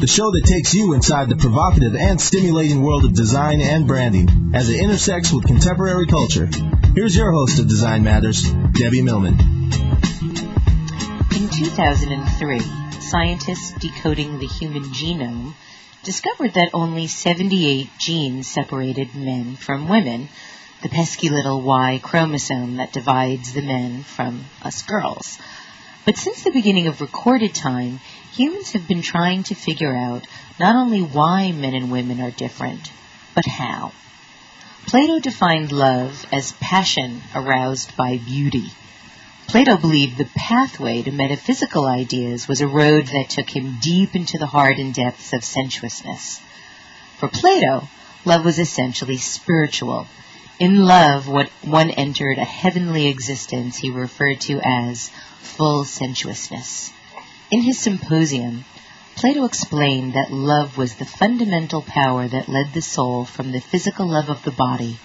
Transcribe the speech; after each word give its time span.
the 0.00 0.06
show 0.06 0.30
that 0.30 0.44
takes 0.44 0.74
you 0.74 0.94
inside 0.94 1.28
the 1.28 1.36
provocative 1.36 1.94
and 1.94 2.20
stimulating 2.20 2.82
world 2.82 3.04
of 3.04 3.14
design 3.14 3.60
and 3.60 3.86
branding 3.86 4.52
as 4.54 4.68
it 4.68 4.80
intersects 4.80 5.32
with 5.32 5.46
contemporary 5.46 6.06
culture. 6.06 6.48
Here's 6.94 7.14
your 7.14 7.30
host 7.32 7.58
of 7.58 7.68
Design 7.68 8.02
Matters, 8.02 8.42
Debbie 8.72 9.02
Millman. 9.02 9.38
In 11.34 11.48
2003, 11.48 12.60
scientists 13.00 13.72
decoding 13.78 14.38
the 14.38 14.46
human 14.46 14.84
genome 14.84 15.54
discovered 16.02 16.54
that 16.54 16.70
only 16.74 17.06
78 17.06 17.88
genes 17.98 18.48
separated 18.48 19.14
men 19.14 19.56
from 19.56 19.88
women, 19.88 20.28
the 20.82 20.88
pesky 20.88 21.28
little 21.28 21.60
Y 21.62 22.00
chromosome 22.02 22.76
that 22.76 22.92
divides 22.92 23.52
the 23.52 23.62
men 23.62 24.02
from 24.02 24.44
us 24.62 24.82
girls. 24.82 25.38
But 26.04 26.16
since 26.16 26.42
the 26.42 26.50
beginning 26.50 26.88
of 26.88 27.00
recorded 27.00 27.54
time, 27.54 28.00
humans 28.32 28.72
have 28.72 28.88
been 28.88 29.02
trying 29.02 29.42
to 29.44 29.54
figure 29.54 29.94
out 29.94 30.26
not 30.58 30.74
only 30.74 31.00
why 31.00 31.52
men 31.52 31.74
and 31.74 31.90
women 31.90 32.20
are 32.20 32.30
different, 32.30 32.90
but 33.34 33.46
how. 33.46 33.92
Plato 34.86 35.20
defined 35.20 35.70
love 35.70 36.26
as 36.32 36.52
passion 36.52 37.22
aroused 37.34 37.96
by 37.96 38.18
beauty. 38.18 38.70
Plato 39.46 39.76
believed 39.76 40.16
the 40.16 40.28
pathway 40.34 41.02
to 41.02 41.12
metaphysical 41.12 41.86
ideas 41.86 42.48
was 42.48 42.62
a 42.62 42.66
road 42.66 43.06
that 43.06 43.28
took 43.28 43.50
him 43.54 43.78
deep 43.82 44.16
into 44.16 44.38
the 44.38 44.46
heart 44.46 44.78
and 44.78 44.94
depths 44.94 45.32
of 45.32 45.44
sensuousness. 45.44 46.40
For 47.18 47.28
Plato, 47.28 47.86
love 48.24 48.44
was 48.44 48.58
essentially 48.58 49.18
spiritual. 49.18 50.06
In 50.58 50.84
love, 50.84 51.28
what 51.28 51.50
one 51.62 51.90
entered 51.90 52.38
a 52.38 52.44
heavenly 52.44 53.08
existence 53.08 53.76
he 53.76 53.90
referred 53.90 54.40
to 54.42 54.60
as 54.64 55.10
full 55.40 55.84
sensuousness. 55.84 56.92
In 57.52 57.60
his 57.60 57.78
symposium, 57.78 58.64
Plato 59.14 59.44
explained 59.44 60.14
that 60.14 60.32
love 60.32 60.78
was 60.78 60.94
the 60.94 61.04
fundamental 61.04 61.82
power 61.82 62.26
that 62.26 62.48
led 62.48 62.72
the 62.72 62.80
soul 62.80 63.26
from 63.26 63.52
the 63.52 63.60
physical 63.60 64.06
love 64.08 64.30
of 64.30 64.42
the 64.42 64.50
body 64.50 64.98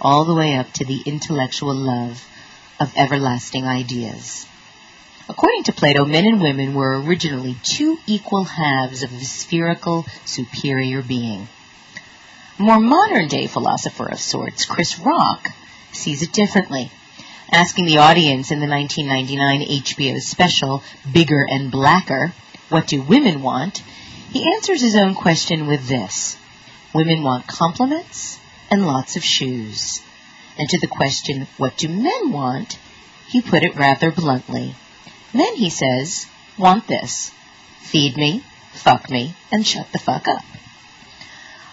all 0.00 0.24
the 0.24 0.34
way 0.34 0.54
up 0.54 0.72
to 0.72 0.86
the 0.86 1.02
intellectual 1.04 1.74
love 1.74 2.26
of 2.80 2.96
everlasting 2.96 3.66
ideas. 3.66 4.46
According 5.28 5.64
to 5.64 5.74
Plato, 5.74 6.06
men 6.06 6.24
and 6.24 6.40
women 6.40 6.72
were 6.72 7.02
originally 7.02 7.56
two 7.62 7.98
equal 8.06 8.44
halves 8.44 9.02
of 9.02 9.12
a 9.12 9.22
spherical 9.22 10.06
superior 10.24 11.02
being. 11.02 11.48
More 12.56 12.80
modern 12.80 13.28
day 13.28 13.46
philosopher 13.46 14.06
of 14.06 14.20
sorts, 14.20 14.64
Chris 14.64 14.98
Rock, 14.98 15.50
sees 15.92 16.22
it 16.22 16.32
differently 16.32 16.90
asking 17.50 17.86
the 17.86 17.98
audience 17.98 18.50
in 18.50 18.60
the 18.60 18.68
1999 18.68 19.82
HBO 19.82 20.20
special 20.20 20.82
Bigger 21.12 21.46
and 21.48 21.70
Blacker, 21.70 22.32
What 22.68 22.86
Do 22.86 23.02
Women 23.02 23.42
Want? 23.42 23.78
He 24.30 24.52
answers 24.54 24.80
his 24.80 24.96
own 24.96 25.14
question 25.14 25.66
with 25.66 25.88
this 25.88 26.36
Women 26.94 27.22
want 27.22 27.46
compliments 27.46 28.38
and 28.70 28.86
lots 28.86 29.16
of 29.16 29.24
shoes. 29.24 30.02
And 30.58 30.68
to 30.68 30.78
the 30.78 30.86
question, 30.86 31.46
What 31.56 31.76
do 31.76 31.88
men 31.88 32.32
want? 32.32 32.78
he 33.30 33.40
put 33.40 33.62
it 33.62 33.76
rather 33.76 34.10
bluntly. 34.10 34.74
Men, 35.32 35.54
he 35.54 35.70
says, 35.70 36.26
want 36.58 36.88
this 36.88 37.30
feed 37.78 38.16
me, 38.16 38.44
fuck 38.72 39.10
me, 39.10 39.34
and 39.50 39.66
shut 39.66 39.90
the 39.92 39.98
fuck 39.98 40.28
up. 40.28 40.44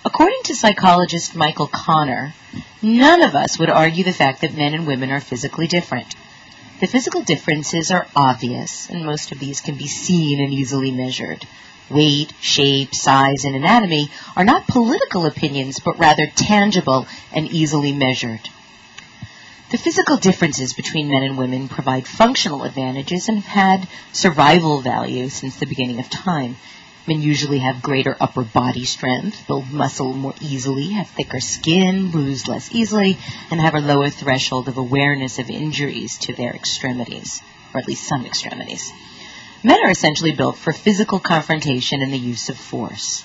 According 0.08 0.44
to 0.46 0.56
psychologist 0.56 1.36
Michael 1.36 1.68
Connor, 1.68 2.34
none 2.82 3.22
of 3.22 3.36
us 3.36 3.60
would 3.60 3.70
argue 3.70 4.06
the 4.06 4.14
fact 4.14 4.40
that 4.40 4.56
men 4.56 4.74
and 4.74 4.88
women 4.88 5.12
are 5.12 5.20
physically 5.20 5.68
different. 5.68 6.16
The 6.80 6.88
physical 6.88 7.24
differences 7.24 7.92
are 7.92 8.08
obvious, 8.16 8.90
and 8.90 9.06
most 9.06 9.34
of 9.34 9.40
these 9.40 9.60
can 9.60 9.76
be 9.76 9.88
seen 9.88 10.40
and 10.42 10.54
easily 10.54 10.92
measured. 10.92 11.46
Weight, 11.90 12.32
shape, 12.40 12.96
size, 12.96 13.44
and 13.44 13.54
anatomy 13.54 14.10
are 14.38 14.46
not 14.46 14.66
political 14.66 15.26
opinions, 15.26 15.82
but 15.82 16.00
rather 16.00 16.28
tangible 16.28 17.06
and 17.34 17.46
easily 17.46 17.92
measured. 17.92 18.48
The 19.72 19.78
physical 19.78 20.16
differences 20.16 20.72
between 20.72 21.10
men 21.10 21.24
and 21.24 21.38
women 21.38 21.68
provide 21.68 22.08
functional 22.08 22.64
advantages 22.64 23.28
and 23.28 23.40
have 23.40 23.82
had 23.82 23.90
survival 24.14 24.80
value 24.80 25.28
since 25.28 25.58
the 25.58 25.66
beginning 25.66 26.00
of 26.00 26.10
time. 26.10 26.56
Men 27.08 27.22
usually 27.22 27.60
have 27.60 27.82
greater 27.82 28.18
upper 28.20 28.44
body 28.44 28.84
strength, 28.84 29.48
build 29.48 29.72
muscle 29.72 30.12
more 30.12 30.34
easily, 30.42 30.90
have 30.92 31.08
thicker 31.08 31.40
skin, 31.40 32.12
bruise 32.12 32.50
less 32.50 32.70
easily, 32.74 33.18
and 33.50 33.62
have 33.62 33.76
a 33.76 33.80
lower 33.80 34.10
threshold 34.10 34.68
of 34.68 34.76
awareness 34.76 35.40
of 35.40 35.50
injuries 35.50 36.18
to 36.18 36.34
their 36.34 36.52
extremities, 36.52 37.42
or 37.74 37.80
at 37.80 37.88
least 37.88 38.10
some 38.10 38.26
extremities. 38.26 38.92
Men 39.64 39.80
are 39.86 39.90
essentially 39.90 40.34
built 40.34 40.58
for 40.58 40.74
physical 40.74 41.20
confrontation 41.20 42.02
and 42.02 42.12
the 42.12 42.18
use 42.18 42.50
of 42.50 42.58
force. 42.58 43.24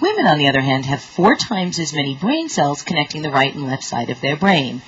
Women, 0.00 0.26
on 0.26 0.38
the 0.38 0.48
other 0.48 0.60
hand, 0.60 0.84
have 0.86 1.00
four 1.00 1.36
times 1.36 1.78
as 1.78 1.94
many 1.94 2.16
brain 2.16 2.48
cells 2.48 2.82
connecting 2.82 3.22
the 3.22 3.30
right 3.30 3.54
and 3.54 3.68
left 3.68 3.84
side 3.84 4.10
of 4.10 4.20
their 4.20 4.36
brain. 4.36 4.82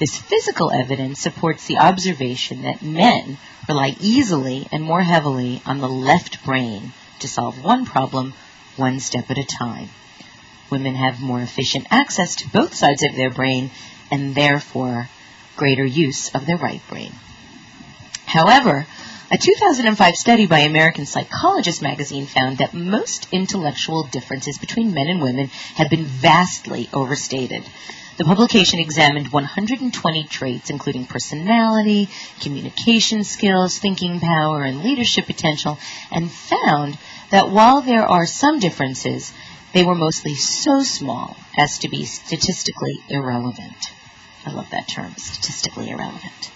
This 0.00 0.18
physical 0.18 0.72
evidence 0.72 1.20
supports 1.20 1.68
the 1.68 1.78
observation 1.78 2.62
that 2.62 2.82
men 2.82 3.38
rely 3.68 3.94
easily 4.00 4.66
and 4.72 4.82
more 4.82 5.02
heavily 5.02 5.62
on 5.64 5.78
the 5.78 5.88
left 5.88 6.44
brain 6.44 6.92
to 7.22 7.28
solve 7.28 7.64
one 7.64 7.86
problem 7.86 8.34
one 8.76 9.00
step 9.00 9.30
at 9.30 9.38
a 9.38 9.44
time. 9.44 9.88
Women 10.70 10.94
have 10.94 11.20
more 11.20 11.40
efficient 11.40 11.86
access 11.90 12.36
to 12.36 12.48
both 12.48 12.74
sides 12.74 13.02
of 13.02 13.14
their 13.16 13.30
brain 13.30 13.70
and 14.10 14.34
therefore 14.34 15.08
greater 15.56 15.84
use 15.84 16.34
of 16.34 16.46
their 16.46 16.56
right 16.56 16.80
brain. 16.88 17.12
However, 18.24 18.86
a 19.30 19.38
2005 19.38 20.14
study 20.14 20.46
by 20.46 20.60
American 20.60 21.06
Psychologist 21.06 21.82
magazine 21.82 22.26
found 22.26 22.58
that 22.58 22.74
most 22.74 23.28
intellectual 23.32 24.04
differences 24.04 24.58
between 24.58 24.94
men 24.94 25.08
and 25.08 25.22
women 25.22 25.48
have 25.76 25.90
been 25.90 26.04
vastly 26.04 26.88
overstated. 26.92 27.62
The 28.18 28.24
publication 28.24 28.78
examined 28.78 29.32
120 29.32 30.24
traits, 30.24 30.68
including 30.68 31.06
personality, 31.06 32.10
communication 32.40 33.24
skills, 33.24 33.78
thinking 33.78 34.20
power, 34.20 34.62
and 34.62 34.82
leadership 34.82 35.26
potential, 35.26 35.78
and 36.10 36.30
found 36.30 36.98
that 37.30 37.50
while 37.50 37.80
there 37.80 38.06
are 38.06 38.26
some 38.26 38.58
differences, 38.58 39.32
they 39.72 39.82
were 39.82 39.94
mostly 39.94 40.34
so 40.34 40.82
small 40.82 41.36
as 41.56 41.78
to 41.78 41.88
be 41.88 42.04
statistically 42.04 43.00
irrelevant. 43.08 43.92
I 44.44 44.52
love 44.52 44.68
that 44.70 44.88
term, 44.88 45.14
statistically 45.16 45.88
irrelevant. 45.88 46.50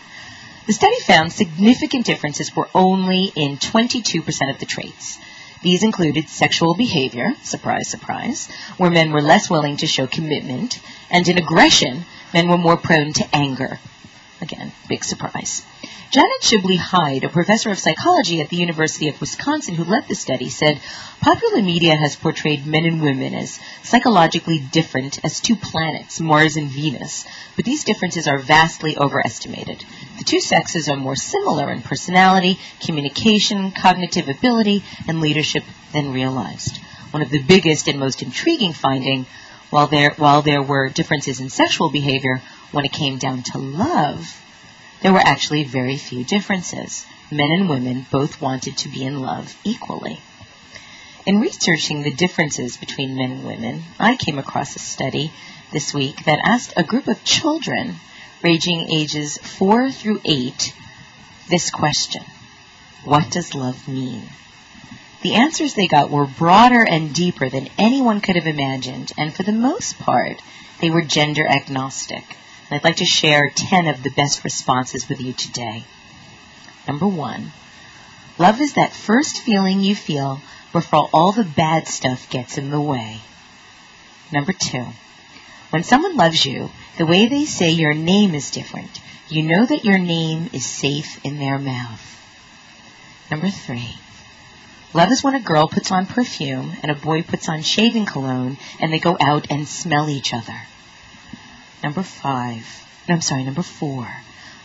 The 0.66 0.72
study 0.74 1.00
found 1.00 1.32
significant 1.32 2.04
differences 2.04 2.54
were 2.54 2.68
only 2.74 3.32
in 3.34 3.56
22% 3.56 4.50
of 4.50 4.58
the 4.58 4.66
traits. 4.66 5.18
These 5.62 5.82
included 5.82 6.28
sexual 6.28 6.74
behavior, 6.74 7.34
surprise, 7.42 7.88
surprise, 7.88 8.48
where 8.76 8.90
men 8.90 9.10
were 9.10 9.22
less 9.22 9.48
willing 9.48 9.76
to 9.78 9.86
show 9.86 10.06
commitment, 10.06 10.78
and 11.10 11.26
in 11.26 11.38
aggression, 11.38 12.04
men 12.34 12.48
were 12.48 12.58
more 12.58 12.76
prone 12.76 13.12
to 13.14 13.28
anger. 13.34 13.80
Again, 14.40 14.72
big 14.88 15.02
surprise. 15.02 15.64
Janet 16.10 16.42
Shibley 16.42 16.76
Hyde, 16.76 17.24
a 17.24 17.28
professor 17.28 17.70
of 17.70 17.78
psychology 17.78 18.40
at 18.40 18.50
the 18.50 18.58
University 18.58 19.08
of 19.08 19.20
Wisconsin 19.20 19.74
who 19.74 19.84
led 19.84 20.06
the 20.06 20.14
study, 20.14 20.50
said 20.50 20.80
popular 21.20 21.62
media 21.62 21.96
has 21.96 22.16
portrayed 22.16 22.66
men 22.66 22.84
and 22.84 23.00
women 23.00 23.34
as 23.34 23.58
psychologically 23.82 24.58
different 24.58 25.24
as 25.24 25.40
two 25.40 25.56
planets, 25.56 26.20
Mars 26.20 26.56
and 26.56 26.68
Venus, 26.68 27.26
but 27.56 27.64
these 27.64 27.84
differences 27.84 28.28
are 28.28 28.38
vastly 28.38 28.96
overestimated. 28.96 29.84
The 30.18 30.24
two 30.24 30.40
sexes 30.40 30.88
are 30.88 30.96
more 30.96 31.16
similar 31.16 31.72
in 31.72 31.80
personality, 31.82 32.58
communication, 32.84 33.72
cognitive 33.72 34.28
ability, 34.28 34.84
and 35.08 35.20
leadership 35.20 35.64
than 35.92 36.12
realized. 36.12 36.76
One 37.10 37.22
of 37.22 37.30
the 37.30 37.42
biggest 37.42 37.88
and 37.88 37.98
most 37.98 38.22
intriguing 38.22 38.74
finding, 38.74 39.24
while 39.70 39.86
there, 39.86 40.10
while 40.18 40.42
there 40.42 40.62
were 40.62 40.88
differences 40.88 41.40
in 41.40 41.48
sexual 41.48 41.90
behavior, 41.90 42.42
when 42.72 42.84
it 42.84 42.92
came 42.92 43.18
down 43.18 43.42
to 43.42 43.58
love, 43.58 44.40
there 45.02 45.12
were 45.12 45.20
actually 45.20 45.64
very 45.64 45.96
few 45.96 46.24
differences. 46.24 47.06
Men 47.30 47.50
and 47.52 47.68
women 47.68 48.06
both 48.10 48.40
wanted 48.40 48.76
to 48.78 48.88
be 48.88 49.04
in 49.04 49.20
love 49.20 49.56
equally. 49.64 50.20
In 51.26 51.40
researching 51.40 52.02
the 52.02 52.14
differences 52.14 52.76
between 52.76 53.16
men 53.16 53.32
and 53.32 53.44
women, 53.44 53.82
I 53.98 54.16
came 54.16 54.38
across 54.38 54.76
a 54.76 54.78
study 54.78 55.32
this 55.72 55.92
week 55.92 56.24
that 56.24 56.38
asked 56.44 56.72
a 56.76 56.84
group 56.84 57.08
of 57.08 57.24
children 57.24 57.96
ranging 58.42 58.88
ages 58.90 59.38
4 59.38 59.90
through 59.90 60.20
8 60.24 60.72
this 61.48 61.70
question 61.70 62.24
What 63.04 63.30
does 63.30 63.54
love 63.54 63.86
mean? 63.86 64.22
The 65.22 65.34
answers 65.34 65.74
they 65.74 65.86
got 65.86 66.10
were 66.10 66.26
broader 66.26 66.84
and 66.84 67.14
deeper 67.14 67.48
than 67.48 67.70
anyone 67.78 68.20
could 68.20 68.36
have 68.36 68.46
imagined, 68.46 69.12
and 69.16 69.34
for 69.34 69.42
the 69.42 69.52
most 69.52 69.98
part, 69.98 70.40
they 70.80 70.90
were 70.90 71.02
gender 71.02 71.46
agnostic. 71.46 72.24
I'd 72.70 72.82
like 72.82 72.96
to 72.96 73.04
share 73.04 73.48
10 73.54 73.86
of 73.86 74.02
the 74.02 74.10
best 74.10 74.42
responses 74.42 75.08
with 75.08 75.20
you 75.20 75.32
today. 75.32 75.84
Number 76.88 77.06
one, 77.06 77.52
love 78.38 78.60
is 78.60 78.74
that 78.74 78.92
first 78.92 79.38
feeling 79.38 79.80
you 79.80 79.94
feel 79.94 80.40
before 80.72 81.08
all 81.12 81.32
the 81.32 81.44
bad 81.44 81.86
stuff 81.86 82.28
gets 82.28 82.58
in 82.58 82.70
the 82.70 82.80
way. 82.80 83.20
Number 84.32 84.52
two, 84.52 84.84
when 85.70 85.84
someone 85.84 86.16
loves 86.16 86.44
you, 86.44 86.70
the 86.98 87.06
way 87.06 87.28
they 87.28 87.44
say 87.44 87.70
your 87.70 87.94
name 87.94 88.34
is 88.34 88.50
different. 88.50 89.00
You 89.28 89.44
know 89.44 89.64
that 89.64 89.84
your 89.84 89.98
name 89.98 90.50
is 90.52 90.66
safe 90.66 91.24
in 91.24 91.38
their 91.38 91.58
mouth. 91.58 92.02
Number 93.30 93.50
three, 93.50 93.96
love 94.92 95.12
is 95.12 95.22
when 95.22 95.34
a 95.34 95.40
girl 95.40 95.68
puts 95.68 95.92
on 95.92 96.06
perfume 96.06 96.72
and 96.82 96.90
a 96.90 96.96
boy 96.96 97.22
puts 97.22 97.48
on 97.48 97.62
shaving 97.62 98.06
cologne 98.06 98.58
and 98.80 98.92
they 98.92 98.98
go 98.98 99.16
out 99.20 99.46
and 99.50 99.68
smell 99.68 100.08
each 100.08 100.34
other. 100.34 100.60
Number 101.82 102.02
five, 102.02 102.66
no, 103.08 103.14
I'm 103.14 103.20
sorry, 103.20 103.44
number 103.44 103.62
four, 103.62 104.08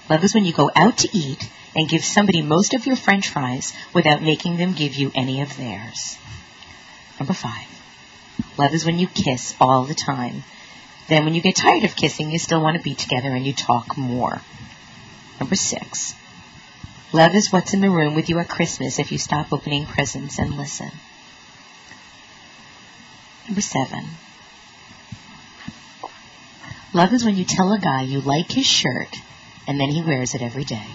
love 0.10 0.24
is 0.24 0.34
when 0.34 0.46
you 0.46 0.54
go 0.54 0.70
out 0.76 1.00
to 1.00 1.10
eat 1.14 1.50
and 1.76 1.90
give 1.90 2.04
somebody 2.04 2.42
most 2.42 2.74
of 2.74 2.86
your 2.86 2.96
french 2.96 3.30
fries 3.30 3.74
without 3.94 4.22
making 4.22 4.58
them 4.58 4.74
give 4.74 4.96
you 4.96 5.12
any 5.14 5.42
of 5.42 5.56
theirs. 5.58 6.18
Number 7.20 7.34
five, 7.34 7.68
love 8.58 8.74
is 8.74 8.86
when 8.86 9.00
you 9.00 9.08
kiss 9.08 9.56
all 9.60 9.84
the 9.84 9.96
time. 9.96 10.44
Then 11.08 11.26
when 11.26 11.36
you 11.36 11.42
get 11.42 11.56
tired 11.56 11.84
of 11.84 11.96
kissing, 11.96 12.32
you 12.32 12.40
still 12.40 12.62
want 12.62 12.78
to 12.78 12.84
be 12.84 12.96
together 12.96 13.30
and 13.30 13.46
you 13.46 13.54
talk 13.54 13.98
more. 13.98 14.42
Number 15.40 15.56
six, 15.56 16.16
Love 17.14 17.36
is 17.36 17.52
what's 17.52 17.74
in 17.74 17.82
the 17.82 17.90
room 17.90 18.16
with 18.16 18.30
you 18.30 18.40
at 18.40 18.48
Christmas 18.48 18.98
if 18.98 19.12
you 19.12 19.18
stop 19.18 19.52
opening 19.52 19.86
presents 19.86 20.40
and 20.40 20.56
listen. 20.56 20.90
Number 23.48 23.60
seven. 23.60 24.06
Love 26.94 27.14
is 27.14 27.24
when 27.24 27.38
you 27.38 27.46
tell 27.46 27.72
a 27.72 27.80
guy 27.80 28.02
you 28.02 28.20
like 28.20 28.52
his 28.52 28.66
shirt 28.66 29.18
and 29.68 29.80
then 29.80 29.90
he 29.90 30.02
wears 30.02 30.36
it 30.36 30.42
every 30.42 30.66
day. 30.66 30.88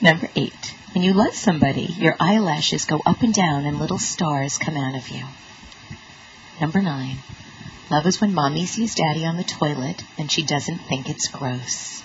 Number 0.00 0.28
eight. 0.34 0.74
When 0.92 1.04
you 1.04 1.12
love 1.12 1.34
somebody, 1.34 1.94
your 1.98 2.16
eyelashes 2.18 2.86
go 2.86 3.00
up 3.04 3.22
and 3.22 3.32
down 3.32 3.66
and 3.66 3.78
little 3.78 3.98
stars 3.98 4.58
come 4.58 4.76
out 4.76 4.96
of 4.96 5.08
you. 5.08 5.24
Number 6.60 6.82
nine. 6.82 7.18
Love 7.90 8.06
is 8.06 8.20
when 8.20 8.34
mommy 8.34 8.66
sees 8.66 8.94
daddy 8.96 9.24
on 9.24 9.36
the 9.36 9.44
toilet 9.44 10.02
and 10.18 10.30
she 10.30 10.42
doesn't 10.42 10.78
think 10.78 11.08
it's 11.08 11.28
gross. 11.28 12.02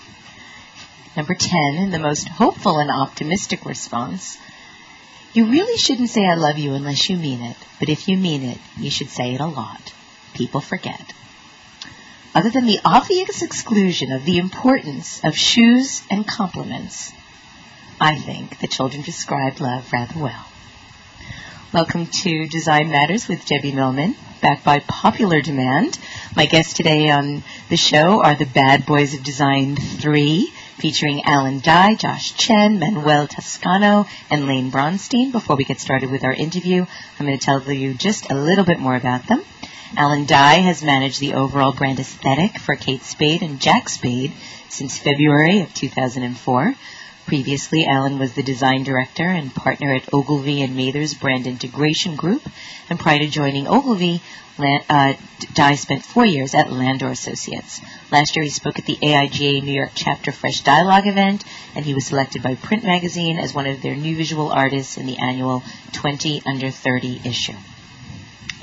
Number 1.16 1.34
10, 1.34 1.50
and 1.76 1.92
the 1.92 1.98
most 1.98 2.28
hopeful 2.28 2.78
and 2.78 2.90
optimistic 2.90 3.64
response, 3.66 4.38
you 5.34 5.46
really 5.46 5.76
shouldn't 5.76 6.08
say 6.08 6.24
I 6.24 6.34
love 6.34 6.58
you 6.58 6.74
unless 6.74 7.10
you 7.10 7.16
mean 7.16 7.42
it, 7.42 7.56
but 7.80 7.88
if 7.88 8.08
you 8.08 8.16
mean 8.16 8.44
it, 8.44 8.58
you 8.78 8.90
should 8.90 9.08
say 9.08 9.34
it 9.34 9.40
a 9.40 9.46
lot. 9.46 9.92
People 10.34 10.60
forget. 10.60 11.12
Other 12.34 12.48
than 12.48 12.64
the 12.64 12.80
obvious 12.82 13.42
exclusion 13.42 14.10
of 14.10 14.24
the 14.24 14.38
importance 14.38 15.22
of 15.22 15.36
shoes 15.36 16.02
and 16.10 16.26
compliments, 16.26 17.12
I 18.00 18.16
think 18.16 18.58
the 18.58 18.68
children 18.68 19.02
described 19.02 19.60
love 19.60 19.92
rather 19.92 20.18
well. 20.18 20.46
Welcome 21.74 22.06
to 22.06 22.48
Design 22.48 22.90
Matters 22.90 23.28
with 23.28 23.44
Debbie 23.44 23.72
Millman, 23.72 24.16
back 24.40 24.64
by 24.64 24.78
popular 24.78 25.42
demand. 25.42 25.98
My 26.34 26.46
guests 26.46 26.72
today 26.72 27.10
on 27.10 27.42
the 27.68 27.76
show 27.76 28.22
are 28.22 28.34
the 28.34 28.46
Bad 28.46 28.86
Boys 28.86 29.12
of 29.12 29.22
Design 29.22 29.76
3, 29.76 30.46
featuring 30.78 31.24
Alan 31.26 31.60
Dye, 31.60 31.96
Josh 31.96 32.34
Chen, 32.34 32.78
Manuel 32.78 33.26
Toscano, 33.26 34.06
and 34.30 34.46
Layne 34.46 34.70
Braunstein. 34.70 35.32
Before 35.32 35.56
we 35.56 35.64
get 35.64 35.80
started 35.80 36.10
with 36.10 36.24
our 36.24 36.32
interview, 36.32 36.86
I'm 37.18 37.26
going 37.26 37.38
to 37.38 37.44
tell 37.44 37.70
you 37.70 37.92
just 37.92 38.30
a 38.30 38.34
little 38.34 38.64
bit 38.64 38.78
more 38.78 38.96
about 38.96 39.26
them. 39.26 39.42
Alan 39.94 40.24
Dye 40.24 40.60
has 40.60 40.82
managed 40.82 41.20
the 41.20 41.34
overall 41.34 41.72
brand 41.72 42.00
aesthetic 42.00 42.58
for 42.58 42.76
Kate 42.76 43.02
Spade 43.02 43.42
and 43.42 43.60
Jack 43.60 43.90
Spade 43.90 44.32
since 44.70 44.96
February 44.96 45.60
of 45.60 45.74
2004. 45.74 46.74
Previously, 47.26 47.86
Alan 47.86 48.18
was 48.18 48.32
the 48.32 48.42
design 48.42 48.84
director 48.84 49.24
and 49.24 49.54
partner 49.54 49.94
at 49.94 50.12
Ogilvy 50.12 50.62
and 50.62 50.74
Mather's 50.74 51.12
Brand 51.12 51.46
Integration 51.46 52.16
Group, 52.16 52.42
and 52.88 52.98
prior 52.98 53.18
to 53.18 53.28
joining 53.28 53.68
Ogilvy, 53.68 54.22
uh, 54.58 55.12
Dye 55.52 55.74
spent 55.74 56.06
four 56.06 56.24
years 56.24 56.54
at 56.54 56.72
Landor 56.72 57.08
Associates. 57.08 57.82
Last 58.10 58.34
year, 58.34 58.44
he 58.44 58.50
spoke 58.50 58.78
at 58.78 58.86
the 58.86 58.96
AIGA 58.96 59.62
New 59.62 59.74
York 59.74 59.92
Chapter 59.94 60.32
Fresh 60.32 60.62
Dialogue 60.62 61.06
event, 61.06 61.44
and 61.74 61.84
he 61.84 61.92
was 61.92 62.06
selected 62.06 62.42
by 62.42 62.54
Print 62.54 62.82
Magazine 62.82 63.38
as 63.38 63.52
one 63.52 63.66
of 63.66 63.82
their 63.82 63.94
new 63.94 64.16
visual 64.16 64.50
artists 64.50 64.96
in 64.96 65.04
the 65.04 65.18
annual 65.18 65.62
20 65.92 66.42
Under 66.46 66.70
30 66.70 67.20
issue. 67.26 67.56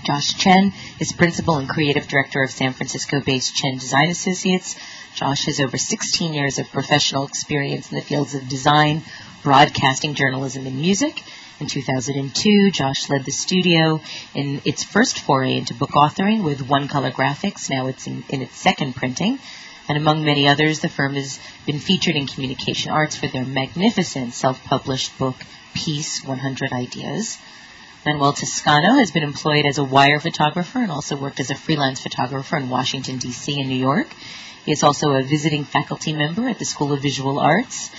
Josh 0.03 0.35
Chen 0.35 0.73
is 0.99 1.11
principal 1.11 1.57
and 1.57 1.67
creative 1.67 2.07
director 2.07 2.43
of 2.43 2.51
San 2.51 2.73
Francisco-based 2.73 3.55
Chen 3.55 3.77
Design 3.77 4.09
Associates. 4.09 4.75
Josh 5.15 5.45
has 5.45 5.59
over 5.59 5.77
16 5.77 6.33
years 6.33 6.59
of 6.59 6.71
professional 6.71 7.27
experience 7.27 7.91
in 7.91 7.97
the 7.97 8.03
fields 8.03 8.35
of 8.35 8.47
design, 8.47 9.03
broadcasting, 9.43 10.13
journalism, 10.13 10.65
and 10.65 10.79
music. 10.79 11.21
In 11.59 11.67
2002, 11.67 12.71
Josh 12.71 13.09
led 13.09 13.25
the 13.25 13.31
studio 13.31 13.99
in 14.33 14.61
its 14.63 14.83
first 14.83 15.19
foray 15.19 15.57
into 15.57 15.73
book 15.73 15.91
authoring 15.91 16.43
with 16.43 16.61
One 16.61 16.87
Color 16.87 17.11
Graphics. 17.11 17.69
Now 17.69 17.87
it's 17.87 18.07
in, 18.07 18.23
in 18.29 18.41
its 18.41 18.55
second 18.55 18.95
printing. 18.95 19.39
And 19.89 19.97
among 19.97 20.23
many 20.23 20.47
others, 20.47 20.79
the 20.79 20.87
firm 20.87 21.15
has 21.15 21.39
been 21.65 21.79
featured 21.79 22.15
in 22.15 22.27
Communication 22.27 22.91
Arts 22.91 23.15
for 23.15 23.27
their 23.27 23.43
magnificent 23.43 24.33
self-published 24.33 25.17
book, 25.17 25.35
Peace 25.73 26.23
100 26.23 26.71
Ideas. 26.71 27.39
Manuel 28.09 28.33
Toscano 28.33 28.97
has 28.97 29.11
been 29.11 29.21
employed 29.21 29.67
as 29.67 29.77
a 29.77 29.83
wire 29.83 30.19
photographer 30.19 30.79
and 30.79 30.91
also 30.91 31.15
worked 31.15 31.39
as 31.39 31.51
a 31.51 31.55
freelance 31.55 32.01
photographer 32.01 32.57
in 32.57 32.67
Washington, 32.67 33.19
D.C. 33.19 33.59
and 33.59 33.69
New 33.69 33.75
York. 33.75 34.07
He 34.65 34.71
is 34.71 34.81
also 34.81 35.11
a 35.11 35.21
visiting 35.21 35.63
faculty 35.63 36.13
member 36.13 36.49
at 36.49 36.57
the 36.57 36.65
School 36.65 36.91
of 36.91 37.03
Visual 37.03 37.37
Arts 37.37 37.91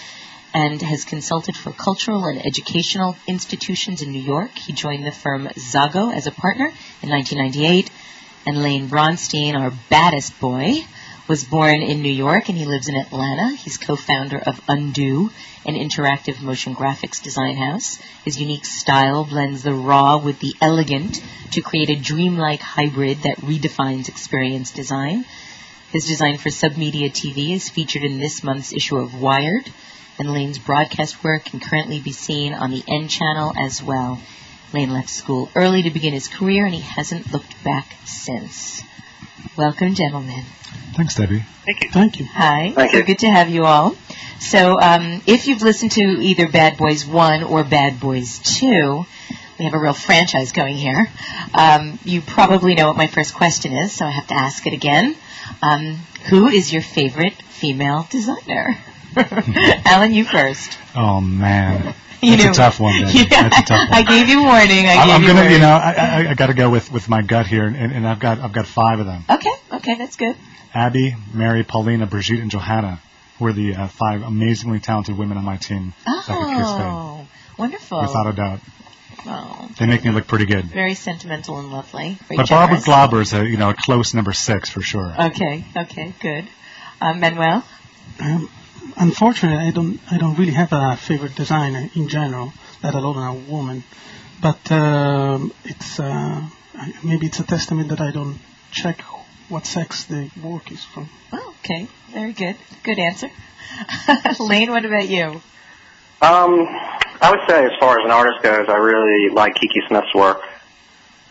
and 0.53 0.83
has 0.83 1.05
consulted 1.05 1.57
for 1.57 1.71
cultural 1.71 2.25
and 2.25 2.45
educational 2.45 3.17
institutions 3.29 4.03
in 4.03 4.11
New 4.11 4.21
York. 4.21 4.51
He 4.59 4.73
joined 4.73 5.07
the 5.07 5.13
firm 5.13 5.47
Zago 5.57 6.13
as 6.13 6.27
a 6.27 6.33
partner 6.33 6.67
in 7.03 7.09
1998. 7.09 7.89
And 8.47 8.65
Layne 8.65 8.89
Braunstein, 8.89 9.55
our 9.55 9.73
baddest 9.91 10.41
boy, 10.41 10.85
was 11.31 11.45
born 11.45 11.81
in 11.81 12.03
New 12.03 12.11
York 12.11 12.49
and 12.49 12.59
he 12.59 12.65
lives 12.65 12.89
in 12.89 12.97
Atlanta. 12.97 13.55
He's 13.55 13.79
co-founder 13.79 14.41
of 14.41 14.61
Undo, 14.67 15.31
an 15.65 15.77
interactive 15.77 16.43
motion 16.43 16.75
graphics 16.75 17.23
design 17.23 17.57
house. 17.57 18.01
His 18.25 18.41
unique 18.41 18.65
style 18.65 19.25
blends 19.25 19.63
the 19.63 19.73
raw 19.73 20.19
with 20.19 20.41
the 20.41 20.57
elegant 20.61 21.23
to 21.53 21.61
create 21.61 21.89
a 21.89 21.95
dreamlike 21.95 22.59
hybrid 22.59 23.19
that 23.19 23.37
redefines 23.43 24.09
experience 24.09 24.73
design. 24.73 25.25
His 25.93 26.05
design 26.05 26.37
for 26.37 26.49
Submedia 26.49 27.13
TV 27.13 27.55
is 27.55 27.69
featured 27.69 28.03
in 28.03 28.19
this 28.19 28.43
month's 28.43 28.73
issue 28.73 28.97
of 28.97 29.21
Wired 29.21 29.71
and 30.19 30.33
Layne's 30.33 30.59
broadcast 30.59 31.23
work 31.23 31.45
can 31.45 31.61
currently 31.61 32.01
be 32.01 32.11
seen 32.11 32.55
on 32.55 32.73
the 32.73 32.83
N 32.89 33.07
channel 33.07 33.55
as 33.57 33.81
well. 33.81 34.21
Layne 34.73 34.93
left 34.93 35.09
school 35.09 35.49
early 35.55 35.85
to 35.85 35.91
begin 35.91 36.13
his 36.13 36.27
career, 36.27 36.67
and 36.67 36.75
he 36.75 36.81
hasn't 36.81 37.33
looked 37.33 37.63
back 37.63 37.87
since. 38.05 38.83
Welcome, 39.57 39.95
gentlemen. 39.95 40.45
Thanks, 40.95 41.15
Debbie. 41.15 41.45
Thank 41.65 41.85
you. 41.85 41.91
Thank 41.91 42.21
you. 42.21 42.27
Hi. 42.27 42.73
Thank 42.75 42.93
so 42.93 42.99
you. 42.99 43.05
good 43.05 43.19
to 43.21 43.29
have 43.29 43.49
you 43.49 43.65
all. 43.65 43.97
So, 44.39 44.81
um, 44.81 45.23
if 45.27 45.47
you've 45.47 45.63
listened 45.63 45.93
to 45.93 46.03
either 46.03 46.49
Bad 46.49 46.77
Boys 46.77 47.07
1 47.07 47.43
or 47.45 47.63
Bad 47.63 48.01
Boys 48.01 48.39
2, 48.39 49.05
we 49.61 49.67
have 49.67 49.75
a 49.75 49.79
real 49.79 49.93
franchise 49.93 50.53
going 50.53 50.75
here. 50.75 51.07
Um, 51.53 51.99
you 52.03 52.23
probably 52.23 52.75
know 52.75 52.89
what 52.89 52.97
my 52.97 53.09
first 53.09 53.35
question 53.35 53.73
is, 53.75 53.93
so 53.93 54.07
I 54.07 54.11
have 54.11 54.27
to 54.29 54.35
ask 54.35 54.67
it 54.67 54.73
again. 54.73 55.15
Um, 55.61 55.97
who 56.31 56.49
is 56.49 56.73
your 56.73 56.81
favorite 56.81 57.35
female 57.43 58.09
designer? 58.11 58.79
Alan, 59.85 60.15
you 60.15 60.25
first. 60.25 60.79
Oh 60.97 61.21
man, 61.21 61.95
You 62.23 62.39
that's 62.39 62.57
a 62.57 62.61
tough 62.61 62.81
one. 62.81 62.95
Yeah. 62.95 63.25
That's 63.29 63.59
a 63.59 63.63
tough 63.65 63.91
one. 63.91 63.99
I 63.99 64.03
gave 64.03 64.31
you 64.31 64.43
warning. 64.43 64.87
I 64.87 64.95
I'm 64.95 65.21
gonna, 65.21 65.35
warning. 65.35 65.53
you 65.53 65.59
know, 65.59 65.69
I, 65.69 65.93
I, 65.93 66.31
I 66.31 66.35
got 66.35 66.47
to 66.47 66.55
go 66.55 66.71
with, 66.71 66.91
with 66.91 67.09
my 67.11 67.21
gut 67.21 67.47
here, 67.47 67.67
and, 67.67 67.77
and 67.77 68.09
I've 68.09 68.19
got 68.19 68.41
I've 68.41 68.53
got 68.53 68.67
five 68.67 68.99
of 68.99 69.05
them: 69.05 69.25
Okay, 69.29 69.53
okay, 69.73 69.97
that's 69.97 70.17
good. 70.17 70.37
Abby, 70.73 71.17
Mary, 71.35 71.65
Paulina, 71.65 72.07
Brigitte, 72.07 72.41
and 72.41 72.51
Johanna, 72.51 73.01
were 73.39 73.53
the 73.53 73.75
uh, 73.75 73.89
five 73.89 74.23
amazingly 74.23 74.81
talented 74.81 75.19
women 75.19 75.37
on 75.37 75.45
my 75.45 75.59
team. 75.59 75.93
back 76.07 76.31
at 76.31 76.47
Kate 76.47 76.67
Spade. 76.67 76.87
Oh, 76.87 77.27
wonderful. 77.59 78.01
Without 78.01 78.27
a 78.27 78.33
doubt, 78.33 78.61
Oh, 79.27 79.69
they 79.79 79.87
make 79.87 80.05
me 80.05 80.11
look 80.11 80.27
pretty 80.27 80.47
good. 80.47 80.65
very 80.67 80.95
sentimental 80.95 81.59
and 81.59 81.69
lovely. 81.71 82.19
Very 82.29 82.37
But 82.39 82.49
Barbara 82.49 82.77
generous. 82.77 82.85
Glauber 82.85 83.21
is 83.21 83.33
a 83.35 83.45
you 83.47 83.57
know 83.57 83.71
a 83.71 83.75
close 83.75 84.15
number 84.15 84.33
six 84.33 84.69
for 84.71 84.81
sure. 84.81 85.15
Okay, 85.27 85.65
okay, 85.77 86.15
good. 86.21 86.49
Um, 87.01 87.21
Manuel? 87.21 87.65
Um, 88.21 88.51
unfortunately, 88.97 89.67
I 89.67 89.71
don't 89.73 90.01
I 90.11 90.19
don't 90.19 90.39
really 90.39 90.53
have 90.53 90.73
a 90.73 90.97
favorite 90.97 91.35
designer 91.35 91.89
in 91.95 92.09
general, 92.09 92.53
let 92.83 92.95
alone 92.95 93.19
a 93.19 93.51
woman. 93.51 93.85
But 94.43 94.73
um, 94.73 95.53
it's 95.65 96.01
uh, 96.01 96.43
I- 96.75 96.93
maybe 97.05 97.27
it's 97.27 97.41
a 97.41 97.45
testament 97.47 97.91
that 97.91 98.01
I 98.01 98.11
don't 98.11 98.39
check 98.71 99.01
what 99.51 99.67
sex 99.67 100.05
the 100.05 100.31
work 100.43 100.71
is 100.73 100.83
from. 100.85 101.09
Oh, 101.33 101.55
okay, 101.65 101.89
very 102.13 102.33
good. 102.33 102.57
Good 102.85 102.99
answer. 102.99 103.29
Layne, 104.41 104.71
what 104.71 104.85
about 104.85 105.09
you? 105.09 105.43
Um, 106.23 106.67
I 107.23 107.31
would 107.31 107.41
say, 107.49 107.65
as 107.65 107.73
far 107.81 107.99
as 107.99 108.05
an 108.05 108.11
artist 108.11 108.43
goes, 108.43 108.67
I 108.69 108.77
really 108.77 109.31
like 109.35 109.55
Kiki 109.55 109.81
Smith's 109.89 110.15
work. 110.15 110.41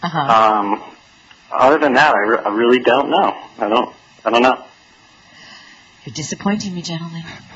Uh-huh. 0.01 0.19
Um, 0.19 0.83
other 1.51 1.77
than 1.79 1.93
that, 1.93 2.15
I, 2.15 2.19
re- 2.19 2.43
I 2.45 2.49
really 2.49 2.79
don't 2.79 3.09
know. 3.09 3.37
I 3.59 3.67
don't. 3.69 3.95
I 4.25 4.29
don't 4.31 4.41
know. 4.41 4.65
You're 6.05 6.13
disappointing 6.13 6.73
me, 6.73 6.81
gentlemen. 6.81 7.23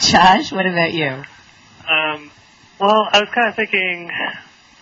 Josh, 0.00 0.52
what 0.52 0.66
about 0.66 0.92
you? 0.92 1.08
Um, 1.88 2.30
well, 2.80 3.08
I 3.12 3.20
was 3.20 3.28
kind 3.34 3.48
of 3.48 3.56
thinking, 3.56 4.10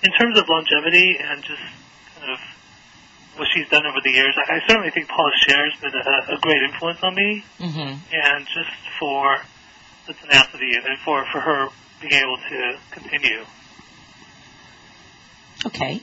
in 0.02 0.12
terms 0.18 0.38
of 0.38 0.44
longevity 0.48 1.18
and 1.20 1.42
just 1.42 1.62
kind 2.20 2.32
of 2.32 2.38
what 3.38 3.48
she's 3.54 3.68
done 3.70 3.86
over 3.86 3.98
the 4.04 4.10
years, 4.10 4.34
I, 4.36 4.56
I 4.56 4.60
certainly 4.68 4.90
think 4.90 5.08
Paula 5.08 5.30
Scher 5.46 5.70
has 5.70 5.80
been 5.80 5.94
a, 5.98 6.34
a 6.36 6.38
great 6.40 6.62
influence 6.62 7.02
on 7.02 7.14
me, 7.14 7.44
Mm-hmm. 7.58 7.96
and 8.12 8.46
just 8.46 8.70
for 9.00 9.38
the 10.06 10.14
tenacity 10.14 10.72
and 10.74 10.98
for, 11.04 11.24
for 11.32 11.40
her 11.40 11.68
being 12.00 12.12
able 12.14 12.36
to 12.48 12.78
continue. 12.90 13.44
Okay. 15.66 16.00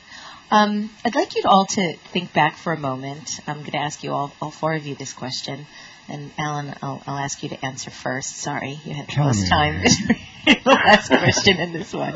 Um, 0.51 0.89
I'd 1.06 1.15
like 1.15 1.36
you 1.36 1.44
all 1.46 1.65
to 1.65 1.98
think 2.12 2.34
back 2.34 2.56
for 2.56 2.74
a 2.74 2.79
moment. 2.79 3.39
I'm 3.48 3.60
going 3.60 3.72
to 3.72 3.77
ask 3.77 4.03
you 4.03 4.12
all, 4.13 4.34
all 4.41 4.50
four 4.51 4.74
of 4.74 4.86
you 4.88 4.96
this 4.96 5.13
question. 5.13 5.68
And 6.08 6.32
Alan, 6.39 6.74
I'll, 6.82 7.03
I'll 7.06 7.18
ask 7.20 7.44
you 7.44 7.50
to 7.50 7.65
answer 7.65 7.91
first. 7.91 8.38
Sorry, 8.38 8.79
you 8.84 8.96
had 8.96 9.06
the 9.08 9.12
Killing 9.12 9.27
most 9.27 9.44
me. 9.44 9.50
time. 9.50 9.84
the 10.46 10.60
last 10.65 11.10
question 11.10 11.58
in 11.60 11.72
this 11.72 11.94
one. 11.94 12.15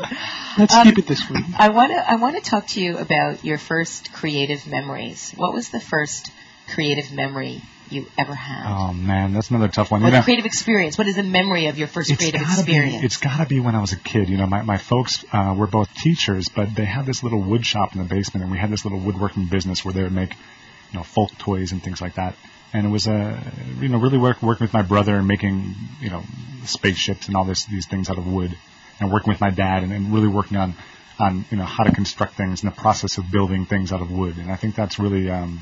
Let's 0.58 0.74
Um, 0.74 0.84
keep 0.88 0.98
it 0.98 1.06
this 1.06 1.30
way. 1.30 1.40
I 1.56 1.68
want 1.68 1.92
to 1.92 2.10
I 2.10 2.16
want 2.16 2.34
to 2.42 2.50
talk 2.50 2.66
to 2.68 2.80
you 2.80 2.98
about 2.98 3.44
your 3.44 3.58
first 3.58 4.12
creative 4.12 4.66
memories. 4.66 5.30
What 5.36 5.52
was 5.54 5.68
the 5.68 5.78
first 5.78 6.32
creative 6.68 7.12
memory 7.12 7.62
you 7.90 8.06
ever 8.18 8.34
had? 8.34 8.64
Oh 8.66 8.92
man, 8.92 9.32
that's 9.32 9.50
another 9.50 9.68
tough 9.68 9.90
one. 9.90 10.02
or 10.02 10.06
You 10.06 10.12
the 10.12 10.22
creative 10.22 10.46
experience. 10.46 10.96
What 10.96 11.06
is 11.06 11.16
the 11.16 11.22
memory 11.22 11.66
of 11.66 11.78
your 11.78 11.88
first 11.88 12.10
it's 12.10 12.18
creative 12.18 12.40
gotta 12.40 12.60
experience? 12.60 13.00
be 13.00 13.06
it's 13.06 13.16
gotta 13.18 13.46
be 13.46 13.60
when 13.60 13.74
I 13.74 13.80
was 13.80 13.92
a 13.92 13.98
kid. 13.98 14.28
You 14.28 14.38
know, 14.38 14.46
my 14.46 14.62
my 14.62 14.78
folks 14.78 15.24
uh, 15.32 15.54
were 15.56 15.66
both 15.66 15.92
teachers, 15.94 16.48
but 16.48 16.74
they 16.74 16.84
had 16.84 17.06
this 17.06 17.22
little 17.22 17.40
wood 17.40 17.64
shop 17.66 17.94
in 17.94 18.02
the 18.02 18.08
basement, 18.08 18.42
and 18.42 18.52
we 18.52 18.58
had 18.58 18.70
this 18.70 18.84
little 18.84 19.00
woodworking 19.00 19.46
business 19.46 19.84
where 19.84 19.92
they 19.92 20.02
would 20.02 20.12
make, 20.12 20.30
you 20.30 20.98
know, 20.98 21.02
folk 21.02 21.36
toys 21.38 21.72
and 21.72 21.82
things 21.82 22.00
like 22.00 22.14
that. 22.14 22.34
And 22.72 22.86
it 22.86 22.90
was 22.90 23.06
a, 23.06 23.40
you 23.80 23.88
know, 23.88 23.98
really 23.98 24.18
work 24.18 24.42
working 24.42 24.64
with 24.64 24.72
my 24.72 24.82
brother 24.82 25.16
and 25.16 25.28
making, 25.28 25.74
you 26.00 26.10
know, 26.10 26.24
spaceships 26.64 27.28
and 27.28 27.36
all 27.36 27.44
this 27.44 27.66
these 27.66 27.86
things 27.86 28.10
out 28.10 28.18
of 28.18 28.26
wood, 28.26 28.56
and 28.98 29.12
working 29.12 29.30
with 29.30 29.40
my 29.40 29.50
dad 29.50 29.82
and, 29.82 29.92
and 29.92 30.12
really 30.12 30.26
working 30.26 30.56
on, 30.56 30.74
on 31.20 31.44
you 31.50 31.56
know 31.58 31.64
how 31.64 31.84
to 31.84 31.92
construct 31.92 32.34
things 32.34 32.62
and 32.62 32.72
the 32.72 32.76
process 32.76 33.18
of 33.18 33.30
building 33.30 33.66
things 33.66 33.92
out 33.92 34.00
of 34.00 34.10
wood. 34.10 34.38
And 34.38 34.50
I 34.50 34.56
think 34.56 34.74
that's 34.74 34.98
really, 34.98 35.30
um, 35.30 35.60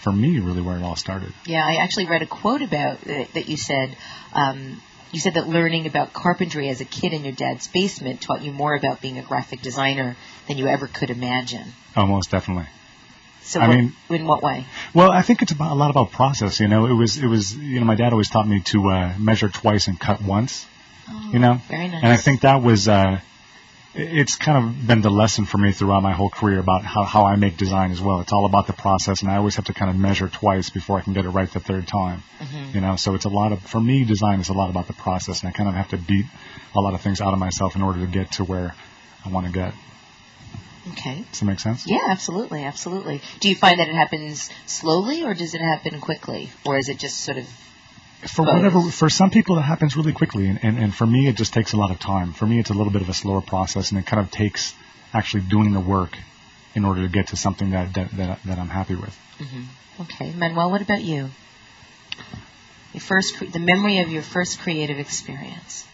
for 0.00 0.12
me, 0.12 0.38
really 0.38 0.62
where 0.62 0.76
it 0.76 0.82
all 0.82 0.96
started. 0.96 1.32
Yeah, 1.46 1.64
I 1.64 1.76
actually 1.82 2.06
read 2.06 2.22
a 2.22 2.26
quote 2.26 2.62
about 2.62 2.98
uh, 3.06 3.24
that 3.34 3.48
you 3.48 3.56
said. 3.56 3.96
Um, 4.32 4.80
you 5.10 5.20
said 5.20 5.34
that 5.34 5.48
learning 5.48 5.86
about 5.86 6.12
carpentry 6.12 6.68
as 6.68 6.80
a 6.82 6.84
kid 6.84 7.14
in 7.14 7.24
your 7.24 7.32
dad's 7.32 7.66
basement 7.66 8.20
taught 8.20 8.42
you 8.42 8.52
more 8.52 8.74
about 8.74 9.00
being 9.00 9.18
a 9.18 9.22
graphic 9.22 9.62
designer 9.62 10.16
than 10.46 10.58
you 10.58 10.66
ever 10.66 10.86
could 10.86 11.08
imagine. 11.10 11.72
Almost 11.96 12.30
definitely. 12.30 12.66
So, 13.40 13.60
I 13.60 13.68
what, 13.68 13.76
mean- 13.76 13.92
in 14.10 14.26
what 14.26 14.42
way? 14.42 14.66
Well, 14.92 15.10
I 15.10 15.22
think 15.22 15.40
it's 15.40 15.52
about 15.52 15.72
a 15.72 15.74
lot 15.74 15.90
about 15.90 16.12
process. 16.12 16.60
You 16.60 16.68
know, 16.68 16.84
it 16.86 16.92
was 16.92 17.16
it 17.16 17.26
was 17.26 17.56
you 17.56 17.80
know 17.80 17.86
my 17.86 17.94
dad 17.94 18.12
always 18.12 18.28
taught 18.28 18.46
me 18.46 18.60
to 18.66 18.90
uh, 18.90 19.14
measure 19.18 19.48
twice 19.48 19.88
and 19.88 19.98
cut 19.98 20.20
once. 20.20 20.66
you 21.32 21.38
know, 21.38 21.54
Very 21.68 21.88
nice. 21.88 22.02
and 22.02 22.12
I 22.12 22.16
think 22.18 22.42
that 22.42 22.62
was 22.62 22.86
uh, 22.86 23.20
it's 23.94 24.36
kind 24.36 24.58
of 24.58 24.86
been 24.86 25.00
the 25.00 25.10
lesson 25.10 25.44
for 25.44 25.58
me 25.58 25.72
throughout 25.72 26.02
my 26.02 26.12
whole 26.12 26.30
career 26.30 26.58
about 26.58 26.84
how 26.84 27.04
how 27.04 27.24
I 27.24 27.36
make 27.36 27.56
design 27.56 27.90
as 27.90 28.00
well. 28.00 28.20
It's 28.20 28.32
all 28.32 28.46
about 28.46 28.66
the 28.66 28.72
process, 28.72 29.22
and 29.22 29.30
I 29.30 29.36
always 29.36 29.56
have 29.56 29.66
to 29.66 29.74
kind 29.74 29.90
of 29.90 29.96
measure 29.96 30.28
twice 30.28 30.70
before 30.70 30.98
I 30.98 31.00
can 31.00 31.14
get 31.14 31.24
it 31.24 31.30
right 31.30 31.50
the 31.50 31.60
third 31.60 31.86
time. 31.86 32.22
Mhm. 32.40 32.74
You 32.74 32.80
know, 32.80 32.96
so 32.96 33.14
it's 33.14 33.24
a 33.24 33.30
lot 33.30 33.52
of 33.52 33.60
for 33.62 33.80
me 33.80 34.04
design 34.04 34.40
is 34.40 34.48
a 34.48 34.52
lot 34.52 34.70
about 34.70 34.86
the 34.86 34.92
process, 34.92 35.40
and 35.40 35.48
I 35.48 35.52
kind 35.52 35.68
of 35.68 35.74
have 35.74 35.88
to 35.88 35.96
beat 35.96 36.26
a 36.74 36.80
lot 36.80 36.94
of 36.94 37.00
things 37.00 37.20
out 37.20 37.32
of 37.32 37.38
myself 37.38 37.76
in 37.76 37.82
order 37.82 38.00
to 38.00 38.06
get 38.06 38.32
to 38.32 38.44
where 38.44 38.74
I 39.24 39.30
want 39.30 39.46
to 39.46 39.52
get. 39.52 39.72
Okay. 40.92 41.24
Does 41.30 41.40
that 41.40 41.46
make 41.46 41.60
sense? 41.60 41.86
Yeah, 41.86 41.98
absolutely, 42.08 42.64
absolutely. 42.64 43.20
Do 43.40 43.48
you 43.48 43.56
find 43.56 43.78
that 43.78 43.88
it 43.88 43.94
happens 43.94 44.48
slowly, 44.66 45.22
or 45.22 45.34
does 45.34 45.54
it 45.54 45.60
happen 45.60 46.00
quickly, 46.00 46.50
or 46.64 46.78
is 46.78 46.88
it 46.88 46.98
just 46.98 47.20
sort 47.20 47.38
of? 47.38 47.46
For 48.26 48.44
both? 48.44 48.54
whatever 48.56 48.80
for 48.90 49.08
some 49.08 49.30
people 49.30 49.58
it 49.58 49.62
happens 49.62 49.96
really 49.96 50.12
quickly 50.12 50.48
and, 50.48 50.58
and 50.62 50.78
and 50.78 50.94
for 50.94 51.06
me 51.06 51.28
it 51.28 51.36
just 51.36 51.52
takes 51.52 51.72
a 51.72 51.76
lot 51.76 51.90
of 51.90 51.98
time 51.98 52.32
for 52.32 52.46
me 52.46 52.58
it's 52.58 52.70
a 52.70 52.74
little 52.74 52.92
bit 52.92 53.02
of 53.02 53.08
a 53.08 53.14
slower 53.14 53.40
process 53.40 53.90
and 53.90 54.00
it 54.00 54.06
kind 54.06 54.20
of 54.24 54.30
takes 54.30 54.74
actually 55.14 55.42
doing 55.42 55.72
the 55.72 55.80
work 55.80 56.16
in 56.74 56.84
order 56.84 57.02
to 57.02 57.08
get 57.08 57.28
to 57.28 57.36
something 57.36 57.70
that 57.70 57.94
that 57.94 58.10
that, 58.12 58.42
that 58.44 58.58
I'm 58.58 58.68
happy 58.68 58.94
with 58.94 59.16
hmm 59.38 59.62
Okay, 60.00 60.32
Manuel, 60.32 60.70
what 60.70 60.80
about 60.80 61.02
you? 61.02 61.28
Your 62.92 63.00
first, 63.00 63.36
cre- 63.36 63.46
the 63.46 63.58
memory 63.58 63.98
of 63.98 64.10
your 64.10 64.22
first 64.22 64.60
creative 64.60 64.98
experience. 64.98 65.84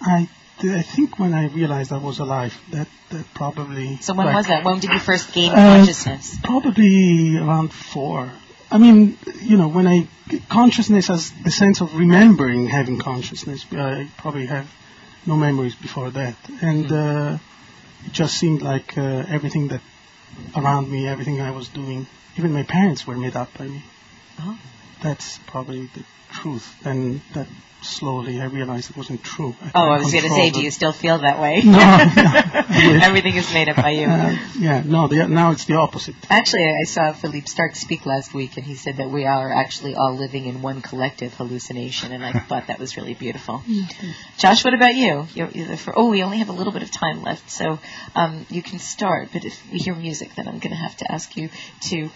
I, 0.00 0.26
I 0.62 0.82
think 0.82 1.18
when 1.18 1.34
I 1.34 1.48
realized 1.48 1.92
I 1.92 1.98
was 1.98 2.18
alive, 2.18 2.58
that, 2.70 2.88
that 3.10 3.26
probably. 3.34 3.98
So 3.98 4.14
when 4.14 4.26
like, 4.26 4.36
was 4.36 4.46
that? 4.46 4.64
When 4.64 4.80
did 4.80 4.90
you 4.90 4.98
first 5.00 5.34
gain 5.34 5.52
Uh, 5.52 5.76
consciousness? 5.76 6.38
Probably 6.42 7.36
around 7.36 7.74
four. 7.74 8.32
I 8.72 8.78
mean, 8.78 9.18
you 9.42 9.58
know, 9.58 9.68
when 9.68 9.86
I 9.86 10.08
consciousness 10.48 11.10
as 11.10 11.30
the 11.44 11.50
sense 11.50 11.80
of 11.80 11.94
remembering 11.94 12.66
having 12.66 12.98
consciousness. 12.98 13.66
I 13.72 14.08
probably 14.16 14.46
have 14.46 14.72
no 15.26 15.36
memories 15.36 15.74
before 15.74 16.10
that, 16.10 16.36
and 16.60 16.90
uh, 16.90 17.38
it 18.06 18.12
just 18.12 18.38
seemed 18.38 18.62
like 18.62 18.96
uh, 18.96 19.24
everything 19.28 19.68
that 19.68 19.80
around 20.56 20.90
me, 20.90 21.06
everything 21.06 21.40
I 21.40 21.50
was 21.50 21.68
doing, 21.68 22.06
even 22.36 22.52
my 22.52 22.62
parents 22.62 23.06
were 23.06 23.16
made 23.16 23.36
up 23.36 23.52
by 23.58 23.66
me. 23.66 23.82
Oh. 24.40 24.58
That's 25.02 25.38
probably 25.46 25.86
the 25.94 26.04
truth, 26.30 26.74
and 26.84 27.20
that 27.34 27.46
slowly 27.82 28.40
I 28.40 28.46
realized 28.46 28.90
it 28.90 28.96
wasn't 28.96 29.22
true. 29.22 29.54
Oh, 29.74 29.88
I 29.88 29.98
was 29.98 30.12
going 30.12 30.24
to 30.24 30.30
say, 30.30 30.50
them. 30.50 30.60
do 30.60 30.64
you 30.64 30.70
still 30.70 30.92
feel 30.92 31.18
that 31.18 31.40
way? 31.40 31.62
No, 31.64 31.72
no. 31.72 33.00
Everything 33.02 33.36
is 33.36 33.52
made 33.52 33.68
up 33.68 33.76
by 33.76 33.90
you. 33.90 34.06
Uh, 34.06 34.36
yeah, 34.58 34.82
no, 34.84 35.08
the, 35.08 35.26
now 35.28 35.50
it's 35.50 35.64
the 35.64 35.74
opposite. 35.74 36.14
Actually, 36.30 36.68
I 36.68 36.84
saw 36.84 37.12
Philippe 37.12 37.46
Starck 37.46 37.76
speak 37.76 38.06
last 38.06 38.32
week, 38.32 38.56
and 38.56 38.64
he 38.64 38.74
said 38.74 38.98
that 38.98 39.10
we 39.10 39.26
are 39.26 39.52
actually 39.52 39.94
all 39.94 40.16
living 40.16 40.46
in 40.46 40.62
one 40.62 40.80
collective 40.80 41.34
hallucination, 41.34 42.12
and 42.12 42.24
I 42.24 42.32
thought 42.48 42.68
that 42.68 42.78
was 42.78 42.96
really 42.96 43.14
beautiful. 43.14 43.62
Josh, 44.38 44.64
what 44.64 44.74
about 44.74 44.94
you? 44.94 45.26
You're, 45.34 45.48
you're 45.48 45.66
the 45.66 45.92
oh, 45.96 46.10
we 46.10 46.22
only 46.22 46.38
have 46.38 46.48
a 46.48 46.52
little 46.52 46.72
bit 46.72 46.82
of 46.82 46.90
time 46.90 47.22
left, 47.22 47.50
so 47.50 47.78
um, 48.14 48.46
you 48.48 48.62
can 48.62 48.78
start. 48.78 49.30
But 49.32 49.44
if 49.44 49.60
we 49.72 49.78
hear 49.78 49.94
music, 49.94 50.34
then 50.36 50.46
I'm 50.46 50.58
going 50.58 50.70
to 50.70 50.82
have 50.82 50.96
to 50.98 51.10
ask 51.10 51.36
you 51.36 51.50
to 51.82 52.10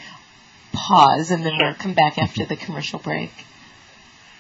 pause, 0.77 1.31
and 1.31 1.45
then 1.45 1.55
we'll 1.61 1.75
come 1.75 1.95
back 1.95 2.19
after 2.19 2.45
the 2.45 2.57
commercial 2.57 2.99
break. 2.99 3.31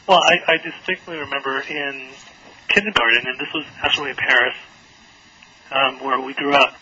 Well, 0.07 0.21
I, 0.23 0.37
I 0.47 0.57
distinctly 0.59 1.16
remember 1.19 1.61
in 1.61 2.09
kindergarten, 2.69 3.26
and 3.26 3.38
this 3.38 3.49
was 3.55 3.64
actually 3.83 4.11
in 4.11 4.16
Paris, 4.16 4.55
um, 5.73 6.05
where 6.05 6.21
we 6.21 6.33
grew 6.35 6.55
up, 6.55 6.75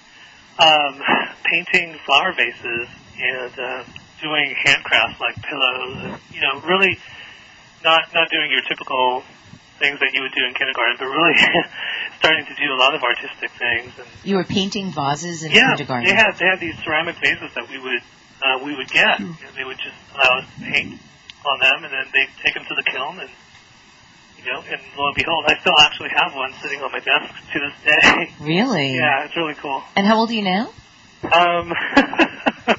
um, 0.58 1.00
painting 1.44 1.96
flower 2.04 2.32
vases 2.37 2.88
and 3.18 3.52
uh, 3.58 3.84
doing 4.20 4.54
handcrafts 4.66 5.18
like 5.20 5.37
pillows, 5.42 5.99
and 6.04 6.18
you 6.32 6.40
know, 6.40 6.61
really 6.66 6.99
not 7.82 8.12
not 8.12 8.28
doing 8.30 8.50
your 8.50 8.62
typical 8.68 9.23
things 9.78 9.99
that 10.00 10.11
you 10.12 10.23
would 10.23 10.32
do 10.32 10.44
in 10.46 10.54
kindergarten, 10.54 10.96
but 10.99 11.06
really 11.06 11.34
starting 12.18 12.44
to 12.46 12.54
do 12.54 12.73
a 12.73 12.78
lot 12.78 12.94
of 12.94 13.02
artistic 13.02 13.50
things. 13.58 13.92
And 13.99 14.06
You 14.23 14.37
were 14.37 14.44
painting 14.44 14.92
vases 14.92 15.42
in 15.42 15.50
yeah, 15.50 15.75
kindergarten. 15.76 16.08
they 16.08 16.14
had 16.14 16.37
they 16.38 16.46
had 16.46 16.61
these 16.61 16.76
ceramic 16.84 17.16
vases 17.16 17.50
that 17.54 17.68
we 17.70 17.78
would 17.78 18.02
uh, 18.44 18.58
we 18.64 18.76
would 18.76 18.88
get. 18.88 19.18
And 19.20 19.34
they 19.56 19.64
would 19.64 19.78
just 19.78 19.96
allow 20.14 20.38
us 20.38 20.46
to 20.58 20.64
paint 20.64 21.00
on 21.44 21.58
them, 21.60 21.84
and 21.84 21.92
then 21.92 22.04
they 22.12 22.20
would 22.28 22.38
take 22.44 22.54
them 22.54 22.64
to 22.68 22.74
the 22.74 22.82
kiln, 22.84 23.20
and 23.20 23.30
you 24.38 24.52
know, 24.52 24.60
and 24.60 24.80
lo 24.98 25.06
and 25.08 25.16
behold, 25.16 25.44
I 25.48 25.58
still 25.60 25.78
actually 25.80 26.10
have 26.14 26.34
one 26.34 26.52
sitting 26.62 26.80
on 26.82 26.92
my 26.92 27.00
desk 27.00 27.32
to 27.52 27.58
this 27.60 27.76
day. 27.84 28.34
Really? 28.40 28.94
yeah, 28.94 29.24
it's 29.24 29.36
really 29.36 29.54
cool. 29.54 29.82
And 29.96 30.06
how 30.06 30.18
old 30.18 30.30
are 30.30 30.34
you 30.34 30.42
now? 30.44 30.70
Um, 31.32 31.72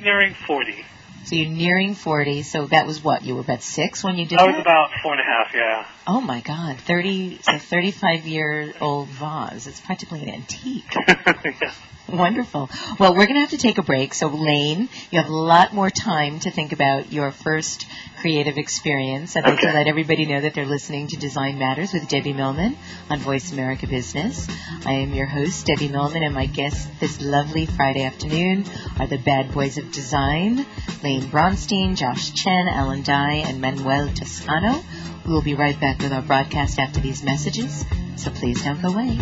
nearing 0.00 0.34
forty. 0.46 0.84
So 1.24 1.36
you're 1.36 1.50
nearing 1.50 1.94
40. 1.94 2.42
So 2.42 2.66
that 2.68 2.86
was 2.86 3.04
what? 3.04 3.22
You 3.24 3.34
were 3.36 3.42
about 3.42 3.62
six 3.62 4.02
when 4.02 4.16
you 4.16 4.26
did 4.26 4.38
I 4.40 4.46
was 4.46 4.54
that? 4.54 4.62
about 4.62 4.90
four 5.02 5.12
and 5.12 5.20
a 5.20 5.24
half. 5.24 5.54
Yeah. 5.54 5.86
Oh 6.06 6.20
my 6.20 6.40
God, 6.40 6.78
30, 6.80 7.40
so 7.42 7.58
35 7.58 8.26
year 8.26 8.72
old 8.80 9.08
vase. 9.08 9.66
It's 9.66 9.80
practically 9.80 10.22
an 10.22 10.30
antique. 10.30 10.92
yeah. 11.06 11.72
Wonderful. 12.08 12.68
Well, 12.98 13.12
we're 13.12 13.26
going 13.26 13.34
to 13.34 13.40
have 13.40 13.50
to 13.50 13.58
take 13.58 13.78
a 13.78 13.82
break. 13.82 14.14
So, 14.14 14.28
Layne, 14.28 14.88
you 15.10 15.20
have 15.20 15.28
a 15.30 15.34
lot 15.34 15.72
more 15.72 15.90
time 15.90 16.40
to 16.40 16.50
think 16.50 16.72
about 16.72 17.12
your 17.12 17.30
first 17.30 17.86
creative 18.20 18.58
experience. 18.58 19.36
I'd 19.36 19.44
like 19.44 19.60
to 19.60 19.72
let 19.72 19.86
everybody 19.86 20.26
know 20.26 20.40
that 20.40 20.54
they're 20.54 20.66
listening 20.66 21.06
to 21.08 21.16
Design 21.16 21.58
Matters 21.58 21.92
with 21.92 22.08
Debbie 22.08 22.32
Millman 22.32 22.76
on 23.08 23.18
Voice 23.20 23.52
America 23.52 23.86
Business. 23.86 24.48
I 24.84 24.92
am 24.94 25.14
your 25.14 25.26
host, 25.26 25.66
Debbie 25.66 25.88
Millman, 25.88 26.22
and 26.22 26.34
my 26.34 26.46
guests 26.46 26.88
this 26.98 27.20
lovely 27.20 27.66
Friday 27.66 28.04
afternoon 28.04 28.64
are 28.98 29.06
the 29.06 29.18
bad 29.18 29.52
boys 29.54 29.78
of 29.78 29.92
design, 29.92 30.66
Layne 31.02 31.22
Braunstein, 31.22 31.96
Josh 31.96 32.32
Chen, 32.32 32.68
Alan 32.68 33.02
Dye, 33.02 33.44
and 33.46 33.60
Manuel 33.60 34.08
Toscano. 34.14 34.82
We 35.24 35.32
will 35.32 35.42
be 35.42 35.54
right 35.54 35.78
back 35.80 36.00
with 36.00 36.12
our 36.12 36.22
broadcast 36.22 36.78
after 36.78 37.00
these 37.00 37.22
messages, 37.22 37.84
so 38.16 38.30
please 38.30 38.62
don't 38.64 38.82
go 38.82 38.88
away. 38.88 39.18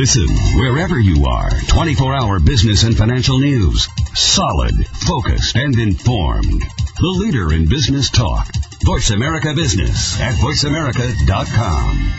Listen 0.00 0.28
wherever 0.56 0.98
you 0.98 1.26
are. 1.26 1.50
24 1.68 2.14
hour 2.14 2.40
business 2.40 2.84
and 2.84 2.96
financial 2.96 3.38
news. 3.38 3.86
Solid, 4.14 4.72
focused, 4.86 5.54
and 5.56 5.78
informed. 5.78 6.62
The 6.96 7.16
leader 7.20 7.52
in 7.52 7.68
business 7.68 8.08
talk. 8.08 8.48
Voice 8.82 9.10
America 9.10 9.52
Business 9.54 10.18
at 10.18 10.32
voiceamerica.com. 10.36 12.12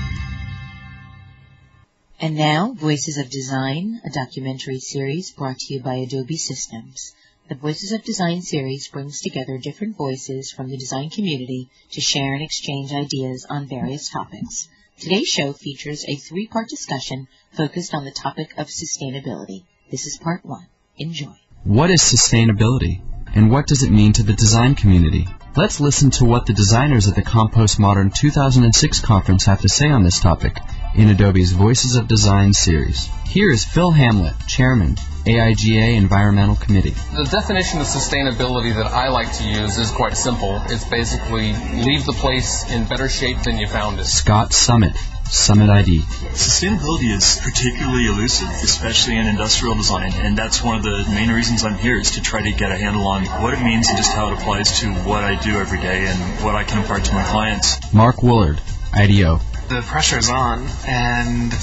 And 2.19 2.35
now, 2.35 2.73
Voices 2.73 3.17
of 3.17 3.31
Design, 3.31 3.99
a 4.05 4.11
documentary 4.11 4.77
series 4.77 5.31
brought 5.31 5.57
to 5.57 5.73
you 5.73 5.81
by 5.81 5.95
Adobe 5.95 6.37
Systems. 6.37 7.15
The 7.49 7.55
Voices 7.55 7.93
of 7.93 8.03
Design 8.03 8.43
series 8.43 8.89
brings 8.89 9.21
together 9.21 9.57
different 9.57 9.97
voices 9.97 10.51
from 10.51 10.69
the 10.69 10.77
design 10.77 11.09
community 11.09 11.67
to 11.93 11.99
share 11.99 12.35
and 12.35 12.43
exchange 12.43 12.93
ideas 12.93 13.47
on 13.49 13.65
various 13.67 14.07
topics. 14.07 14.69
Today's 15.01 15.29
show 15.29 15.51
features 15.51 16.05
a 16.07 16.15
three-part 16.15 16.69
discussion 16.69 17.27
focused 17.57 17.95
on 17.95 18.05
the 18.05 18.11
topic 18.11 18.53
of 18.59 18.67
sustainability. 18.67 19.63
This 19.89 20.05
is 20.05 20.19
part 20.19 20.45
one. 20.45 20.67
Enjoy. 20.95 21.33
What 21.63 21.89
is 21.89 22.03
sustainability? 22.03 23.01
And 23.33 23.49
what 23.49 23.65
does 23.65 23.81
it 23.81 23.89
mean 23.89 24.13
to 24.13 24.21
the 24.21 24.33
design 24.33 24.75
community? 24.75 25.27
Let's 25.55 25.79
listen 25.79 26.11
to 26.11 26.25
what 26.25 26.45
the 26.45 26.53
designers 26.53 27.07
at 27.07 27.15
the 27.15 27.23
Compost 27.23 27.79
Modern 27.79 28.11
2006 28.11 28.99
conference 28.99 29.45
have 29.45 29.61
to 29.61 29.69
say 29.69 29.89
on 29.89 30.03
this 30.03 30.19
topic 30.19 30.59
in 30.95 31.09
Adobe's 31.09 31.53
Voices 31.53 31.95
of 31.95 32.07
Design 32.07 32.53
series. 32.53 33.09
Here 33.27 33.49
is 33.49 33.63
Phil 33.63 33.91
Hamlet, 33.91 34.33
Chairman, 34.47 34.95
AIGA 35.25 35.95
Environmental 35.95 36.55
Committee. 36.55 36.95
The 37.15 37.27
definition 37.31 37.79
of 37.79 37.87
sustainability 37.87 38.75
that 38.75 38.87
I 38.87 39.09
like 39.09 39.31
to 39.37 39.43
use 39.43 39.77
is 39.77 39.89
quite 39.91 40.17
simple. 40.17 40.61
It's 40.65 40.83
basically 40.83 41.53
leave 41.53 42.05
the 42.05 42.13
place 42.13 42.69
in 42.71 42.85
better 42.85 43.07
shape 43.07 43.41
than 43.43 43.57
you 43.57 43.67
found 43.67 43.99
it. 43.99 44.05
Scott 44.05 44.51
Summit, 44.51 44.95
Summit 45.29 45.69
ID. 45.69 45.99
Sustainability 46.33 47.15
is 47.15 47.39
particularly 47.41 48.07
elusive, 48.07 48.49
especially 48.49 49.15
in 49.15 49.27
industrial 49.27 49.75
design, 49.75 50.11
and 50.13 50.37
that's 50.37 50.61
one 50.61 50.75
of 50.75 50.83
the 50.83 51.05
main 51.09 51.29
reasons 51.29 51.63
I'm 51.63 51.77
here 51.77 51.97
is 51.97 52.11
to 52.11 52.21
try 52.21 52.41
to 52.41 52.51
get 52.51 52.69
a 52.69 52.77
handle 52.77 53.07
on 53.07 53.23
what 53.41 53.53
it 53.53 53.63
means 53.63 53.87
and 53.87 53.97
just 53.97 54.11
how 54.11 54.31
it 54.31 54.33
applies 54.33 54.81
to 54.81 54.93
what 55.05 55.23
I 55.23 55.41
do 55.41 55.57
every 55.57 55.79
day 55.79 56.05
and 56.05 56.43
what 56.43 56.55
I 56.55 56.65
can 56.65 56.79
impart 56.79 57.05
to 57.05 57.13
my 57.13 57.23
clients. 57.23 57.93
Mark 57.93 58.17
Woolard, 58.17 58.59
IDEO. 58.93 59.39
The 59.71 59.81
pressure's 59.83 60.29
on, 60.29 60.67
and 60.85 61.53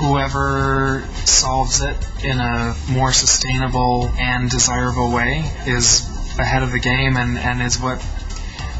whoever 0.00 1.06
solves 1.24 1.80
it 1.80 1.96
in 2.24 2.40
a 2.40 2.74
more 2.90 3.12
sustainable 3.12 4.10
and 4.18 4.50
desirable 4.50 5.12
way 5.12 5.48
is 5.64 6.04
ahead 6.40 6.64
of 6.64 6.72
the 6.72 6.80
game 6.80 7.16
and, 7.16 7.38
and 7.38 7.62
is 7.62 7.78
what 7.78 8.02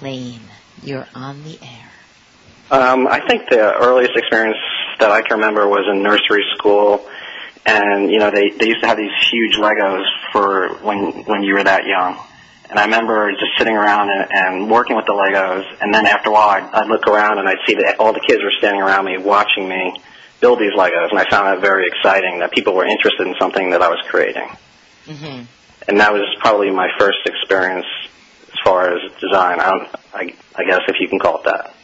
Layne, 0.02 0.42
you're 0.82 1.08
on 1.14 1.42
the 1.42 1.58
air. 1.62 1.88
Um, 2.70 3.06
I 3.06 3.26
think 3.26 3.48
the 3.48 3.74
earliest 3.74 4.16
experience 4.16 4.58
that 5.00 5.10
I 5.10 5.22
can 5.22 5.38
remember 5.38 5.66
was 5.68 5.86
in 5.90 6.02
nursery 6.02 6.44
school, 6.56 7.06
and 7.66 8.10
you 8.10 8.18
know 8.18 8.30
they 8.30 8.50
they 8.50 8.66
used 8.66 8.80
to 8.82 8.86
have 8.86 8.96
these 8.96 9.12
huge 9.30 9.56
Legos 9.56 10.04
for 10.32 10.74
when 10.82 11.24
when 11.24 11.42
you 11.42 11.54
were 11.54 11.64
that 11.64 11.86
young. 11.86 12.18
And 12.70 12.78
I 12.78 12.84
remember 12.86 13.30
just 13.32 13.52
sitting 13.58 13.76
around 13.76 14.08
and, 14.10 14.26
and 14.32 14.70
working 14.70 14.96
with 14.96 15.04
the 15.06 15.12
Legos, 15.12 15.64
and 15.80 15.92
then 15.92 16.06
after 16.06 16.30
a 16.30 16.32
while 16.32 16.48
I'd, 16.48 16.64
I'd 16.72 16.88
look 16.88 17.06
around 17.06 17.38
and 17.38 17.48
I'd 17.48 17.60
see 17.66 17.74
that 17.74 17.96
all 18.00 18.12
the 18.12 18.24
kids 18.26 18.42
were 18.42 18.52
standing 18.58 18.80
around 18.80 19.04
me 19.04 19.18
watching 19.18 19.68
me 19.68 19.94
build 20.40 20.58
these 20.58 20.72
Legos, 20.72 21.10
and 21.10 21.18
I 21.18 21.24
found 21.30 21.46
that 21.46 21.60
very 21.60 21.86
exciting 21.86 22.40
that 22.40 22.52
people 22.52 22.74
were 22.74 22.86
interested 22.86 23.26
in 23.26 23.34
something 23.38 23.70
that 23.70 23.82
I 23.82 23.88
was 23.88 24.02
creating. 24.08 24.48
Mm-hmm. 25.06 25.44
And 25.88 26.00
that 26.00 26.12
was 26.12 26.22
probably 26.40 26.70
my 26.70 26.88
first 26.98 27.18
experience 27.24 27.86
as 28.48 28.58
far 28.64 28.94
as 28.94 29.12
design. 29.20 29.60
I, 29.60 29.70
don't, 29.70 29.88
I, 30.12 30.34
I 30.54 30.64
guess 30.64 30.80
if 30.88 30.96
you 31.00 31.08
can 31.08 31.18
call 31.18 31.38
it 31.38 31.44
that. 31.44 31.74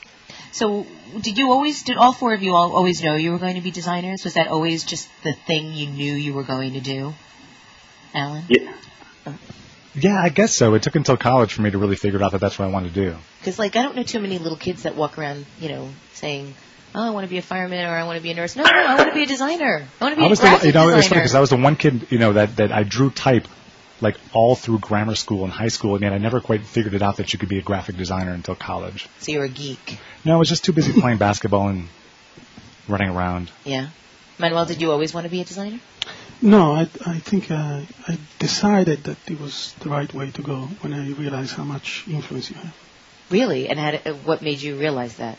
So, 0.53 0.87
did 1.21 1.39
you 1.39 1.51
always, 1.53 1.83
did 1.83 1.97
all 1.97 2.13
four 2.13 2.35
of 2.35 2.43
you 2.43 2.55
all 2.55 2.75
always 2.75 3.03
know 3.03 3.15
you 3.15 3.33
were 3.33 3.39
going 3.39 3.55
to 3.55 3.61
be 3.61 3.71
designers? 3.71 4.25
Was 4.25 4.35
that 4.35 4.49
always 4.49 4.85
just 4.85 5.09
the 5.23 5.33
thing 5.33 5.73
you 5.75 5.87
knew 5.87 6.13
you 6.13 6.35
were 6.35 6.43
going 6.43 6.73
to 6.75 6.81
do? 6.81 7.15
Alan? 8.15 8.45
Yeah. 8.49 8.73
Yeah, 9.95 10.21
I 10.23 10.29
guess 10.29 10.57
so. 10.57 10.75
It 10.75 10.83
took 10.83 10.95
until 10.95 11.17
college 11.17 11.53
for 11.53 11.63
me 11.63 11.71
to 11.71 11.79
really 11.79 11.97
figure 11.97 12.23
out 12.23 12.33
that 12.33 12.41
that's 12.41 12.59
what 12.59 12.69
I 12.69 12.71
wanted 12.71 12.95
to 12.95 13.11
do. 13.11 13.17
Because, 13.41 13.59
like, 13.59 13.75
I 13.77 13.83
don't 13.83 13.97
know 13.97 14.05
too 14.05 14.21
many 14.21 14.39
little 14.39 14.59
kids 14.59 14.85
that 14.85 14.95
walk 14.95 15.19
around, 15.19 15.47
you 15.61 15.69
know, 15.69 15.89
saying, 16.15 16.55
oh, 16.95 17.09
I 17.09 17.11
want 17.11 17.25
to 17.25 17.31
be 17.31 17.39
a 17.39 17.43
fireman 17.43 17.85
or 17.85 17.91
I 17.91 18.05
want 18.05 18.17
to 18.17 18.23
be 18.23 18.31
a 18.31 18.35
nurse. 18.35 18.55
No, 18.55 18.63
no, 18.63 18.71
I 18.71 18.95
want 18.95 19.09
to 19.09 19.15
be 19.15 19.25
a 19.25 19.27
designer. 19.27 19.87
I 20.01 20.05
want 20.05 20.13
to 20.15 20.17
be 20.17 20.23
I 20.23 20.27
a 20.27 20.31
was 20.31 20.39
graphic 20.41 20.61
the, 20.61 20.67
you 20.69 20.73
know, 20.73 20.85
designer. 20.85 20.99
it's 20.99 21.09
funny 21.09 21.21
because 21.21 21.35
I 21.35 21.41
was 21.41 21.51
the 21.51 21.57
one 21.57 21.75
kid, 21.75 22.07
you 22.11 22.19
know, 22.19 22.35
that, 22.35 22.57
that 22.57 22.73
I 22.73 22.85
drew 22.85 23.11
type 23.11 23.49
like 24.01 24.17
all 24.33 24.55
through 24.55 24.79
grammar 24.79 25.15
school 25.15 25.45
and 25.45 25.53
high 25.53 25.69
school, 25.69 25.95
and 25.95 26.03
yet 26.03 26.13
I 26.13 26.19
never 26.19 26.41
quite 26.41 26.63
figured 26.65 26.95
it 26.95 27.03
out 27.03 27.17
that 27.17 27.33
you 27.33 27.39
could 27.39 27.49
be 27.49 27.59
a 27.59 27.63
graphic 27.63 27.97
designer 27.97 28.33
until 28.33 28.55
college. 28.55 29.09
so 29.19 29.33
you're 29.33 29.45
a 29.45 29.49
geek. 29.49 29.99
No, 30.25 30.35
I 30.35 30.37
was 30.37 30.49
just 30.49 30.65
too 30.65 30.73
busy 30.73 30.99
playing 31.01 31.19
basketball 31.19 31.69
and 31.69 31.89
running 32.89 33.11
around. 33.11 33.51
Yeah. 33.65 33.89
Manuel, 34.39 34.67
did 34.67 34.81
you 34.81 34.91
always 34.91 35.13
want 35.13 35.25
to 35.25 35.31
be 35.31 35.41
a 35.41 35.45
designer? 35.45 35.81
No, 36.43 36.73
I, 36.73 36.89
I 37.05 37.19
think 37.19 37.51
uh, 37.51 37.83
I 38.09 38.19
decided 38.39 39.05
that 39.05 39.19
it 39.31 39.39
was 39.39 39.75
the 39.81 39.91
right 39.91 40.13
way 40.15 40.31
to 40.31 40.43
go 40.43 40.69
when 40.81 40.95
I 40.95 41.11
realized 41.11 41.55
how 41.55 41.65
much 41.65 42.05
influence 42.09 42.51
you 42.51 42.57
have. 42.57 42.75
Really? 43.29 43.69
And 43.69 43.79
had, 43.79 44.07
uh, 44.07 44.15
what 44.25 44.41
made 44.41 44.61
you 44.61 44.79
realize 44.79 45.17
that? 45.17 45.39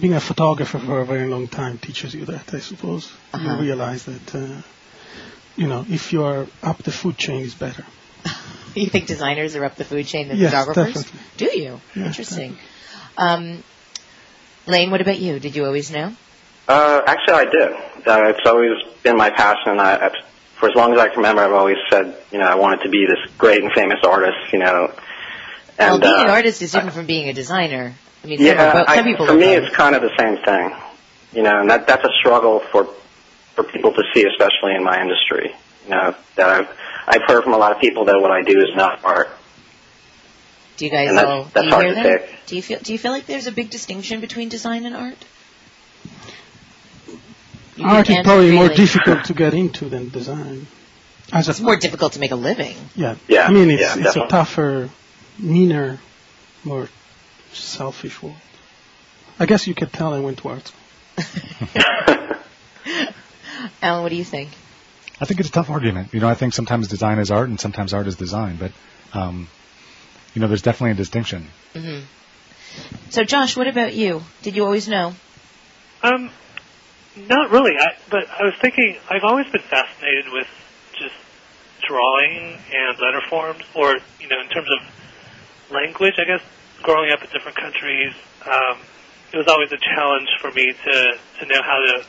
Being 0.00 0.14
a 0.14 0.20
photographer 0.20 0.78
for 0.78 1.00
a 1.00 1.06
very 1.06 1.28
long 1.28 1.46
time 1.46 1.78
teaches 1.78 2.14
you 2.14 2.24
that, 2.26 2.52
I 2.52 2.58
suppose. 2.58 3.10
Uh-huh. 3.32 3.54
You 3.54 3.60
realize 3.60 4.04
that, 4.04 4.34
uh, 4.34 4.62
you 5.56 5.68
know, 5.68 5.86
if 5.88 6.12
you 6.12 6.24
are 6.24 6.46
up 6.62 6.82
the 6.82 6.92
food 6.92 7.16
chain, 7.16 7.44
it's 7.44 7.54
better. 7.54 7.84
You 8.72 8.86
think 8.86 9.08
designers 9.08 9.56
are 9.56 9.64
up 9.64 9.74
the 9.74 9.84
food 9.84 10.06
chain 10.06 10.28
than 10.28 10.38
Yes, 10.38 10.52
photographers? 10.52 11.02
definitely. 11.02 11.20
Do 11.38 11.58
you? 11.58 11.80
Yeah, 11.96 12.06
Interesting. 12.06 12.56
Um, 13.18 13.64
Layne, 14.68 14.92
what 14.92 15.00
about 15.00 15.18
you? 15.18 15.40
Did 15.40 15.56
you 15.56 15.64
always 15.64 15.90
know? 15.90 16.14
Uh, 16.68 17.02
actually, 17.04 17.34
I 17.34 17.44
did. 17.46 17.72
Uh, 18.06 18.28
it's 18.28 18.46
always 18.46 18.70
been 19.02 19.16
my 19.16 19.30
passion. 19.30 19.80
I, 19.80 19.96
I, 19.96 20.10
for 20.54 20.68
as 20.68 20.76
long 20.76 20.92
as 20.92 21.00
I 21.00 21.08
can 21.08 21.16
remember, 21.16 21.42
I've 21.42 21.52
always 21.52 21.78
said, 21.90 22.16
you 22.30 22.38
know, 22.38 22.44
I 22.44 22.54
wanted 22.54 22.82
to 22.84 22.90
be 22.90 23.06
this 23.06 23.18
great 23.38 23.62
and 23.62 23.72
famous 23.72 23.98
artist. 24.04 24.52
You 24.52 24.60
know, 24.60 24.94
well, 25.78 25.94
and 25.94 26.00
being 26.02 26.14
uh, 26.14 26.24
an 26.24 26.30
artist 26.30 26.62
is 26.62 26.70
different 26.70 26.94
from 26.94 27.06
being 27.06 27.28
a 27.28 27.32
designer. 27.32 27.94
I 28.22 28.26
mean, 28.26 28.40
yeah, 28.40 28.52
are, 28.52 28.86
some 28.86 28.98
I, 28.98 29.02
people 29.02 29.26
for 29.26 29.34
me, 29.34 29.56
both. 29.56 29.64
it's 29.64 29.74
kind 29.74 29.96
of 29.96 30.02
the 30.02 30.12
same 30.18 30.36
thing. 30.44 30.72
You 31.32 31.42
know, 31.42 31.60
and 31.60 31.70
that 31.70 31.86
that's 31.86 32.04
a 32.04 32.12
struggle 32.20 32.60
for 32.70 32.88
for 33.54 33.64
people 33.64 33.92
to 33.92 34.02
see, 34.14 34.24
especially 34.26 34.74
in 34.76 34.84
my 34.84 35.00
industry. 35.00 35.54
You 35.84 35.90
know, 35.90 36.14
that 36.36 36.48
I've 36.48 36.68
I've 37.06 37.22
heard 37.26 37.44
from 37.44 37.54
a 37.54 37.58
lot 37.58 37.72
of 37.72 37.80
people 37.80 38.04
that 38.06 38.20
what 38.20 38.30
I 38.30 38.42
do 38.42 38.58
is 38.60 38.74
not 38.76 39.04
art. 39.04 39.30
Do 40.76 40.84
you 40.84 40.90
guys 40.90 41.08
and 41.08 41.18
that's- 41.18 41.30
all 41.32 41.44
that's 41.44 41.64
do 41.64 41.66
you 41.66 41.70
hard 41.72 41.84
hear 41.86 41.94
to 41.94 42.02
that? 42.02 42.28
take. 42.28 42.46
Do 42.46 42.56
you 42.56 42.62
feel 42.62 42.78
do 42.80 42.92
you 42.92 42.98
feel 42.98 43.12
like 43.12 43.26
there's 43.26 43.46
a 43.46 43.52
big 43.52 43.70
distinction 43.70 44.20
between 44.20 44.48
design 44.48 44.84
and 44.86 44.94
art? 44.96 45.16
You 47.76 47.86
Art 47.86 48.10
is 48.10 48.18
probably 48.24 48.50
more 48.52 48.68
difficult 48.68 49.24
to 49.26 49.34
get 49.34 49.54
into 49.54 49.88
than 49.88 50.10
design. 50.10 50.66
As 51.32 51.48
a, 51.48 51.52
It's 51.52 51.60
more 51.60 51.76
difficult 51.76 52.12
to 52.14 52.18
make 52.20 52.32
a 52.32 52.36
living. 52.36 52.76
yeah. 52.96 53.14
Yeah, 53.28 53.46
I 53.46 53.52
mean, 53.52 53.70
it's, 53.70 53.80
yeah, 53.80 53.94
it's 54.06 54.16
a 54.16 54.26
tougher, 54.26 54.90
meaner, 55.38 55.98
more 56.64 56.88
selfish 57.52 58.20
world. 58.20 58.36
I 59.38 59.46
guess 59.46 59.66
you 59.66 59.74
could 59.74 59.92
tell 59.92 60.12
I 60.12 60.18
went 60.18 60.38
to 60.38 60.48
art 60.48 60.66
school. 60.66 60.80
Alan, 63.82 64.02
what 64.02 64.08
do 64.10 64.16
you 64.16 64.24
think? 64.24 64.50
I 65.20 65.26
think 65.26 65.40
it's 65.40 65.48
a 65.50 65.52
tough 65.52 65.70
argument. 65.70 66.14
You 66.14 66.20
know, 66.20 66.28
I 66.28 66.34
think 66.34 66.54
sometimes 66.54 66.88
design 66.88 67.18
is 67.18 67.30
art 67.30 67.48
and 67.48 67.60
sometimes 67.60 67.92
art 67.92 68.06
is 68.06 68.16
design, 68.16 68.56
but 68.56 68.72
um, 69.12 69.48
you 70.34 70.40
know, 70.40 70.48
there's 70.48 70.62
definitely 70.62 70.92
a 70.92 70.94
distinction. 70.94 71.48
hmm 71.74 72.00
So, 73.10 73.24
Josh, 73.24 73.56
what 73.56 73.66
about 73.66 73.94
you? 73.94 74.22
Did 74.42 74.56
you 74.56 74.64
always 74.64 74.88
know? 74.88 75.14
Um, 76.02 76.30
not 77.16 77.50
really. 77.50 77.72
I, 77.78 77.88
but 78.08 78.28
I 78.30 78.44
was 78.44 78.54
thinking, 78.60 78.96
I've 79.10 79.24
always 79.24 79.46
been 79.50 79.62
fascinated 79.62 80.32
with 80.32 80.46
just 80.98 81.14
drawing 81.86 82.58
and 82.72 82.98
letter 82.98 83.20
forms, 83.28 83.62
or 83.74 83.96
you 84.20 84.28
know, 84.28 84.40
in 84.40 84.48
terms 84.48 84.68
of 84.80 85.72
language. 85.72 86.14
I 86.18 86.24
guess 86.24 86.42
growing 86.82 87.10
up 87.10 87.22
in 87.22 87.28
different 87.30 87.58
countries, 87.58 88.14
um, 88.46 88.78
it 89.32 89.36
was 89.36 89.48
always 89.48 89.70
a 89.72 89.78
challenge 89.78 90.28
for 90.40 90.50
me 90.52 90.72
to 90.72 91.18
to 91.40 91.46
know 91.46 91.60
how 91.62 91.78
to 91.78 92.04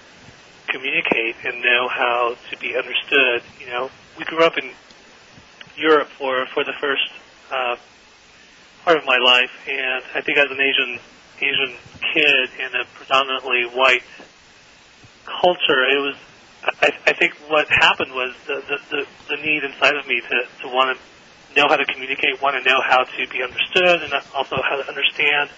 communicate 0.67 1.36
and 1.45 1.62
know 1.62 1.88
how 1.89 2.36
to 2.50 2.58
be 2.58 2.76
understood. 2.76 3.43
You 3.60 3.67
know, 3.67 3.89
we 4.17 4.26
grew 4.26 4.43
up 4.43 4.58
in 4.58 4.71
Europe 5.78 6.10
for 6.17 6.45
for 6.54 6.63
the 6.63 6.74
first 6.80 7.10
uh, 7.52 7.76
part 8.84 8.97
of 8.97 9.06
my 9.06 9.17
life, 9.17 9.52
and 9.67 10.04
I 10.15 10.21
think 10.21 10.38
as 10.38 10.50
an 10.50 10.60
Asian 10.62 11.00
Asian 11.41 11.76
kid 12.13 12.50
in 12.60 12.76
a 12.80 12.86
predominantly 12.95 13.63
white 13.74 14.04
culture, 15.26 15.84
it 15.89 16.02
was. 16.02 16.15
I, 16.63 16.91
I 17.08 17.13
think 17.13 17.34
what 17.50 17.67
happened 17.69 18.12
was 18.12 18.36
the, 18.45 18.62
the, 18.69 18.78
the, 18.91 19.06
the 19.30 19.41
need 19.41 19.63
inside 19.63 19.95
of 19.95 20.06
me 20.06 20.21
to, 20.21 20.62
to 20.62 20.67
want 20.67 20.95
to 20.95 21.60
know 21.60 21.67
how 21.67 21.76
to 21.76 21.86
communicate, 21.86 22.39
want 22.39 22.56
to 22.56 22.69
know 22.69 22.80
how 22.86 23.04
to 23.04 23.28
be 23.30 23.41
understood, 23.41 24.04
and 24.04 24.13
also 24.36 24.58
how 24.62 24.78
to 24.78 24.88
understand 24.88 25.50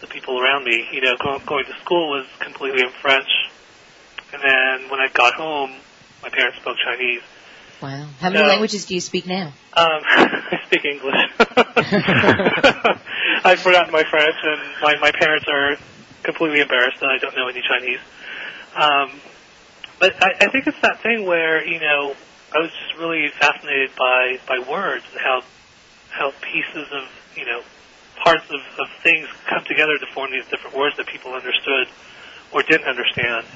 the 0.00 0.06
people 0.06 0.40
around 0.40 0.64
me. 0.64 0.86
You 0.92 1.00
know, 1.00 1.16
going, 1.18 1.42
going 1.46 1.64
to 1.64 1.74
school 1.80 2.10
was 2.10 2.26
completely 2.38 2.82
in 2.82 2.90
French, 3.02 3.26
and 4.32 4.42
then 4.42 4.90
when 4.90 5.00
I 5.00 5.08
got 5.12 5.34
home, 5.34 5.72
my 6.22 6.30
parents 6.30 6.58
spoke 6.58 6.76
Chinese. 6.84 7.22
Wow. 7.82 8.08
How 8.20 8.30
many 8.30 8.46
languages 8.46 8.86
do 8.86 8.94
you 8.94 9.00
speak 9.00 9.26
now? 9.26 9.46
Um, 9.46 9.52
I 9.76 10.60
speak 10.66 10.84
English. 10.84 11.14
I've 13.44 13.60
forgotten 13.60 13.92
my 13.92 14.04
French, 14.08 14.36
and 14.42 14.60
my 14.82 14.96
my 15.00 15.12
parents 15.12 15.46
are 15.48 15.76
completely 16.22 16.60
embarrassed 16.60 17.00
that 17.00 17.10
I 17.10 17.18
don't 17.18 17.36
know 17.36 17.48
any 17.48 17.62
Chinese. 17.62 18.00
Um, 18.74 19.20
but 20.00 20.14
I, 20.22 20.32
I 20.40 20.48
think 20.50 20.66
it's 20.66 20.80
that 20.82 21.02
thing 21.02 21.26
where 21.26 21.66
you 21.66 21.80
know 21.80 22.14
I 22.54 22.58
was 22.58 22.70
just 22.70 22.98
really 22.98 23.28
fascinated 23.38 23.90
by 23.96 24.38
by 24.48 24.58
words 24.68 25.04
and 25.12 25.20
how 25.20 25.42
how 26.10 26.32
pieces 26.40 26.88
of 26.92 27.04
you 27.36 27.44
know 27.44 27.62
parts 28.24 28.44
of, 28.48 28.60
of 28.80 28.88
things 29.02 29.28
come 29.46 29.62
together 29.64 29.98
to 29.98 30.06
form 30.14 30.30
these 30.32 30.46
different 30.50 30.76
words 30.76 30.96
that 30.96 31.06
people 31.06 31.32
understood 31.32 31.88
or 32.52 32.62
didn't 32.62 32.88
understand. 32.88 33.46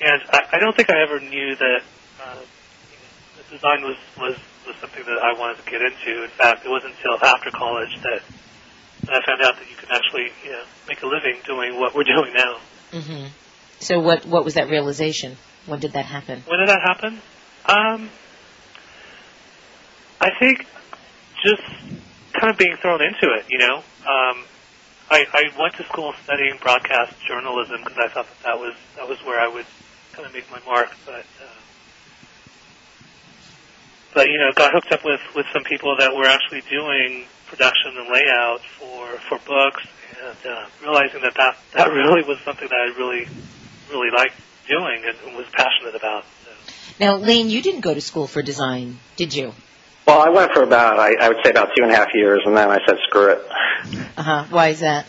And 0.00 0.22
I, 0.32 0.56
I 0.56 0.58
don't 0.58 0.74
think 0.74 0.90
I 0.90 1.02
ever 1.02 1.20
knew 1.20 1.56
that 1.56 1.80
uh, 2.22 2.40
that 3.36 3.50
design 3.50 3.82
was, 3.82 3.96
was, 4.18 4.36
was 4.66 4.76
something 4.80 5.04
that 5.04 5.18
I 5.22 5.38
wanted 5.38 5.64
to 5.64 5.70
get 5.70 5.82
into. 5.82 6.24
In 6.24 6.30
fact, 6.30 6.64
it 6.64 6.70
wasn't 6.70 6.94
until 6.96 7.22
after 7.22 7.50
college 7.50 8.00
that, 8.02 8.22
I 9.08 9.20
found 9.26 9.42
out 9.42 9.56
that 9.56 9.68
you 9.68 9.76
can 9.76 9.88
actually 9.90 10.28
you 10.44 10.52
know, 10.52 10.64
make 10.88 11.02
a 11.02 11.06
living 11.06 11.36
doing 11.46 11.78
what 11.78 11.94
we're 11.94 12.04
doing 12.16 12.32
now. 12.34 12.60
hmm 12.92 13.26
So, 13.80 14.00
what 14.00 14.26
what 14.26 14.44
was 14.44 14.54
that 14.54 14.68
realization? 14.68 15.36
When 15.66 15.80
did 15.80 15.92
that 15.92 16.06
happen? 16.06 16.42
When 16.46 16.58
did 16.60 16.68
that 16.68 16.82
happen? 16.82 17.20
Um, 17.66 18.10
I 20.20 20.30
think 20.38 20.66
just 21.44 21.62
kind 22.32 22.50
of 22.50 22.58
being 22.58 22.76
thrown 22.80 23.00
into 23.02 23.34
it, 23.34 23.46
you 23.48 23.58
know. 23.58 23.76
Um, 23.76 24.44
I, 25.10 25.26
I 25.32 25.42
went 25.60 25.74
to 25.74 25.84
school 25.84 26.14
studying 26.24 26.56
broadcast 26.62 27.14
journalism 27.26 27.82
because 27.82 27.98
I 27.98 28.08
thought 28.08 28.26
that 28.28 28.42
that 28.44 28.58
was 28.58 28.74
that 28.96 29.08
was 29.08 29.18
where 29.24 29.40
I 29.40 29.48
would 29.48 29.66
kind 30.12 30.26
of 30.26 30.32
make 30.32 30.50
my 30.50 30.60
mark, 30.66 30.88
but 31.06 31.24
uh, 31.40 31.60
but 34.14 34.26
you 34.28 34.38
know, 34.38 34.52
got 34.54 34.72
hooked 34.72 34.92
up 34.92 35.04
with 35.04 35.20
with 35.34 35.46
some 35.52 35.64
people 35.64 35.96
that 35.98 36.14
were 36.14 36.26
actually 36.26 36.62
doing 36.70 37.26
production 37.46 37.96
and 37.96 38.08
layout 38.12 38.60
for 38.78 39.06
for 39.28 39.38
books, 39.46 39.86
and 40.22 40.52
uh, 40.52 40.66
realizing 40.82 41.22
that 41.22 41.34
that 41.34 41.56
that 41.74 41.88
really 41.88 42.22
was 42.22 42.38
something 42.44 42.68
that 42.68 42.76
I 42.76 42.98
really 42.98 43.26
really 43.90 44.10
liked 44.16 44.40
doing 44.68 45.02
and, 45.04 45.16
and 45.26 45.36
was 45.36 45.46
passionate 45.52 45.94
about. 45.94 46.24
Now, 46.98 47.16
Layne, 47.16 47.48
you 47.48 47.62
didn't 47.62 47.80
go 47.80 47.94
to 47.94 48.00
school 48.00 48.26
for 48.26 48.42
design, 48.42 48.98
did 49.16 49.34
you? 49.34 49.54
Well, 50.06 50.20
I 50.20 50.28
went 50.28 50.52
for 50.52 50.62
about 50.62 50.98
I, 50.98 51.14
I 51.14 51.28
would 51.28 51.38
say 51.42 51.50
about 51.50 51.70
two 51.76 51.82
and 51.82 51.92
a 51.92 51.96
half 51.96 52.08
years, 52.14 52.42
and 52.44 52.56
then 52.56 52.70
I 52.70 52.78
said 52.86 52.96
screw 53.08 53.30
it. 53.32 53.42
Uh 54.16 54.22
huh. 54.22 54.44
Why 54.50 54.68
is 54.68 54.80
that? 54.80 55.06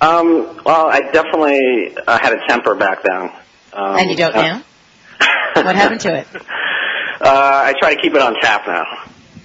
Um, 0.00 0.60
well, 0.64 0.88
I 0.88 1.00
definitely 1.12 1.96
uh, 2.06 2.18
had 2.18 2.34
a 2.34 2.46
temper 2.48 2.74
back 2.74 3.02
then. 3.02 3.30
Um, 3.76 3.98
and 3.98 4.10
you 4.10 4.16
don't 4.16 4.34
uh, 4.34 4.42
now? 4.42 4.64
what 5.62 5.76
happened 5.76 6.00
to 6.02 6.14
it? 6.16 6.26
Uh, 7.18 7.62
I 7.64 7.72
try 7.80 7.94
to 7.94 8.02
keep 8.02 8.12
it 8.14 8.20
on 8.20 8.34
tap 8.42 8.66
now. 8.66 8.84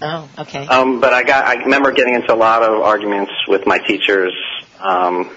Oh, 0.01 0.29
okay. 0.39 0.67
Um, 0.67 0.99
but 0.99 1.13
I 1.13 1.23
got 1.23 1.45
I 1.45 1.53
remember 1.63 1.93
getting 1.93 2.15
into 2.15 2.33
a 2.33 2.35
lot 2.35 2.63
of 2.63 2.81
arguments 2.81 3.31
with 3.47 3.65
my 3.65 3.77
teachers 3.77 4.33
um, 4.81 5.29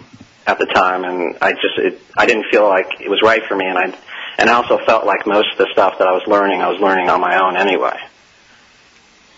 at 0.45 0.59
the 0.59 0.67
time, 0.67 1.05
and 1.05 1.37
I 1.41 1.53
just 1.53 1.79
it, 1.79 2.01
I 2.17 2.27
didn't 2.27 2.47
feel 2.51 2.67
like 2.69 2.89
it 3.01 3.09
was 3.09 3.21
right 3.23 3.41
for 3.47 3.55
me, 3.55 3.67
and 3.67 3.79
I 3.79 3.97
and 4.39 4.51
I 4.51 4.55
also 4.55 4.79
felt 4.85 5.07
like 5.07 5.29
most 5.29 5.53
of 5.53 5.59
the 5.59 5.69
stuff 5.73 5.99
that 5.99 6.09
I 6.09 6.13
was 6.13 6.25
learning, 6.27 6.61
I 6.61 6.69
was 6.71 6.81
learning 6.81 7.09
on 7.09 7.21
my 7.21 7.39
own 7.41 7.57
anyway. 7.57 7.97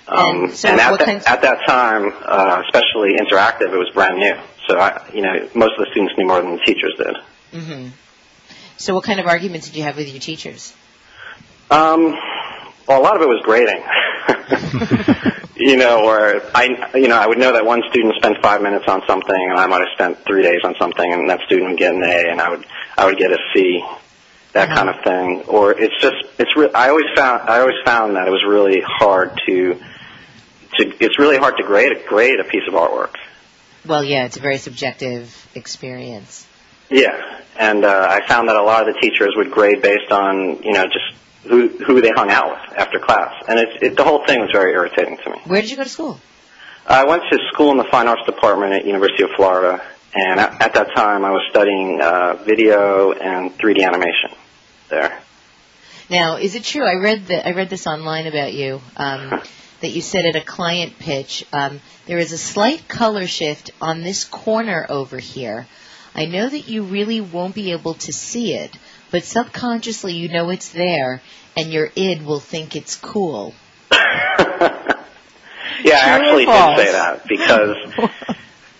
Um, 0.09 0.45
And 0.45 0.53
so 0.53 0.69
at, 0.71 0.99
that, 0.99 1.27
at 1.27 1.43
that 1.43 1.59
time, 1.67 2.13
uh, 2.25 2.63
especially 2.65 3.19
interactive, 3.19 3.75
it 3.75 3.79
was 3.79 3.91
brand 3.93 4.17
new. 4.17 4.37
So 4.69 4.79
I, 4.79 5.07
you 5.13 5.21
know, 5.21 5.35
most 5.55 5.73
of 5.79 5.85
the 5.85 5.89
students 5.91 6.15
knew 6.17 6.27
more 6.27 6.41
than 6.41 6.53
the 6.53 6.63
teachers 6.65 6.95
did. 6.97 7.17
hmm 7.61 7.89
So, 8.79 8.95
what 8.95 9.05
kind 9.05 9.21
of 9.21 9.27
arguments 9.27 9.67
did 9.69 9.77
you 9.77 9.83
have 9.85 9.97
with 9.97 10.09
your 10.09 10.21
teachers? 10.21 10.75
Um, 11.71 12.15
well, 12.87 13.01
a 13.01 13.03
lot 13.03 13.17
of 13.17 13.23
it 13.23 13.29
was 13.29 13.43
grading. 13.43 13.83
you 15.57 15.77
know, 15.77 16.05
or 16.05 16.43
I, 16.55 16.91
you 16.95 17.09
know, 17.09 17.17
I 17.17 17.27
would 17.27 17.39
know 17.39 17.53
that 17.55 17.65
one 17.65 17.83
student 17.91 18.15
spent 18.17 18.37
five 18.43 18.61
minutes 18.63 18.85
on 18.87 19.03
something, 19.07 19.35
and 19.35 19.59
I 19.59 19.67
might 19.67 19.81
have 19.81 19.89
spent 19.95 20.25
three 20.25 20.43
days 20.43 20.61
on 20.65 20.75
something, 20.79 21.13
and 21.13 21.31
that 21.31 21.41
student 21.47 21.71
would 21.71 21.79
get 21.79 21.95
an 21.95 22.03
A, 22.03 22.31
and 22.31 22.41
I 22.41 22.51
would, 22.51 22.67
I 22.97 23.07
would 23.07 23.19
get 23.19 23.33
a 23.33 23.39
C, 23.55 23.83
that 24.53 24.69
kind 24.69 24.89
of 24.89 25.03
thing. 25.03 25.43
Or 25.49 25.73
it's 25.73 25.95
just, 26.01 26.17
it's. 26.39 26.55
Re- 26.57 26.73
I 26.75 26.91
always 26.91 27.07
found, 27.15 27.49
I 27.49 27.61
always 27.61 27.77
found 27.85 28.17
that 28.17 28.29
it 28.29 28.31
was 28.31 28.45
really 28.47 28.83
hard 28.85 29.41
to, 29.47 29.75
to. 30.77 31.05
It's 31.05 31.19
really 31.19 31.39
hard 31.39 31.57
to 31.57 31.65
grade 31.65 31.93
a 31.93 32.07
grade 32.07 32.39
a 32.41 32.45
piece 32.45 32.69
of 32.69 32.75
artwork. 32.75 33.15
Well, 33.87 34.05
yeah, 34.05 34.27
it's 34.27 34.37
a 34.37 34.41
very 34.41 34.59
subjective 34.59 35.49
experience. 35.55 36.47
Yeah, 36.91 37.41
and 37.59 37.85
uh, 37.85 38.07
I 38.09 38.27
found 38.27 38.49
that 38.49 38.57
a 38.57 38.63
lot 38.63 38.87
of 38.87 38.95
the 38.95 39.01
teachers 39.01 39.35
would 39.37 39.51
grade 39.51 39.83
based 39.83 40.13
on, 40.13 40.63
you 40.63 40.73
know, 40.73 40.85
just 40.85 41.15
who 41.45 41.69
who 41.69 42.01
they 42.01 42.11
hung 42.11 42.31
out 42.31 42.51
with 42.51 42.79
after 42.79 42.99
class, 42.99 43.33
and 43.49 43.59
it's 43.59 43.83
it, 43.83 43.97
the 43.97 44.05
whole 44.05 44.25
thing 44.27 44.41
was 44.41 44.51
very 44.53 44.73
irritating 44.73 45.17
to 45.19 45.31
me. 45.31 45.39
Where 45.45 45.61
did 45.61 45.71
you 45.71 45.77
go 45.77 45.85
to 45.85 45.89
school? 45.89 46.21
I 46.87 47.05
went 47.05 47.23
to 47.31 47.39
school 47.53 47.73
in 47.73 47.79
the 47.79 47.87
fine 47.91 48.07
arts 48.07 48.25
department 48.27 48.73
at 48.73 48.87
University 48.87 49.25
of 49.25 49.31
Florida, 49.37 49.83
and 50.15 50.39
at, 50.39 50.63
at 50.63 50.75
that 50.75 50.95
time 50.95 51.25
I 51.25 51.31
was 51.31 51.43
studying 51.51 52.01
uh, 52.01 52.35
video 52.45 53.13
and 53.13 53.57
3D 53.59 53.85
animation 53.85 54.31
there. 54.89 55.21
Now, 56.09 56.37
is 56.37 56.55
it 56.55 56.63
true? 56.63 56.85
I 56.85 56.95
read 56.95 57.27
that 57.27 57.47
I 57.47 57.53
read 57.53 57.71
this 57.71 57.87
online 57.87 58.27
about 58.27 58.53
you. 58.53 58.81
Um, 58.97 59.43
that 59.81 59.91
you 59.91 60.01
said 60.01 60.25
at 60.25 60.37
a 60.37 60.41
client 60.41 60.99
pitch, 60.99 61.45
um, 61.53 61.81
there 62.07 62.19
is 62.19 62.33
a 62.33 62.39
slight 62.39 62.89
color 62.89 63.27
shift 63.27 63.71
on 63.81 64.03
this 64.03 64.25
corner 64.25 64.87
over 64.89 65.19
here. 65.19 65.67
I 66.17 66.25
know 66.25 66.49
that 66.49 66.69
you 66.69 66.83
really 66.83 67.21
won't 67.21 67.55
be 67.55 67.71
able 67.73 67.95
to 67.95 68.13
see 68.13 68.55
it, 68.55 68.77
but 69.11 69.23
subconsciously 69.23 70.15
you 70.15 70.29
know 70.29 70.51
it's 70.51 70.71
there, 70.71 71.23
and 71.57 71.73
your 71.73 71.91
id 71.95 72.23
will 72.25 72.41
think 72.41 72.75
it's 72.75 72.97
cool. 72.97 73.55
Yeah, 75.87 76.01
I 76.03 76.19
True 76.19 76.27
or 76.27 76.29
actually 76.29 76.47
did 76.47 76.79
say 76.79 76.93
that 76.93 77.29
because, 77.29 77.77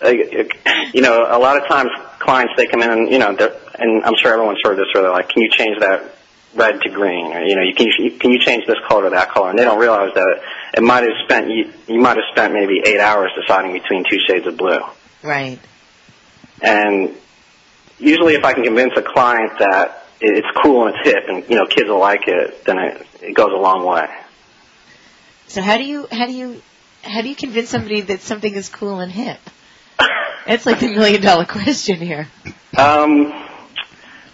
uh, 0.01 0.89
you 0.93 1.01
know, 1.01 1.25
a 1.29 1.39
lot 1.39 1.61
of 1.61 1.67
times 1.67 1.89
clients 2.19 2.53
they 2.57 2.67
come 2.67 2.81
in 2.81 2.91
and 2.91 3.11
you 3.11 3.19
know, 3.19 3.29
and 3.29 4.03
I'm 4.03 4.15
sure 4.21 4.33
everyone's 4.33 4.59
heard 4.63 4.77
this, 4.77 4.87
where 4.93 5.03
they're 5.03 5.11
like, 5.11 5.29
"Can 5.29 5.43
you 5.43 5.49
change 5.49 5.79
that 5.79 6.15
red 6.55 6.81
to 6.81 6.89
green?" 6.89 7.27
Or 7.27 7.41
you 7.41 7.55
know, 7.55 7.61
you 7.61 7.73
can 7.75 7.87
you, 7.99 8.11
can 8.11 8.31
you 8.31 8.39
change 8.39 8.65
this 8.65 8.77
color 8.87 9.03
to 9.03 9.09
that 9.11 9.29
color? 9.29 9.49
And 9.49 9.59
they 9.59 9.63
don't 9.63 9.79
realize 9.79 10.13
that 10.15 10.41
it 10.73 10.83
might 10.83 11.03
have 11.03 11.13
spent 11.25 11.49
you 11.49 11.71
you 11.87 11.99
might 11.99 12.17
have 12.17 12.25
spent 12.31 12.53
maybe 12.53 12.81
eight 12.85 12.99
hours 12.99 13.31
deciding 13.39 13.73
between 13.73 14.03
two 14.03 14.17
shades 14.27 14.47
of 14.47 14.57
blue. 14.57 14.79
Right. 15.23 15.59
And 16.61 17.15
usually, 17.99 18.35
if 18.35 18.43
I 18.43 18.53
can 18.53 18.63
convince 18.63 18.93
a 18.95 19.01
client 19.01 19.59
that 19.59 20.05
it's 20.19 20.47
cool 20.63 20.87
and 20.87 20.95
it's 20.95 21.09
hip, 21.09 21.23
and 21.27 21.43
you 21.49 21.55
know, 21.55 21.65
kids 21.65 21.89
will 21.89 21.99
like 21.99 22.27
it, 22.27 22.65
then 22.65 22.77
it, 22.79 23.07
it 23.21 23.33
goes 23.33 23.51
a 23.51 23.59
long 23.59 23.85
way. 23.85 24.07
So 25.47 25.61
how 25.61 25.77
do 25.77 25.83
you 25.83 26.07
how 26.11 26.25
do 26.25 26.33
you 26.33 26.61
how 27.03 27.21
do 27.21 27.29
you 27.29 27.35
convince 27.35 27.69
somebody 27.69 28.01
that 28.01 28.21
something 28.21 28.53
is 28.53 28.69
cool 28.69 28.99
and 28.99 29.11
hip? 29.11 29.39
It's 30.45 30.65
like 30.65 30.79
the 30.79 30.87
million 30.87 31.21
dollar 31.21 31.45
question 31.45 31.97
here. 31.97 32.27
Um, 32.77 33.33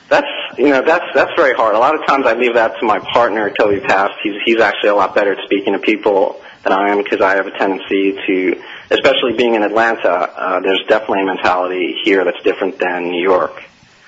that's 0.10 0.28
you 0.58 0.70
know 0.70 0.82
that's 0.86 1.06
that's 1.16 1.32
very 1.36 1.56
hard. 1.56 1.76
A 1.76 1.80
lot 1.80 1.96
of 1.96 2.06
times 2.06 2.26
I 2.26 2.34
leave 2.34 2.56
that 2.56 2.74
to 2.80 2.86
my 2.86 3.00
partner 3.00 3.52
Toby 3.58 3.80
Pass. 3.80 4.12
He's 4.24 4.36
he's 4.46 4.60
actually 4.60 4.90
a 4.90 4.96
lot 4.96 5.16
better 5.16 5.34
at 5.34 5.44
speaking 5.46 5.74
to 5.74 5.80
people 5.80 6.42
than 6.64 6.74
I 6.74 6.90
am 6.92 7.04
because 7.04 7.22
I 7.22 7.36
have 7.36 7.48
a 7.48 7.52
tendency 7.58 8.14
to, 8.28 8.62
especially 8.92 9.34
being 9.38 9.56
in 9.56 9.64
Atlanta. 9.64 10.10
Uh, 10.10 10.60
there's 10.62 10.82
definitely 10.88 11.22
a 11.24 11.26
mentality 11.26 11.96
here 12.04 12.24
that's 12.26 12.42
different 12.44 12.80
than 12.80 13.10
New 13.10 13.22
York. 13.22 13.64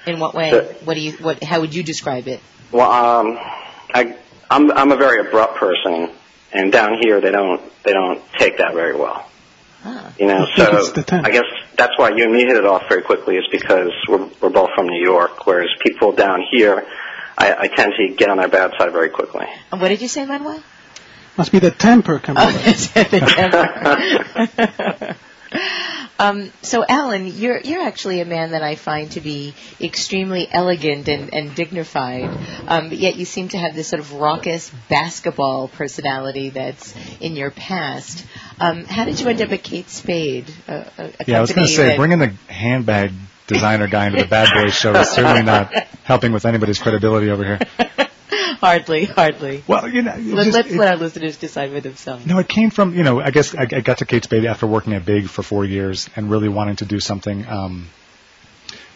In 0.07 0.19
what 0.19 0.33
way? 0.33 0.51
So- 0.51 0.63
What 0.85 0.93
do 0.95 1.01
you 1.01 1.11
what 1.13 1.43
how 1.43 1.61
would 1.61 1.73
you 1.73 1.83
describe 1.83 2.27
it? 2.27 2.39
Well, 2.71 2.91
um, 2.91 3.37
I 3.93 4.15
I'm 4.49 4.71
I'm 4.71 4.91
a 4.91 4.97
very 4.97 5.27
abrupt 5.27 5.57
person, 5.57 6.11
and 6.53 6.71
down 6.71 6.97
here 7.01 7.19
they 7.21 7.31
don't 7.31 7.61
they 7.83 7.93
don't 7.93 8.21
take 8.37 8.57
that 8.59 8.73
very 8.73 8.95
well. 8.95 9.29
You 10.17 10.25
know, 10.25 10.47
I 10.49 10.55
so 10.55 10.77
it's 10.77 10.91
the 10.93 11.03
temp. 11.03 11.27
I 11.27 11.29
guess 11.29 11.43
that's 11.77 11.95
why 11.97 12.09
you 12.15 12.23
and 12.23 12.33
me 12.33 12.39
hit 12.43 12.55
it 12.57 12.65
off 12.65 12.83
very 12.89 13.03
quickly 13.03 13.35
is 13.37 13.45
because 13.51 13.91
we're 14.07 14.27
we're 14.41 14.49
both 14.49 14.69
from 14.75 14.87
New 14.87 15.03
York, 15.03 15.45
whereas 15.45 15.69
people 15.79 16.11
down 16.11 16.41
here, 16.51 16.87
I, 17.37 17.55
I 17.59 17.67
tend 17.67 17.93
to 17.97 18.07
get 18.15 18.29
on 18.29 18.37
their 18.37 18.47
bad 18.47 18.71
side 18.79 18.91
very 18.91 19.09
quickly. 19.09 19.45
And 19.71 19.79
what 19.79 19.89
did 19.89 20.01
you 20.01 20.07
say, 20.07 20.25
Manuel? 20.25 20.63
Must 21.37 21.51
be 21.51 21.59
the 21.59 21.71
temper 21.71 22.19
coming. 22.19 22.43
Oh, 22.45 22.61
it's 22.65 22.87
the 22.91 23.19
temper. 23.19 25.15
um, 26.19 26.51
so, 26.61 26.85
Alan, 26.87 27.27
you're 27.27 27.59
you're 27.59 27.83
actually 27.83 28.21
a 28.21 28.25
man 28.25 28.51
that 28.51 28.63
I 28.63 28.75
find 28.75 29.11
to 29.11 29.21
be 29.21 29.53
extremely 29.81 30.47
elegant 30.49 31.07
and, 31.07 31.33
and 31.33 31.53
dignified. 31.53 32.29
Um, 32.67 32.89
but 32.89 32.97
yet, 32.97 33.17
you 33.17 33.25
seem 33.25 33.49
to 33.49 33.57
have 33.57 33.75
this 33.75 33.89
sort 33.89 33.99
of 33.99 34.13
raucous 34.13 34.71
basketball 34.89 35.67
personality 35.67 36.51
that's 36.51 36.95
in 37.19 37.35
your 37.35 37.51
past. 37.51 38.25
Um, 38.59 38.85
how 38.85 39.03
did 39.05 39.19
you 39.19 39.27
end 39.27 39.41
up 39.41 39.51
at 39.51 39.63
Kate 39.63 39.89
Spade? 39.89 40.49
A, 40.67 40.73
a, 40.73 41.05
a 41.05 41.11
Yeah, 41.27 41.37
I 41.39 41.41
was 41.41 41.51
going 41.51 41.67
to 41.67 41.73
say, 41.73 41.97
bringing 41.97 42.19
the 42.19 42.33
handbag 42.47 43.11
designer 43.47 43.87
guy 43.87 44.07
into 44.07 44.21
the 44.21 44.27
Bad 44.27 44.49
Boys 44.53 44.73
show 44.73 44.93
is 44.95 45.09
certainly 45.09 45.43
not 45.43 45.73
helping 46.03 46.31
with 46.31 46.45
anybody's 46.45 46.79
credibility 46.79 47.29
over 47.29 47.43
here. 47.43 47.59
hardly, 48.61 49.05
hardly. 49.05 49.63
Well, 49.67 49.87
you 49.89 50.01
know, 50.01 50.15
Let, 50.17 50.65
it- 50.65 50.71
let 50.71 50.93
our 50.93 50.97
listeners 50.97 51.37
decide 51.37 51.71
for 51.71 51.81
themselves. 51.81 52.25
No, 52.25 52.39
it 52.39 52.47
came 52.47 52.69
from 52.69 52.95
you 52.95 53.03
know. 53.03 53.21
I 53.21 53.31
guess 53.31 53.55
I, 53.55 53.63
I 53.63 53.81
got 53.81 53.99
to 53.99 54.05
Kate 54.05 54.23
Spade 54.23 54.45
after 54.45 54.67
working 54.67 54.93
at 54.93 55.05
Big 55.05 55.27
for 55.27 55.43
four 55.43 55.65
years 55.65 56.09
and 56.15 56.29
really 56.29 56.49
wanting 56.49 56.77
to 56.77 56.85
do 56.85 56.99
something. 56.99 57.45
Um, 57.47 57.89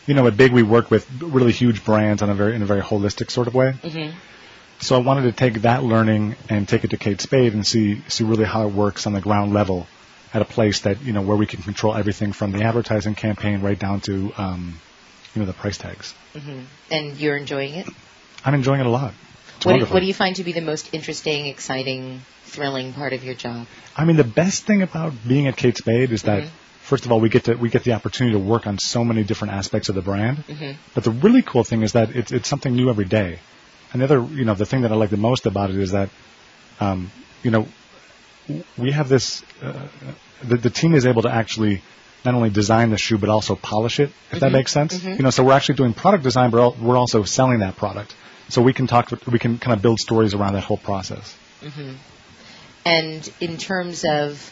you 0.07 0.13
know, 0.15 0.25
at 0.27 0.35
Big 0.37 0.51
we 0.51 0.63
worked 0.63 0.89
with 0.89 1.07
really 1.21 1.51
huge 1.51 1.85
brands 1.85 2.21
on 2.21 2.29
a 2.29 2.33
very 2.35 2.55
in 2.55 2.61
a 2.61 2.65
very 2.65 2.81
holistic 2.81 3.29
sort 3.31 3.47
of 3.47 3.53
way. 3.55 3.73
Mm-hmm. 3.83 4.17
So 4.81 4.95
I 4.95 4.99
wanted 4.99 5.23
to 5.23 5.31
take 5.33 5.61
that 5.63 5.83
learning 5.83 6.35
and 6.47 6.67
take 6.67 6.83
it 6.85 6.91
to 6.91 6.97
Kate 6.97 7.19
Spade 7.21 7.53
and 7.53 7.65
see 7.65 8.01
see 8.07 8.23
really 8.23 8.45
how 8.45 8.67
it 8.67 8.73
works 8.73 9.05
on 9.07 9.13
the 9.13 9.21
ground 9.21 9.53
level 9.53 9.87
at 10.33 10.41
a 10.41 10.45
place 10.45 10.81
that 10.81 11.01
you 11.01 11.13
know 11.13 11.21
where 11.21 11.35
we 11.37 11.45
can 11.45 11.61
control 11.61 11.95
everything 11.95 12.31
from 12.33 12.51
the 12.51 12.63
advertising 12.63 13.15
campaign 13.15 13.61
right 13.61 13.77
down 13.77 13.99
to 14.01 14.31
um, 14.37 14.79
you 15.35 15.41
know 15.41 15.45
the 15.45 15.53
price 15.53 15.77
tags. 15.77 16.13
hmm 16.33 16.61
And 16.91 17.17
you're 17.17 17.37
enjoying 17.37 17.73
it. 17.75 17.87
I'm 18.45 18.53
enjoying 18.53 18.79
it 18.79 18.85
a 18.85 18.89
lot. 18.89 19.13
What 19.59 19.73
do, 19.73 19.75
wonderful. 19.75 19.93
what 19.95 19.99
do 20.01 20.05
you 20.05 20.13
find 20.13 20.35
to 20.37 20.43
be 20.43 20.53
the 20.53 20.61
most 20.61 20.93
interesting, 20.93 21.47
exciting, 21.47 22.21
thrilling 22.45 22.93
part 22.93 23.13
of 23.13 23.23
your 23.23 23.35
job? 23.35 23.67
I 23.95 24.05
mean, 24.05 24.15
the 24.15 24.23
best 24.23 24.65
thing 24.65 24.81
about 24.81 25.13
being 25.27 25.47
at 25.47 25.57
Kate 25.57 25.75
Spade 25.77 26.11
is 26.11 26.23
that, 26.23 26.43
Mhm. 26.43 26.49
first 26.81 27.05
of 27.05 27.11
all, 27.11 27.19
we 27.19 27.29
get 27.29 27.43
to 27.45 27.55
we 27.55 27.69
get 27.69 27.83
the 27.83 27.93
opportunity 27.93 28.33
to 28.37 28.39
work 28.39 28.67
on 28.67 28.77
so 28.79 29.03
many 29.03 29.23
different 29.23 29.53
aspects 29.53 29.89
of 29.89 29.95
the 29.95 30.01
brand. 30.01 30.43
Mhm. 30.47 30.75
But 30.95 31.03
the 31.03 31.11
really 31.11 31.41
cool 31.41 31.63
thing 31.63 31.83
is 31.83 31.91
that 31.93 32.15
it's 32.15 32.31
it's 32.31 32.47
something 32.47 32.73
new 32.73 32.89
every 32.89 33.05
day. 33.05 33.39
And 33.91 34.01
the 34.01 34.05
other, 34.05 34.23
you 34.33 34.45
know, 34.45 34.53
the 34.53 34.65
thing 34.65 34.81
that 34.83 34.91
I 34.91 34.95
like 34.95 35.09
the 35.09 35.17
most 35.17 35.45
about 35.45 35.71
it 35.71 35.77
is 35.77 35.91
that, 35.91 36.09
um, 36.79 37.11
you 37.43 37.51
know, 37.51 37.67
we 38.77 38.91
have 38.91 39.09
this. 39.09 39.43
Uh, 39.61 39.73
the, 40.41 40.57
the 40.57 40.69
team 40.69 40.93
is 40.95 41.05
able 41.05 41.23
to 41.23 41.29
actually 41.29 41.81
not 42.23 42.33
only 42.33 42.49
design 42.49 42.91
the 42.91 42.97
shoe 42.97 43.17
but 43.17 43.29
also 43.29 43.55
polish 43.55 43.99
it. 43.99 44.11
If 44.31 44.39
that 44.39 44.49
Mhm. 44.49 44.53
makes 44.53 44.71
sense, 44.71 44.93
Mhm. 44.97 45.17
you 45.17 45.23
know. 45.23 45.29
So 45.31 45.43
we're 45.43 45.53
actually 45.53 45.75
doing 45.75 45.93
product 45.93 46.23
design, 46.23 46.49
but 46.51 46.79
we're 46.79 46.97
also 46.97 47.23
selling 47.23 47.59
that 47.59 47.75
product. 47.75 48.13
So 48.49 48.61
we 48.61 48.73
can 48.73 48.87
talk. 48.87 49.11
We 49.27 49.39
can 49.39 49.59
kind 49.59 49.75
of 49.75 49.81
build 49.81 49.99
stories 49.99 50.33
around 50.33 50.53
that 50.53 50.63
whole 50.63 50.77
process. 50.77 51.35
hmm 51.61 51.93
And 52.85 53.31
in 53.39 53.57
terms 53.57 54.05
of 54.05 54.51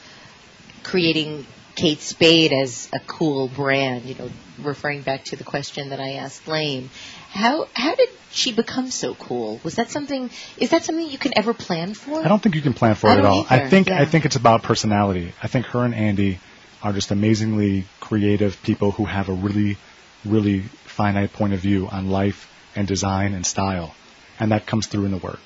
creating 0.84 1.46
Kate 1.76 2.00
Spade 2.00 2.54
as 2.54 2.90
a 2.94 3.00
cool 3.00 3.48
brand, 3.48 4.06
you 4.06 4.16
know, 4.16 4.30
referring 4.60 5.02
back 5.02 5.26
to 5.26 5.36
the 5.36 5.44
question 5.44 5.90
that 5.90 6.00
I 6.00 6.14
asked 6.14 6.48
Layne, 6.48 6.90
how 7.30 7.68
how 7.74 7.96
did 7.96 8.10
she 8.32 8.52
become 8.52 8.90
so 8.90 9.16
cool? 9.16 9.60
Was 9.64 9.76
that 9.76 9.90
something? 9.90 10.30
Is 10.58 10.72
that 10.72 10.84
something 10.84 11.08
you 11.08 11.18
can 11.18 11.34
ever 11.36 11.54
plan 11.54 11.94
for? 11.94 12.20
I 12.20 12.28
don't 12.28 12.42
think 12.42 12.56
you 12.56 12.62
can 12.62 12.74
plan 12.74 12.96
for 12.96 13.10
I 13.10 13.14
it 13.14 13.20
at 13.20 13.26
all. 13.26 13.46
I 13.50 13.70
think 13.70 13.90
yeah. 13.90 14.02
I 14.02 14.06
think 14.06 14.26
it's 14.26 14.36
about 14.36 14.64
personality. 14.64 15.34
I 15.42 15.48
think 15.48 15.68
her 15.68 15.84
and 15.86 15.94
Andy 15.94 16.40
are 16.84 16.94
just 16.94 17.12
amazingly 17.12 17.86
creative 18.00 18.62
people 18.62 18.92
who 18.92 19.06
have 19.06 19.30
a 19.30 19.34
really, 19.34 19.78
really 20.26 20.62
finite 20.86 21.34
point 21.34 21.54
of 21.54 21.60
view 21.60 21.88
on 21.88 22.10
life 22.10 22.48
and 22.78 22.88
design 22.88 23.34
and 23.34 23.46
style, 23.46 23.94
and 24.40 24.52
that 24.52 24.66
comes 24.66 24.88
through 24.88 25.06
in 25.06 25.12
the 25.12 25.18
work. 25.18 25.42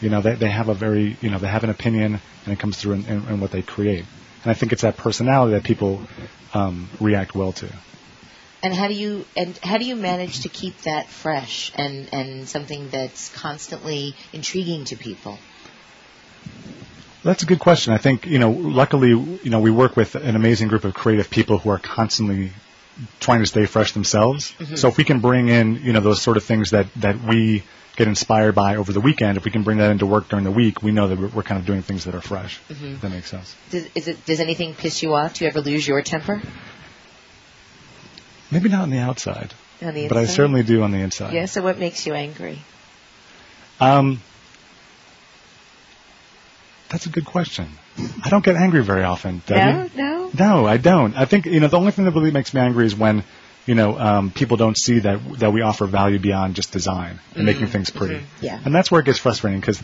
You 0.00 0.08
know, 0.08 0.22
they 0.22 0.34
they 0.34 0.48
have 0.48 0.68
a 0.68 0.74
very 0.74 1.16
you 1.20 1.30
know 1.30 1.38
they 1.38 1.48
have 1.48 1.64
an 1.64 1.70
opinion, 1.70 2.20
and 2.44 2.52
it 2.52 2.58
comes 2.58 2.78
through 2.78 2.94
in, 2.94 3.06
in, 3.06 3.28
in 3.28 3.40
what 3.40 3.50
they 3.50 3.62
create. 3.62 4.04
And 4.42 4.50
I 4.50 4.54
think 4.54 4.72
it's 4.72 4.82
that 4.82 4.96
personality 4.96 5.52
that 5.52 5.64
people 5.64 6.00
um, 6.54 6.88
react 6.98 7.34
well 7.34 7.52
to. 7.52 7.68
And 8.62 8.74
how 8.74 8.88
do 8.88 8.94
you 8.94 9.26
and 9.36 9.58
how 9.58 9.78
do 9.78 9.84
you 9.84 9.96
manage 9.96 10.40
to 10.40 10.48
keep 10.48 10.76
that 10.82 11.08
fresh 11.08 11.72
and 11.74 12.08
and 12.12 12.48
something 12.48 12.88
that's 12.90 13.28
constantly 13.34 14.14
intriguing 14.32 14.84
to 14.86 14.96
people? 14.96 15.38
That's 17.22 17.42
a 17.42 17.46
good 17.46 17.58
question. 17.58 17.92
I 17.92 17.98
think, 17.98 18.24
you 18.24 18.38
know, 18.38 18.50
luckily, 18.50 19.10
you 19.10 19.50
know, 19.50 19.60
we 19.60 19.70
work 19.70 19.94
with 19.94 20.14
an 20.14 20.36
amazing 20.36 20.68
group 20.68 20.84
of 20.84 20.94
creative 20.94 21.28
people 21.28 21.58
who 21.58 21.68
are 21.68 21.78
constantly 21.78 22.52
trying 23.18 23.40
to 23.40 23.46
stay 23.46 23.66
fresh 23.66 23.92
themselves. 23.92 24.52
Mhm. 24.58 24.78
So 24.78 24.88
if 24.88 24.96
we 24.96 25.04
can 25.04 25.20
bring 25.20 25.48
in, 25.48 25.76
you 25.82 25.92
know, 25.92 26.00
those 26.00 26.20
sort 26.22 26.36
of 26.36 26.44
things 26.44 26.70
that, 26.70 26.86
that 26.96 27.22
we 27.22 27.62
get 27.96 28.08
inspired 28.08 28.54
by 28.54 28.76
over 28.76 28.92
the 28.92 29.00
weekend, 29.00 29.36
if 29.36 29.44
we 29.44 29.50
can 29.50 29.62
bring 29.62 29.78
that 29.78 29.90
into 29.90 30.06
work 30.06 30.28
during 30.28 30.44
the 30.44 30.50
week, 30.50 30.82
we 30.82 30.90
know 30.92 31.08
that 31.08 31.18
we're, 31.18 31.28
we're 31.28 31.42
kind 31.42 31.58
of 31.60 31.66
doing 31.66 31.82
things 31.82 32.04
that 32.04 32.14
are 32.14 32.20
fresh. 32.20 32.60
Mhm. 32.70 32.94
If 32.94 33.00
that 33.00 33.10
makes 33.10 33.30
sense. 33.30 33.54
Does, 33.70 33.86
is 33.94 34.08
it, 34.08 34.24
does 34.26 34.40
anything 34.40 34.74
piss 34.74 35.02
you 35.02 35.14
off? 35.14 35.34
Do 35.34 35.44
you 35.44 35.48
ever 35.50 35.60
lose 35.60 35.86
your 35.86 36.02
temper 36.02 36.40
Maybe 38.50 38.68
not 38.68 38.82
on 38.82 38.90
the 38.90 38.98
outside, 38.98 39.54
on 39.80 39.94
the 39.94 40.02
inside? 40.04 40.08
but 40.08 40.18
I 40.18 40.24
certainly 40.26 40.62
do 40.64 40.82
on 40.82 40.90
the 40.90 40.98
inside. 40.98 41.32
Yeah. 41.32 41.46
So 41.46 41.62
what 41.62 41.78
makes 41.78 42.04
you 42.06 42.14
angry? 42.14 42.58
Um, 43.80 44.20
that's 46.90 47.06
a 47.06 47.10
good 47.10 47.24
question. 47.24 47.66
I 48.24 48.28
don't 48.30 48.44
get 48.44 48.56
angry 48.56 48.82
very 48.82 49.04
often. 49.04 49.42
No, 49.48 49.88
no. 49.94 50.30
No, 50.38 50.66
I 50.66 50.76
don't. 50.76 51.16
I 51.16 51.24
think 51.24 51.46
you 51.46 51.60
know 51.60 51.68
the 51.68 51.78
only 51.78 51.92
thing 51.92 52.04
that 52.04 52.12
really 52.12 52.30
makes 52.30 52.52
me 52.54 52.60
angry 52.60 52.86
is 52.86 52.94
when 52.94 53.24
you 53.66 53.74
know 53.74 53.98
um, 53.98 54.30
people 54.30 54.56
don't 54.56 54.76
see 54.76 55.00
that 55.00 55.20
that 55.40 55.52
we 55.52 55.62
offer 55.62 55.86
value 55.86 56.18
beyond 56.18 56.54
just 56.54 56.72
design 56.72 57.18
and 57.34 57.44
making 57.46 57.66
Mhm, 57.66 57.72
things 57.72 57.90
pretty. 57.90 58.16
mhm, 58.16 58.24
yeah. 58.40 58.60
And 58.64 58.74
that's 58.74 58.90
where 58.90 59.00
it 59.00 59.04
gets 59.04 59.18
frustrating 59.18 59.60
because 59.60 59.82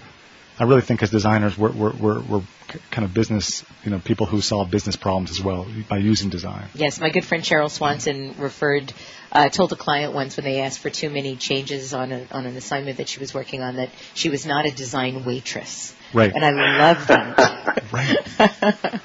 I 0.59 0.65
really 0.65 0.83
think 0.83 1.03
as 1.03 1.11
designers 1.11 1.59
we're 1.59 1.73
we're 1.73 1.93
we're, 1.93 2.21
we're 2.21 2.43
kind 2.91 3.05
of 3.05 3.13
business 3.13 3.65
you 3.85 3.91
know 3.91 3.99
people 3.99 4.27
who 4.27 4.41
solve 4.41 4.71
business 4.71 4.97
problems 4.97 5.31
as 5.31 5.43
well 5.43 5.67
by 5.89 5.99
using 5.99 6.31
design. 6.31 6.65
Yes, 6.75 7.01
my 7.01 7.11
good 7.11 7.25
friend 7.25 7.43
Cheryl 7.45 7.71
Swanson 7.71 8.35
referred, 8.39 8.93
uh, 9.37 9.49
told 9.51 9.71
a 9.71 9.77
client 9.77 10.15
once 10.15 10.39
when 10.39 10.45
they 10.45 10.63
asked 10.63 10.79
for 10.79 10.89
too 10.89 11.11
many 11.11 11.37
changes 11.37 11.93
on 11.93 12.11
a, 12.11 12.27
on 12.31 12.47
an 12.47 12.57
assignment 12.57 12.97
that 12.97 13.09
she 13.09 13.21
was 13.21 13.35
working 13.35 13.63
on 13.63 13.77
that 13.77 13.91
she 14.15 14.31
was 14.31 14.47
not 14.47 14.65
a 14.65 14.71
design 14.71 15.25
waitress. 15.25 15.95
Right. 16.15 16.33
And 16.35 16.43
I 16.43 16.53
love 16.79 17.07
that. 17.09 17.83
right. 17.93 19.01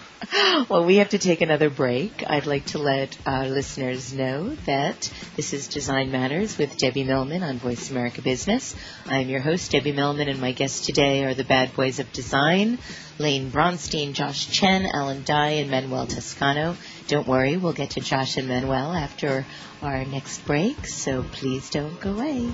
well, 0.69 0.85
we 0.85 0.97
have 0.97 1.09
to 1.09 1.17
take 1.17 1.41
another 1.41 1.69
break. 1.69 2.23
I'd 2.25 2.45
like 2.45 2.67
to 2.67 2.77
let 2.77 3.17
our 3.25 3.47
listeners 3.47 4.13
know 4.13 4.55
that 4.65 5.11
this 5.35 5.51
is 5.51 5.67
Design 5.67 6.11
Matters 6.11 6.57
with 6.57 6.77
Debbie 6.77 7.03
Millman 7.03 7.43
on 7.43 7.57
Voice 7.57 7.91
America 7.91 8.21
Business. 8.21 8.73
I'm 9.07 9.27
your 9.27 9.41
host, 9.41 9.71
Debbie 9.71 9.91
Millman, 9.91 10.29
and 10.29 10.39
my 10.39 10.53
guests 10.53 10.85
today 10.85 11.25
are 11.25 11.33
the 11.33 11.43
bad 11.43 11.75
boys 11.75 11.99
of 11.99 12.09
design, 12.13 12.77
Layne 13.19 13.51
Braunstein, 13.51 14.13
Josh 14.13 14.47
Chen, 14.47 14.85
Alan 14.85 15.23
Dye, 15.23 15.59
and 15.59 15.69
Manuel 15.69 16.07
Toscano. 16.07 16.77
Don't 17.07 17.27
worry, 17.27 17.57
we'll 17.57 17.73
get 17.73 17.91
to 17.91 18.01
Josh 18.01 18.37
and 18.37 18.47
Manuel 18.47 18.93
after 18.93 19.45
our 19.81 20.05
next 20.05 20.45
break, 20.45 20.87
so 20.87 21.23
please 21.23 21.69
don't 21.69 21.99
go 21.99 22.13
away. 22.13 22.49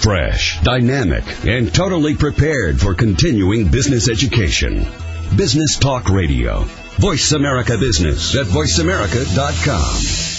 Fresh, 0.00 0.60
dynamic, 0.62 1.24
and 1.44 1.72
totally 1.74 2.16
prepared 2.16 2.80
for 2.80 2.94
continuing 2.94 3.68
business 3.68 4.08
education. 4.08 4.86
Business 5.36 5.78
Talk 5.78 6.08
Radio. 6.08 6.62
Voice 6.98 7.32
America 7.32 7.76
Business 7.78 8.34
at 8.34 8.46
voiceamerica.com. 8.46 10.29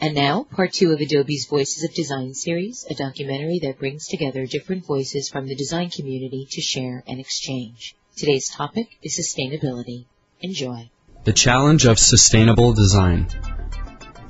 And 0.00 0.14
now, 0.14 0.44
part 0.44 0.72
two 0.72 0.92
of 0.92 1.00
Adobe's 1.00 1.46
Voices 1.46 1.82
of 1.82 1.92
Design 1.92 2.32
series, 2.32 2.86
a 2.88 2.94
documentary 2.94 3.58
that 3.64 3.80
brings 3.80 4.06
together 4.06 4.46
different 4.46 4.86
voices 4.86 5.28
from 5.28 5.48
the 5.48 5.56
design 5.56 5.90
community 5.90 6.46
to 6.52 6.60
share 6.60 7.02
and 7.08 7.18
exchange. 7.18 7.96
Today's 8.16 8.48
topic 8.48 8.86
is 9.02 9.18
sustainability. 9.18 10.04
Enjoy. 10.40 10.88
The 11.24 11.32
challenge 11.32 11.84
of 11.84 11.98
sustainable 11.98 12.74
design. 12.74 13.26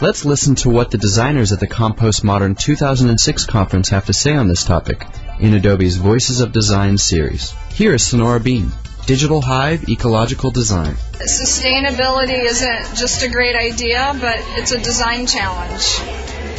Let's 0.00 0.24
listen 0.24 0.54
to 0.57 0.70
what 0.70 0.90
the 0.90 0.96
designers 0.96 1.52
at 1.52 1.61
the 1.61 1.66
Compost 1.66 2.24
Modern 2.24 2.54
2006 2.54 3.44
conference 3.44 3.90
have 3.90 4.07
to 4.07 4.14
say 4.14 4.35
on 4.35 4.48
this 4.48 4.64
topic 4.64 5.04
in 5.38 5.52
Adobe's 5.52 5.96
Voices 5.96 6.40
of 6.40 6.52
Design 6.52 6.96
series. 6.96 7.52
Here 7.72 7.94
is 7.94 8.02
Sonora 8.02 8.40
Beam. 8.40 8.72
Digital 9.09 9.40
Hive 9.40 9.88
Ecological 9.88 10.51
Design. 10.51 10.94
Sustainability 11.14 12.44
isn't 12.44 12.94
just 12.94 13.23
a 13.23 13.31
great 13.31 13.57
idea, 13.57 14.14
but 14.21 14.37
it's 14.59 14.73
a 14.73 14.79
design 14.79 15.27
challenge. 15.27 15.99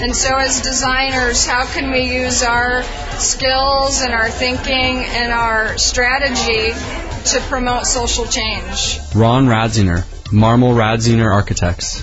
And 0.01 0.15
so, 0.15 0.35
as 0.35 0.59
designers, 0.59 1.45
how 1.45 1.67
can 1.67 1.91
we 1.91 2.11
use 2.11 2.41
our 2.41 2.81
skills 3.19 4.01
and 4.01 4.15
our 4.15 4.31
thinking 4.31 4.97
and 4.97 5.31
our 5.31 5.77
strategy 5.77 6.73
to 7.33 7.39
promote 7.49 7.85
social 7.85 8.25
change? 8.25 8.97
Ron 9.13 9.45
Radziner, 9.45 10.01
Marmol 10.33 10.73
Radziner 10.73 11.31
Architects. 11.31 12.01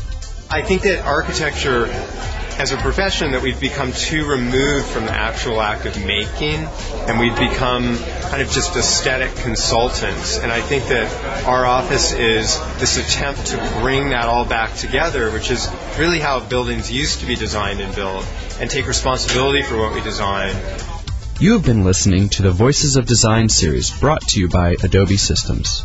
I 0.49 0.63
think 0.63 0.83
that 0.83 1.05
architecture 1.05 1.87
as 2.59 2.73
a 2.73 2.77
profession 2.79 3.33
that 3.33 3.43
we've 3.43 3.61
become 3.61 3.93
too 3.93 4.27
removed 4.27 4.87
from 4.87 5.05
the 5.05 5.13
actual 5.13 5.61
act 5.61 5.85
of 5.85 6.05
making 6.07 6.65
and 7.07 7.19
we've 7.19 7.37
become 7.37 7.99
kind 8.23 8.41
of 8.41 8.51
just 8.51 8.75
aesthetic 8.77 9.35
consultants. 9.37 10.39
And 10.39 10.51
I 10.51 10.63
think 10.63 10.85
that 10.85 11.45
our 11.45 11.67
office 11.67 12.13
is 12.13 12.59
this 12.79 12.97
attempt 12.97 13.47
to 13.49 13.79
bring 13.81 14.09
that 14.11 14.25
all 14.25 14.47
back 14.47 14.75
together, 14.75 15.31
which 15.31 15.51
is 15.51 15.69
really 15.99 16.19
how 16.19 16.41
buildings 16.41 16.91
used 16.91 17.21
to 17.21 17.27
be 17.27 17.37
designed 17.37 17.81
and 17.81 17.95
built, 17.95 18.27
and 18.59 18.71
take 18.71 18.87
responsibility 18.87 19.63
for 19.63 19.77
what 19.77 19.95
we 19.95 20.01
design. 20.01 20.57
You 21.39 21.53
have 21.53 21.65
been 21.65 21.85
listening 21.85 22.31
to 22.31 22.43
the 22.43 22.51
Voices 22.51 22.97
of 22.97 23.05
Design 23.05 23.51
series 23.51 23.91
brought 23.91 24.23
to 24.29 24.41
you 24.41 24.49
by 24.49 24.77
Adobe 24.83 25.19
Systems. 25.19 25.85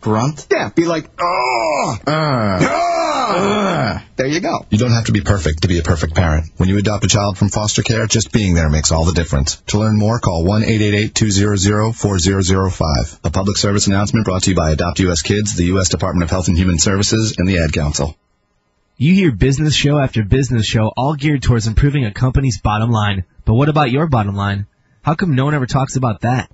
Grunt? 0.00 0.46
Yeah, 0.50 0.70
be 0.70 0.84
like, 0.84 1.10
oh! 1.20 1.96
Uh. 2.06 2.86
Uh, 3.30 4.00
there 4.16 4.26
you 4.26 4.40
go. 4.40 4.66
You 4.70 4.78
don't 4.78 4.90
have 4.90 5.04
to 5.04 5.12
be 5.12 5.20
perfect 5.20 5.62
to 5.62 5.68
be 5.68 5.78
a 5.78 5.82
perfect 5.82 6.14
parent. 6.14 6.50
When 6.56 6.68
you 6.68 6.78
adopt 6.78 7.04
a 7.04 7.08
child 7.08 7.38
from 7.38 7.48
foster 7.48 7.82
care, 7.82 8.06
just 8.06 8.32
being 8.32 8.54
there 8.54 8.68
makes 8.68 8.90
all 8.90 9.04
the 9.04 9.12
difference. 9.12 9.56
To 9.68 9.78
learn 9.78 9.96
more, 9.96 10.18
call 10.18 10.44
1-888-200-4005. 10.44 13.20
A 13.24 13.30
public 13.30 13.56
service 13.56 13.86
announcement 13.86 14.24
brought 14.24 14.42
to 14.44 14.50
you 14.50 14.56
by 14.56 14.70
Adopt 14.72 14.98
US 15.00 15.22
Kids, 15.22 15.54
the 15.54 15.66
U.S. 15.66 15.90
Department 15.90 16.24
of 16.24 16.30
Health 16.30 16.48
and 16.48 16.58
Human 16.58 16.78
Services, 16.78 17.36
and 17.38 17.48
the 17.48 17.58
Ad 17.58 17.72
Council. 17.72 18.16
You 18.96 19.14
hear 19.14 19.32
business 19.32 19.74
show 19.74 19.98
after 19.98 20.24
business 20.24 20.66
show 20.66 20.92
all 20.96 21.14
geared 21.14 21.42
towards 21.42 21.66
improving 21.66 22.04
a 22.04 22.12
company's 22.12 22.60
bottom 22.60 22.90
line. 22.90 23.24
But 23.44 23.54
what 23.54 23.68
about 23.68 23.90
your 23.90 24.08
bottom 24.08 24.34
line? 24.34 24.66
How 25.02 25.14
come 25.14 25.34
no 25.34 25.46
one 25.46 25.54
ever 25.54 25.66
talks 25.66 25.96
about 25.96 26.20
that? 26.22 26.50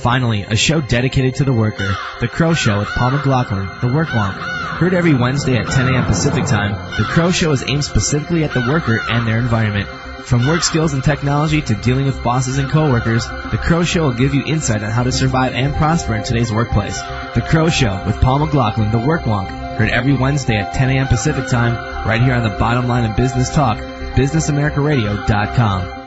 Finally, 0.00 0.42
a 0.42 0.56
show 0.56 0.80
dedicated 0.80 1.36
to 1.36 1.44
the 1.44 1.52
worker, 1.52 1.96
The 2.20 2.28
Crow 2.28 2.54
Show 2.54 2.78
with 2.78 2.88
Paul 2.88 3.12
McLaughlin, 3.12 3.68
The 3.80 3.94
Work 3.94 4.08
Wonk. 4.08 4.34
Heard 4.78 4.94
every 4.94 5.14
Wednesday 5.14 5.56
at 5.56 5.68
10 5.68 5.94
a.m. 5.94 6.06
Pacific 6.06 6.46
Time, 6.46 6.72
The 6.96 7.04
Crow 7.04 7.30
Show 7.30 7.52
is 7.52 7.62
aimed 7.66 7.84
specifically 7.84 8.42
at 8.42 8.52
the 8.52 8.60
worker 8.60 8.98
and 9.08 9.26
their 9.26 9.38
environment. 9.38 9.88
From 10.24 10.46
work 10.46 10.62
skills 10.62 10.94
and 10.94 11.04
technology 11.04 11.60
to 11.62 11.74
dealing 11.74 12.06
with 12.06 12.24
bosses 12.24 12.58
and 12.58 12.70
coworkers, 12.70 13.26
The 13.26 13.60
Crow 13.62 13.84
Show 13.84 14.04
will 14.04 14.14
give 14.14 14.34
you 14.34 14.44
insight 14.44 14.82
on 14.82 14.90
how 14.90 15.02
to 15.02 15.12
survive 15.12 15.52
and 15.52 15.74
prosper 15.74 16.14
in 16.14 16.24
today's 16.24 16.52
workplace. 16.52 16.98
The 17.34 17.44
Crow 17.48 17.68
Show 17.68 18.02
with 18.06 18.20
Paul 18.20 18.40
McLaughlin, 18.40 18.90
The 18.90 18.98
Work 18.98 19.22
Wonk. 19.22 19.48
Heard 19.76 19.90
every 19.90 20.14
Wednesday 20.14 20.56
at 20.56 20.74
10 20.74 20.90
a.m. 20.90 21.08
Pacific 21.08 21.48
Time, 21.48 21.74
right 22.06 22.20
here 22.20 22.34
on 22.34 22.42
the 22.42 22.58
bottom 22.58 22.88
line 22.88 23.04
of 23.04 23.16
business 23.16 23.54
talk, 23.54 23.78
businessamericaradio.com 23.78 26.01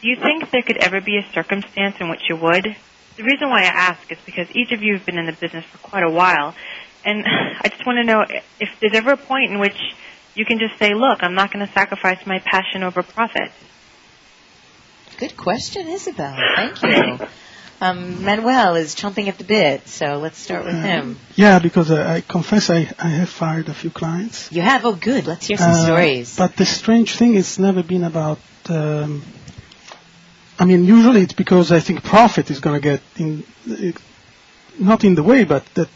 do 0.00 0.08
you 0.08 0.16
think 0.16 0.50
there 0.50 0.62
could 0.62 0.76
ever 0.78 1.00
be 1.00 1.16
a 1.18 1.32
circumstance 1.32 1.96
in 2.00 2.10
which 2.10 2.28
you 2.28 2.36
would? 2.36 2.76
The 3.16 3.22
reason 3.22 3.48
why 3.48 3.62
I 3.62 3.66
ask 3.68 4.12
is 4.12 4.18
because 4.26 4.46
each 4.54 4.72
of 4.72 4.82
you 4.82 4.94
have 4.94 5.06
been 5.06 5.18
in 5.18 5.26
the 5.26 5.32
business 5.32 5.64
for 5.64 5.78
quite 5.78 6.04
a 6.04 6.10
while, 6.10 6.54
and 7.04 7.24
I 7.26 7.68
just 7.68 7.86
want 7.86 7.98
to 7.98 8.04
know 8.04 8.24
if 8.60 8.68
there's 8.80 8.94
ever 8.94 9.12
a 9.12 9.16
point 9.16 9.52
in 9.52 9.58
which 9.58 9.76
you 10.34 10.44
can 10.44 10.58
just 10.58 10.78
say, 10.78 10.92
look, 10.92 11.22
I'm 11.22 11.34
not 11.34 11.50
going 11.50 11.66
to 11.66 11.72
sacrifice 11.72 12.26
my 12.26 12.40
passion 12.40 12.82
over 12.82 13.02
profit. 13.02 13.50
Good 15.18 15.36
question, 15.36 15.88
Isabel. 15.88 16.36
Thank 16.56 16.82
you. 16.82 17.26
Um, 17.80 18.24
Manuel 18.24 18.76
is 18.76 18.94
chomping 18.94 19.28
at 19.28 19.36
the 19.38 19.44
bit, 19.44 19.86
so 19.86 20.18
let's 20.18 20.38
start 20.38 20.64
with 20.64 20.74
him. 20.82 21.18
Yeah, 21.34 21.58
because 21.58 21.90
uh, 21.90 22.06
I 22.06 22.22
confess 22.22 22.70
I, 22.70 22.88
I 22.98 23.08
have 23.08 23.28
fired 23.28 23.68
a 23.68 23.74
few 23.74 23.90
clients. 23.90 24.50
You 24.50 24.62
have? 24.62 24.86
Oh, 24.86 24.94
good. 24.94 25.26
Let's 25.26 25.46
hear 25.46 25.58
some 25.58 25.72
Uh, 25.72 25.84
stories. 25.84 26.36
But 26.36 26.56
the 26.56 26.64
strange 26.64 27.16
thing 27.16 27.34
is 27.34 27.58
never 27.58 27.82
been 27.82 28.04
about. 28.04 28.38
Um, 28.68 29.22
I 30.58 30.64
mean, 30.64 30.84
usually 30.84 31.20
it's 31.20 31.34
because 31.34 31.70
I 31.70 31.80
think 31.80 32.02
profit 32.02 32.50
is 32.50 32.60
going 32.60 32.80
to 32.80 32.82
get 32.82 33.02
in, 33.18 33.44
not 34.78 35.04
in 35.04 35.14
the 35.14 35.22
way, 35.22 35.44
but 35.44 35.66
that 35.74 35.88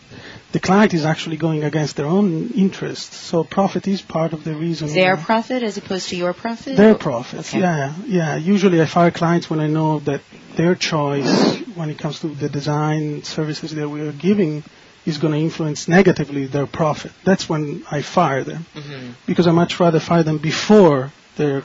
the 0.52 0.60
client 0.60 0.94
is 0.94 1.04
actually 1.04 1.36
going 1.36 1.62
against 1.64 1.96
their 1.96 2.06
own 2.06 2.48
interests. 2.50 3.16
So 3.16 3.44
profit 3.44 3.86
is 3.86 4.02
part 4.02 4.32
of 4.32 4.42
the 4.44 4.54
reason. 4.54 4.88
Their 4.88 5.16
profit 5.16 5.62
as 5.62 5.76
opposed 5.76 6.08
to 6.08 6.16
your 6.16 6.32
profit? 6.32 6.76
their 6.76 6.94
profits. 6.94 7.50
Okay. 7.50 7.60
Yeah, 7.60 7.94
yeah. 8.06 8.36
Usually 8.36 8.80
I 8.80 8.86
fire 8.86 9.10
clients 9.10 9.48
when 9.48 9.60
I 9.60 9.66
know 9.68 10.00
that 10.00 10.22
their 10.56 10.74
choice 10.74 11.56
when 11.76 11.90
it 11.90 11.98
comes 11.98 12.20
to 12.20 12.28
the 12.28 12.48
design 12.48 13.22
services 13.22 13.74
that 13.74 13.88
we 13.88 14.00
are 14.00 14.12
giving 14.12 14.64
is 15.06 15.18
going 15.18 15.32
to 15.32 15.38
influence 15.40 15.88
negatively 15.88 16.46
their 16.46 16.66
profit. 16.66 17.12
That's 17.24 17.48
when 17.48 17.84
I 17.90 18.02
fire 18.02 18.44
them 18.44 18.66
Mhm. 18.74 19.14
because 19.26 19.46
I 19.46 19.52
much 19.52 19.78
rather 19.80 20.00
fire 20.00 20.22
them 20.24 20.38
before 20.38 21.12
they're, 21.36 21.62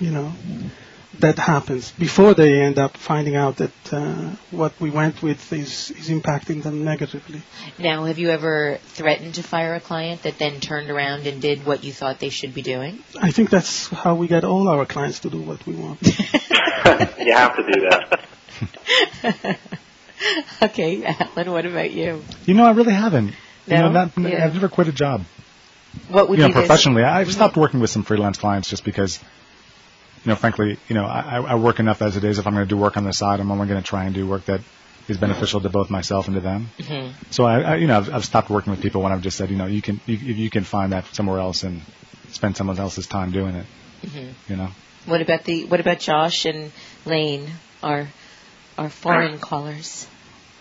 you 0.00 0.10
know, 0.10 0.32
that 1.20 1.38
happens 1.38 1.92
before 1.92 2.34
they 2.34 2.60
end 2.62 2.78
up 2.78 2.96
finding 2.96 3.36
out 3.36 3.56
that 3.56 3.92
uh, 3.92 4.30
what 4.50 4.72
we 4.80 4.90
went 4.90 5.22
with 5.22 5.52
is 5.52 5.90
is 5.90 6.08
impacting 6.08 6.62
them 6.62 6.84
negatively. 6.84 7.42
Now, 7.78 8.04
have 8.04 8.18
you 8.18 8.30
ever 8.30 8.78
threatened 8.84 9.34
to 9.34 9.42
fire 9.42 9.74
a 9.74 9.80
client 9.80 10.22
that 10.22 10.38
then 10.38 10.60
turned 10.60 10.90
around 10.90 11.26
and 11.26 11.40
did 11.42 11.66
what 11.66 11.84
you 11.84 11.92
thought 11.92 12.18
they 12.18 12.30
should 12.30 12.54
be 12.54 12.62
doing? 12.62 12.98
I 13.20 13.30
think 13.30 13.50
that's 13.50 13.88
how 13.88 14.14
we 14.14 14.26
get 14.26 14.44
all 14.44 14.68
our 14.68 14.86
clients 14.86 15.20
to 15.20 15.30
do 15.30 15.40
what 15.42 15.64
we 15.66 15.74
want. 15.74 16.00
you 16.02 17.34
have 17.34 17.56
to 17.56 17.62
do 17.72 17.80
that. 17.90 18.28
okay, 20.62 21.04
Alan, 21.04 21.50
what 21.52 21.66
about 21.66 21.90
you? 21.90 22.24
You 22.46 22.54
know, 22.54 22.64
I 22.64 22.72
really 22.72 22.94
haven't. 22.94 23.34
You 23.66 23.76
know, 23.76 23.90
No? 23.90 24.04
not, 24.06 24.18
Yeah. 24.18 24.44
I've 24.44 24.54
never 24.54 24.68
quit 24.68 24.88
a 24.88 24.92
job. 24.92 25.22
What 26.08 26.28
would 26.28 26.38
you 26.38 26.44
know, 26.44 26.48
be 26.48 26.54
this- 26.54 26.66
professionally, 26.66 27.04
I've 27.04 27.30
stopped 27.32 27.56
working 27.56 27.80
with 27.80 27.90
some 27.90 28.02
freelance 28.02 28.38
clients 28.38 28.68
just 28.68 28.84
because, 28.84 29.20
you 30.24 30.30
know, 30.30 30.36
frankly, 30.36 30.78
you 30.88 30.94
know, 30.94 31.04
I, 31.04 31.38
I 31.40 31.54
work 31.56 31.80
enough 31.80 32.00
as 32.02 32.16
it 32.16 32.24
is. 32.24 32.38
If 32.38 32.46
I'm 32.46 32.54
going 32.54 32.64
to 32.66 32.68
do 32.68 32.76
work 32.76 32.96
on 32.96 33.04
the 33.04 33.12
side, 33.12 33.40
I'm 33.40 33.50
only 33.50 33.66
going 33.66 33.80
to 33.80 33.86
try 33.86 34.04
and 34.04 34.14
do 34.14 34.26
work 34.26 34.44
that 34.46 34.60
is 35.08 35.18
beneficial 35.18 35.60
to 35.60 35.68
both 35.68 35.90
myself 35.90 36.26
and 36.28 36.36
to 36.36 36.40
them. 36.40 36.70
Mhm. 36.78 37.12
So 37.30 37.44
I, 37.44 37.60
I 37.60 37.74
you 37.76 37.88
know, 37.88 37.96
I've, 37.98 38.14
I've 38.14 38.24
stopped 38.24 38.48
working 38.50 38.70
with 38.70 38.80
people 38.80 39.02
when 39.02 39.10
I've 39.12 39.20
just 39.22 39.36
said, 39.36 39.50
you 39.50 39.56
know, 39.56 39.66
you 39.66 39.82
can, 39.82 40.00
you, 40.06 40.16
you 40.16 40.50
can 40.50 40.62
find 40.62 40.92
that 40.92 41.06
somewhere 41.06 41.40
else 41.40 41.64
and 41.64 41.82
spend 42.30 42.56
someone 42.56 42.78
else's 42.78 43.06
time 43.06 43.32
doing 43.32 43.56
it. 43.56 43.66
Mhm. 44.06 44.32
You 44.48 44.56
know. 44.56 44.68
What 45.06 45.20
about 45.20 45.42
the 45.44 45.64
what 45.64 45.80
about 45.80 45.98
Josh 45.98 46.44
and 46.44 46.70
Layne, 47.04 47.50
our 47.82 48.06
our 48.78 48.88
foreign 48.88 49.38
callers? 49.40 50.06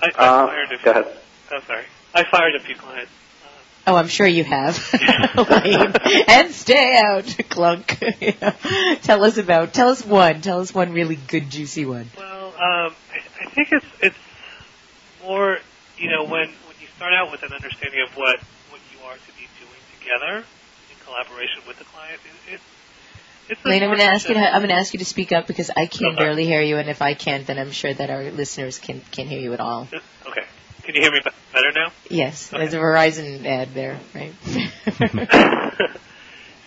I, 0.02 0.08
I 0.18 0.28
Uh, 0.28 0.48
fired 0.48 0.72
a 0.72 0.78
few. 0.80 0.86
go 0.86 0.92
ahead. 0.92 1.18
Oh, 1.54 1.60
sorry. 1.68 1.86
I 2.16 2.24
fired 2.24 2.56
a 2.56 2.60
few 2.60 2.76
clients. 2.76 3.12
Oh, 3.88 3.96
I'm 3.96 4.08
sure 4.08 4.28
you 4.28 4.44
have. 4.44 4.78
Layne. 5.50 5.94
and 6.28 6.52
stay 6.52 7.02
out, 7.04 7.26
clunk. 7.50 7.98
Yeah. 8.20 8.52
Tell 9.02 9.24
us 9.24 9.38
about. 9.38 9.74
Tell 9.74 9.90
us 9.90 10.06
one. 10.06 10.42
Tell 10.42 10.60
us 10.60 10.74
one 10.74 10.94
really 10.94 11.16
good, 11.16 11.50
juicy 11.50 11.86
one. 11.86 12.10
Well, 12.16 12.48
um, 12.50 12.94
I, 13.12 13.22
I 13.42 13.50
think 13.50 13.70
it's 13.72 13.86
it's 14.02 14.18
more, 15.24 15.58
you 15.98 16.10
know, 16.10 16.24
when 16.24 16.48
when 16.50 16.76
you 16.80 16.88
start 16.96 17.14
out 17.14 17.32
with 17.32 17.42
an 17.44 17.54
understanding 17.54 18.02
of 18.08 18.16
what 18.16 18.40
what 18.70 18.82
you 18.94 19.04
are 19.06 19.16
to 19.16 19.32
be 19.38 19.48
doing 19.60 19.82
together 20.00 20.38
in 20.38 20.96
collaboration 21.06 21.62
with 21.68 21.80
the 21.80 21.86
client, 21.86 22.20
it, 22.48 22.54
it 22.56 22.62
it's 23.50 23.66
Layne, 23.66 23.82
I'm 23.84 23.90
going 23.90 24.00
to 24.00 24.06
ask 24.06 24.30
you. 24.30 24.36
To. 24.36 24.40
I'm 24.40 24.62
going 24.62 24.70
to 24.70 24.76
ask 24.76 24.94
you 24.94 25.00
to 25.00 25.06
speak 25.06 25.32
up 25.32 25.48
because 25.48 25.72
I 25.76 25.88
can 25.88 26.08
Okay. 26.08 26.16
barely 26.18 26.46
hear 26.46 26.62
you, 26.62 26.78
and 26.78 26.88
if 26.90 27.02
I 27.02 27.16
can't, 27.16 27.46
then 27.48 27.58
I'm 27.58 27.72
sure 27.72 27.94
that 27.94 28.10
our 28.12 28.30
listeners 28.32 28.78
can 28.78 29.02
can 29.12 29.28
hear 29.28 29.40
you 29.40 29.54
at 29.54 29.60
all. 29.60 29.88
Okay. 30.28 30.46
Can 30.84 30.96
you 30.96 31.02
hear 31.02 31.12
me 31.12 31.22
better 31.54 31.72
now? 31.76 31.92
Yes, 32.10 32.50
there's 32.50 32.74
a 32.74 32.78
Verizon 32.78 33.46
ad 33.46 33.74
there, 33.74 34.00
right? 34.14 34.34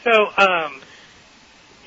So, 0.04 0.12
um, 0.36 0.84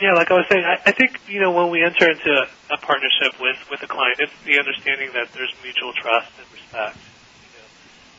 yeah, 0.01 0.17
like 0.17 0.33
I 0.33 0.41
was 0.41 0.49
saying, 0.49 0.65
I, 0.65 0.89
I 0.89 0.91
think 0.91 1.21
you 1.29 1.39
know 1.39 1.53
when 1.53 1.69
we 1.69 1.85
enter 1.85 2.09
into 2.09 2.33
a, 2.33 2.49
a 2.73 2.77
partnership 2.81 3.37
with 3.39 3.57
with 3.69 3.81
a 3.85 3.87
client, 3.87 4.17
it's 4.17 4.33
the 4.41 4.57
understanding 4.57 5.13
that 5.13 5.29
there's 5.37 5.53
mutual 5.61 5.93
trust 5.93 6.33
and 6.41 6.49
respect. 6.49 6.97
You 6.97 7.49
know, 7.61 7.69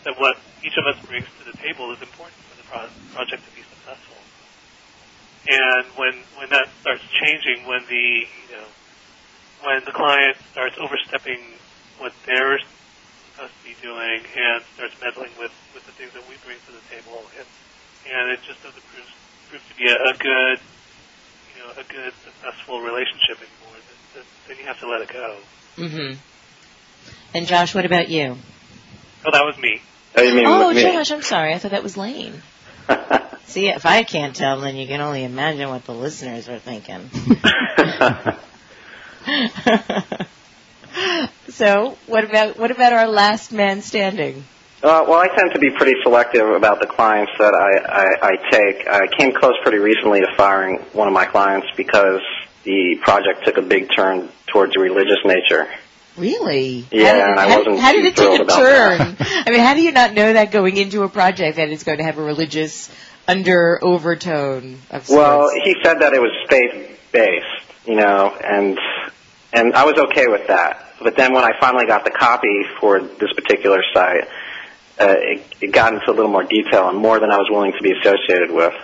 that 0.07 0.15
what 0.23 0.39
each 0.63 0.79
of 0.79 0.87
us 0.87 1.03
brings 1.03 1.27
to 1.43 1.51
the 1.51 1.57
table 1.59 1.91
is 1.91 1.99
important 1.99 2.39
for 2.47 2.55
the 2.63 2.67
pro- 2.71 2.95
project 3.11 3.43
to 3.43 3.51
be 3.59 3.67
successful. 3.67 4.23
And 5.51 5.91
when 5.99 6.15
when 6.39 6.47
that 6.55 6.71
starts 6.79 7.03
changing, 7.19 7.67
when 7.67 7.83
the 7.91 8.07
you 8.23 8.55
know 8.55 8.71
when 9.67 9.83
the 9.83 9.93
client 9.93 10.39
starts 10.55 10.79
overstepping 10.79 11.43
what 11.99 12.15
they're 12.23 12.63
supposed 13.39 13.55
to 13.63 13.71
be 13.71 13.77
doing 13.81 14.19
and 14.19 14.59
starts 14.75 14.99
meddling 14.99 15.31
with 15.39 15.55
with 15.71 15.87
the 15.87 15.93
things 15.93 16.13
that 16.13 16.29
we 16.29 16.35
bring 16.43 16.59
to 16.67 16.73
the 16.75 16.83
table, 16.91 17.23
and 17.39 17.47
and 18.11 18.35
it 18.35 18.43
just 18.43 18.59
doesn't 18.67 18.83
prove 18.91 19.07
prove 19.49 19.63
to 19.63 19.75
be 19.79 19.87
a, 19.87 19.95
a 19.95 20.15
good 20.19 20.59
you 21.55 21.63
know 21.63 21.71
a 21.79 21.87
good 21.87 22.13
successful 22.27 22.81
relationship 22.81 23.39
anymore. 23.39 23.79
Then, 23.79 23.99
then, 24.15 24.25
then 24.49 24.57
you 24.59 24.65
have 24.67 24.81
to 24.81 24.89
let 24.89 25.03
it 25.03 25.13
go. 25.13 25.37
Mm-hmm. 25.77 26.19
And 27.35 27.47
Josh, 27.47 27.75
what 27.75 27.87
about 27.87 28.09
you? 28.09 28.37
Oh, 29.25 29.31
that 29.31 29.45
was 29.45 29.57
me. 29.59 29.81
Oh, 30.17 30.23
you 30.23 30.35
mean 30.35 30.47
oh, 30.47 30.69
with 30.69 30.77
me? 30.77 30.83
Josh, 30.83 31.13
I'm 31.13 31.23
sorry. 31.23 31.55
I 31.55 31.59
thought 31.59 31.71
that 31.71 31.85
was 31.85 31.97
Layne. 31.97 32.43
See, 33.45 33.69
if 33.69 33.87
I 33.87 34.03
can't 34.03 34.35
tell, 34.35 34.61
then 34.61 34.77
you 34.77 34.87
can 34.87 35.01
only 35.01 35.25
imagine 35.25 35.69
what 35.69 35.85
the 35.85 35.95
listeners 35.95 36.49
are 36.49 36.59
thinking. 36.59 37.11
so, 41.51 41.97
what 42.07 42.25
about 42.25 42.59
what 42.59 42.71
about 42.71 42.93
our 42.93 43.09
last 43.09 43.53
man 43.53 43.83
standing? 43.83 44.45
Uh, 44.83 45.05
well, 45.09 45.19
I 45.19 45.27
tend 45.27 45.53
to 45.55 45.59
be 45.59 45.71
pretty 45.71 45.95
selective 46.03 46.49
about 46.49 46.81
the 46.81 46.87
clients 46.87 47.33
that 47.39 47.53
I, 47.53 47.79
I, 47.79 48.29
I 48.29 48.51
take. 48.51 48.87
I 48.87 49.09
came 49.09 49.33
close 49.35 49.55
pretty 49.63 49.79
recently 49.79 50.21
to 50.21 50.29
firing 50.37 50.79
one 50.93 51.09
of 51.09 51.15
my 51.15 51.25
clients 51.25 51.67
because 51.77 52.21
the 52.63 52.97
project 53.03 53.45
took 53.45 53.57
a 53.57 53.63
big 53.63 53.89
turn 53.95 54.29
towards 54.47 54.77
a 54.77 54.81
religious 54.81 55.19
nature. 55.25 55.69
Really? 56.17 56.87
Yeah, 56.91 57.07
how 57.07 57.13
did, 57.13 57.23
and 57.23 57.41
I 57.41 57.49
how, 57.49 57.59
wasn't 57.59 57.79
how 57.81 57.93
did 57.93 58.05
it 58.05 58.17
take 58.17 58.41
a 58.41 58.45
turn? 58.45 59.17
I 59.21 59.51
mean, 59.51 59.61
how 59.61 59.75
do 59.75 59.83
you 59.83 59.93
not 59.93 60.15
know 60.15 60.33
that 60.33 60.53
going 60.53 60.77
into 60.77 61.03
a 61.03 61.09
project 61.09 61.57
that 61.57 61.71
it's 61.71 61.83
going 61.83 61.99
to 61.99 62.05
have 62.05 62.19
a 62.19 62.23
religious 62.23 62.91
under 63.27 63.83
overtone 63.83 64.79
of 64.91 65.07
sorts? 65.07 65.11
Well, 65.11 65.51
he 65.65 65.75
said 65.83 66.01
that 66.01 66.13
it 66.13 66.21
was 66.21 66.33
faith 66.49 67.01
based, 67.13 67.87
you 67.87 67.97
know, 67.97 68.37
and 68.45 68.79
and 69.53 69.75
I 69.75 69.85
was 69.85 69.99
okay 70.11 70.27
with 70.29 70.49
that. 70.49 70.88
But 71.03 71.17
then 71.17 71.33
when 71.33 71.45
I 71.45 71.53
finally 71.61 71.87
got 71.87 72.05
the 72.05 72.11
copy 72.11 72.65
for 72.81 73.01
this 73.01 73.33
particular 73.35 73.83
site, 73.95 74.25
uh, 75.01 75.15
it, 75.19 75.47
it 75.61 75.73
got 75.73 75.95
into 75.95 76.11
a 76.11 76.15
little 76.15 76.31
more 76.31 76.43
detail 76.45 76.89
and 76.89 76.99
more 76.99 77.21
than 77.21 77.31
I 77.31 77.37
was 77.37 77.49
willing 77.51 77.73
to 77.73 77.83
be 77.83 77.93
associated 77.93 78.51
with. 78.51 78.75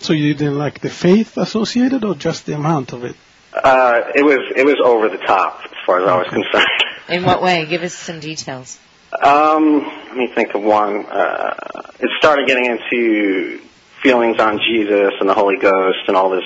So 0.00 0.12
you 0.12 0.34
didn't 0.34 0.58
like 0.58 0.80
the 0.80 0.90
faith 0.90 1.36
associated, 1.36 2.04
or 2.04 2.14
just 2.14 2.46
the 2.46 2.54
amount 2.54 2.92
of 2.92 3.04
it? 3.04 3.16
Uh, 3.52 4.02
it 4.14 4.22
was 4.22 4.38
it 4.54 4.64
was 4.64 4.76
over 4.84 5.08
the 5.08 5.18
top 5.18 5.62
as 5.64 5.70
far 5.86 6.00
as 6.02 6.08
I 6.08 6.16
was 6.16 6.28
concerned. 6.28 6.66
In 7.08 7.24
what 7.24 7.42
way? 7.42 7.64
Give 7.66 7.82
us 7.82 7.94
some 7.94 8.20
details. 8.20 8.78
Um, 9.22 9.80
let 10.08 10.16
me 10.16 10.28
think 10.28 10.54
of 10.54 10.62
one. 10.62 11.06
Uh, 11.06 11.54
it 11.98 12.10
started 12.18 12.46
getting 12.46 12.66
into 12.66 13.60
feelings 14.02 14.38
on 14.38 14.60
Jesus 14.60 15.12
and 15.18 15.28
the 15.28 15.34
Holy 15.34 15.56
Ghost 15.56 15.98
and 16.06 16.16
all 16.16 16.30
this, 16.30 16.44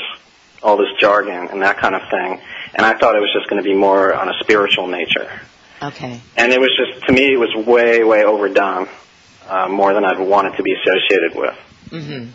all 0.63 0.77
this 0.77 0.89
jargon 0.99 1.49
and 1.49 1.63
that 1.63 1.79
kind 1.79 1.97
of 1.97 2.03
thing. 2.09 2.41
And 2.75 2.87
I 2.87 2.97
thought 2.99 3.17
it 3.17 3.21
was 3.21 3.33
just 3.35 3.49
going 3.49 3.63
to 3.63 3.69
be 3.69 3.75
more 3.75 4.15
on 4.15 4.29
a 4.29 4.33
spiritual 4.41 4.87
nature. 4.87 5.41
Okay. 5.83 6.21
And 6.37 6.53
it 6.53 6.61
was 6.61 6.71
just, 6.77 7.07
to 7.07 7.13
me, 7.13 7.33
it 7.33 7.39
was 7.39 7.55
way, 7.67 8.05
way 8.05 8.25
overdone, 8.25 8.89
uh, 9.49 9.69
more 9.69 9.93
than 9.95 10.05
I'd 10.05 10.19
wanted 10.19 10.57
to 10.57 10.63
be 10.63 10.75
associated 10.75 11.35
with. 11.35 11.55
hmm 11.91 12.27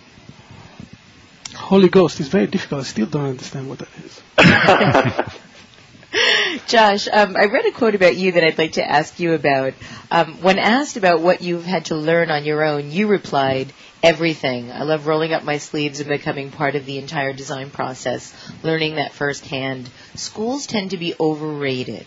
Holy 1.56 1.90
Ghost 1.90 2.20
is 2.20 2.28
very 2.28 2.48
difficult. 2.48 2.82
I 2.82 2.84
still 2.84 3.08
don't 3.08 3.26
understand 3.26 3.68
what 3.68 3.80
that 3.80 3.90
is. 4.06 4.22
Josh, 6.68 7.08
um, 7.12 7.36
I 7.36 7.46
read 7.46 7.66
a 7.66 7.72
quote 7.72 7.96
about 7.96 8.16
you 8.16 8.34
that 8.34 8.44
I'd 8.44 8.58
like 8.58 8.74
to 8.74 8.88
ask 8.90 9.20
you 9.20 9.34
about. 9.34 9.74
Um, 10.12 10.36
when 10.42 10.60
asked 10.60 10.98
about 10.98 11.22
what 11.22 11.42
you've 11.42 11.66
had 11.66 11.86
to 11.86 11.96
learn 11.96 12.30
on 12.30 12.46
your 12.46 12.64
own, 12.64 12.92
you 12.92 13.08
replied, 13.08 13.74
everything. 14.04 14.72
I 14.72 14.84
love 14.84 15.08
rolling 15.08 15.34
up 15.34 15.44
my 15.44 15.58
sleeves 15.58 16.00
and 16.00 16.10
becoming 16.10 16.52
part 16.52 16.76
of 16.76 16.86
the 16.86 16.98
entire 16.98 17.34
design 17.34 17.70
process, 17.70 18.34
learning 18.64 18.96
that 18.96 19.14
firsthand. 19.14 19.90
Schools 20.16 20.68
tend 20.68 20.92
to 20.92 20.98
be 20.98 21.14
overrated. 21.20 22.06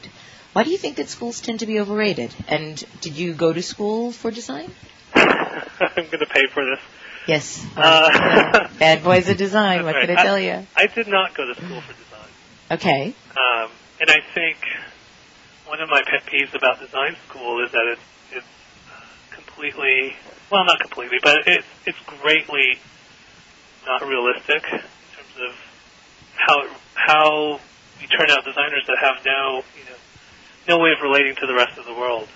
Why 0.53 0.65
do 0.65 0.71
you 0.71 0.79
think 0.79 0.97
that 0.97 1.09
schools 1.09 1.41
tend 1.41 1.61
to 1.61 1.67
be 1.67 1.79
overrated? 1.79 2.35
And 2.49 2.83
did 3.01 3.17
you 3.17 3.35
go 3.35 3.53
to 3.53 3.63
school 3.63 4.11
for 4.11 4.31
design? 4.31 4.71
I'm 5.15 5.91
going 5.95 6.11
to 6.11 6.27
pay 6.27 6.47
for 6.53 6.65
this. 6.65 6.81
Yes. 7.27 7.65
Uh, 7.77 8.69
Bad 8.79 9.05
boys 9.05 9.29
of 9.29 9.37
design, 9.37 9.85
what 9.85 9.93
That's 9.93 10.07
can. 10.07 10.19
I 10.19 10.23
tell 10.25 10.39
you? 10.39 10.67
I 10.77 10.87
did 10.87 11.07
not 11.07 11.35
go 11.35 11.47
to 11.47 11.55
school 11.55 11.81
for 11.81 11.93
design. 11.93 12.29
Okay. 12.73 13.15
Um, 13.31 13.71
and 14.01 14.11
I 14.11 14.19
think 14.35 14.57
one 15.67 15.81
of 15.81 15.89
my 15.89 16.03
pet 16.03 16.27
peeves 16.27 16.55
about 16.55 16.81
design 16.81 17.17
school 17.29 17.65
is 17.65 17.71
that 17.71 17.87
it's 17.93 18.03
it's 18.33 18.47
completely 19.61 20.17
well, 20.51 20.65
not 20.65 20.81
completely, 20.81 21.19
but 21.23 21.39
it's 21.47 21.67
it's 21.87 21.99
greatly 22.23 22.79
not 23.87 24.07
realistic 24.07 24.65
in 24.65 24.81
terms 24.81 25.37
of 25.49 25.55
how 26.35 26.67
how 26.95 27.61
we 28.01 28.07
turn 28.07 28.31
out 28.31 28.45
designers 28.45 28.85
that 28.87 28.99
have 29.01 29.25
no 29.25 29.63
you 29.77 29.85
know 29.85 29.99
no 30.69 30.79
way 30.83 30.91
of 30.93 31.03
relating 31.03 31.35
to 31.37 31.47
the 31.47 31.55
rest 31.55 31.79
of 31.79 31.85
the 31.85 31.95
world. 31.95 32.29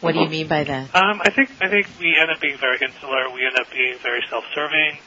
What 0.00 0.14
do 0.14 0.20
you 0.20 0.28
mean 0.28 0.48
by 0.48 0.64
that? 0.64 0.94
Um, 0.94 1.20
I 1.22 1.30
think 1.30 1.50
I 1.60 1.68
think 1.68 1.86
we 2.00 2.16
end 2.20 2.30
up 2.30 2.40
being 2.40 2.58
very 2.58 2.78
insular. 2.82 3.30
We 3.32 3.46
end 3.46 3.56
up 3.56 3.70
being 3.70 3.98
very 4.02 4.22
self-serving. 4.28 4.98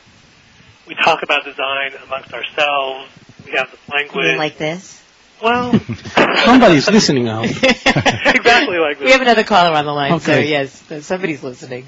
We 0.87 0.95
talk 0.95 1.21
about 1.23 1.43
design 1.43 1.91
amongst 2.05 2.31
ourselves. 2.31 3.11
We 3.43 3.51
have 3.57 3.71
this 3.71 3.81
language. 3.89 4.37
like 4.37 4.57
this? 4.57 5.04
Well, 5.41 5.79
Somebody's 6.45 6.89
listening 6.89 7.25
now. 7.25 7.43
exactly 7.43 8.77
like 8.77 8.99
this. 8.99 9.05
We 9.05 9.11
have 9.11 9.21
another 9.21 9.43
caller 9.43 9.75
on 9.75 9.85
the 9.85 9.93
line, 9.93 10.19
so 10.19 10.37
yes, 10.37 10.71
somebody's 11.05 11.43
listening. 11.43 11.87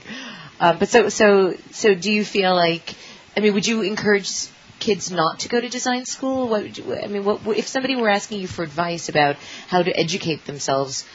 Um, 0.60 0.80
but 0.80 0.90
so, 0.90 1.10
so, 1.10 1.56
so, 1.72 1.94
do 1.94 2.12
you 2.12 2.26
feel 2.26 2.56
like? 2.56 2.96
I 3.36 3.40
mean, 3.40 3.54
would 3.54 3.68
you 3.68 3.84
encourage 3.84 4.48
kids 4.80 5.12
not 5.12 5.40
to 5.42 5.50
go 5.50 5.62
to 5.62 5.70
design 5.70 6.06
school? 6.06 6.48
What 6.50 6.64
would 6.64 6.78
you, 6.78 6.96
I 6.96 7.08
mean, 7.08 7.24
what 7.24 7.46
if 7.58 7.68
somebody 7.68 7.96
were 7.96 8.10
asking 8.10 8.42
you 8.42 8.48
for 8.48 8.64
advice 8.64 9.10
about 9.10 9.36
how 9.68 9.84
to 9.84 9.92
educate 9.96 10.46
themselves, 10.46 11.06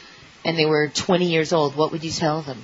and 0.45 0.57
they 0.57 0.65
were 0.65 0.87
20 0.87 1.25
years 1.25 1.51
old? 1.51 1.75
What 1.75 1.91
would 1.91 2.03
you 2.03 2.11
tell 2.11 2.41
them? 2.41 2.63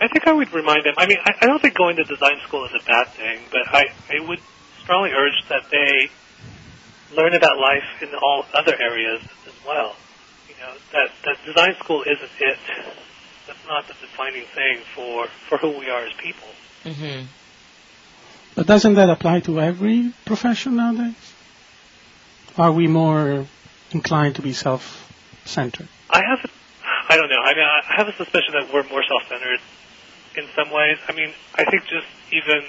I 0.00 0.08
think 0.08 0.26
I 0.26 0.32
would 0.32 0.52
remind 0.52 0.84
them. 0.84 0.94
I 0.98 1.06
mean, 1.06 1.18
I, 1.24 1.32
I 1.40 1.46
don't 1.46 1.60
think 1.60 1.74
going 1.74 1.96
to 1.96 2.04
design 2.04 2.38
school 2.46 2.66
is 2.66 2.72
a 2.74 2.84
bad 2.84 3.08
thing, 3.08 3.40
but 3.50 3.62
I, 3.66 3.86
I 4.10 4.28
would 4.28 4.40
strongly 4.82 5.10
urge 5.10 5.48
that 5.48 5.70
they 5.70 6.10
learn 7.14 7.34
about 7.34 7.58
life 7.58 8.02
in 8.02 8.08
all 8.14 8.44
other 8.54 8.74
areas 8.80 9.22
as 9.46 9.54
well. 9.66 9.96
You 10.48 10.54
know, 10.60 10.74
that 10.92 11.10
that 11.24 11.36
design 11.44 11.74
school 11.82 12.02
isn't 12.02 12.30
it. 12.40 12.58
That's 13.46 13.66
not 13.66 13.86
the 13.88 13.94
defining 13.94 14.44
thing 14.54 14.78
for 14.94 15.26
for 15.48 15.58
who 15.58 15.78
we 15.78 15.90
are 15.90 16.04
as 16.04 16.12
people. 16.14 16.48
Mm-hmm. 16.84 17.26
But 18.54 18.66
doesn't 18.66 18.94
that 18.94 19.10
apply 19.10 19.40
to 19.40 19.60
every 19.60 20.12
profession 20.24 20.76
nowadays? 20.76 21.14
Are 22.58 22.72
we 22.72 22.88
more 22.88 23.46
inclined 23.92 24.36
to 24.36 24.42
be 24.42 24.52
self-centered? 24.52 25.88
I 26.10 26.22
have, 26.28 26.50
I 27.08 27.16
don't 27.16 27.28
know. 27.28 27.40
I 27.42 27.54
mean, 27.54 27.64
I 27.64 27.94
have 27.96 28.08
a 28.08 28.12
suspicion 28.16 28.54
that 28.54 28.72
we're 28.72 28.88
more 28.88 29.04
self-centered 29.06 29.60
in 30.36 30.44
some 30.54 30.70
ways. 30.70 30.98
I 31.08 31.12
mean, 31.12 31.32
I 31.54 31.64
think 31.64 31.84
just 31.84 32.06
even 32.32 32.64